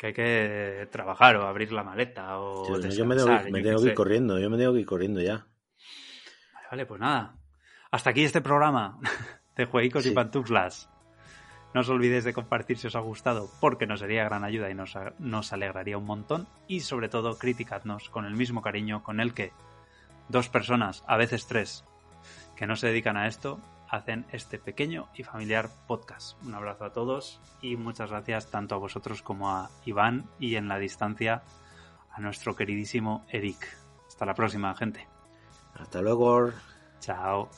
[0.00, 3.82] que hay que trabajar o abrir la maleta o sí, yo me tengo, me tengo
[3.82, 5.46] que ir corriendo, yo me tengo que ir corriendo ya.
[6.54, 7.36] Vale, vale, pues nada.
[7.90, 8.98] Hasta aquí este programa
[9.56, 10.08] de Jueguicos sí.
[10.08, 10.88] y Pantuflas.
[11.74, 14.74] No os olvidéis de compartir si os ha gustado, porque nos sería gran ayuda y
[14.74, 16.48] nos, nos alegraría un montón.
[16.66, 19.52] Y sobre todo, criticadnos con el mismo cariño con el que
[20.30, 21.84] dos personas, a veces tres,
[22.56, 23.60] que no se dedican a esto,
[23.90, 26.40] hacen este pequeño y familiar podcast.
[26.44, 30.68] Un abrazo a todos y muchas gracias tanto a vosotros como a Iván y en
[30.68, 31.42] la distancia
[32.10, 33.76] a nuestro queridísimo Eric.
[34.06, 35.06] Hasta la próxima, gente.
[35.74, 36.50] Hasta luego.
[37.00, 37.48] Chao.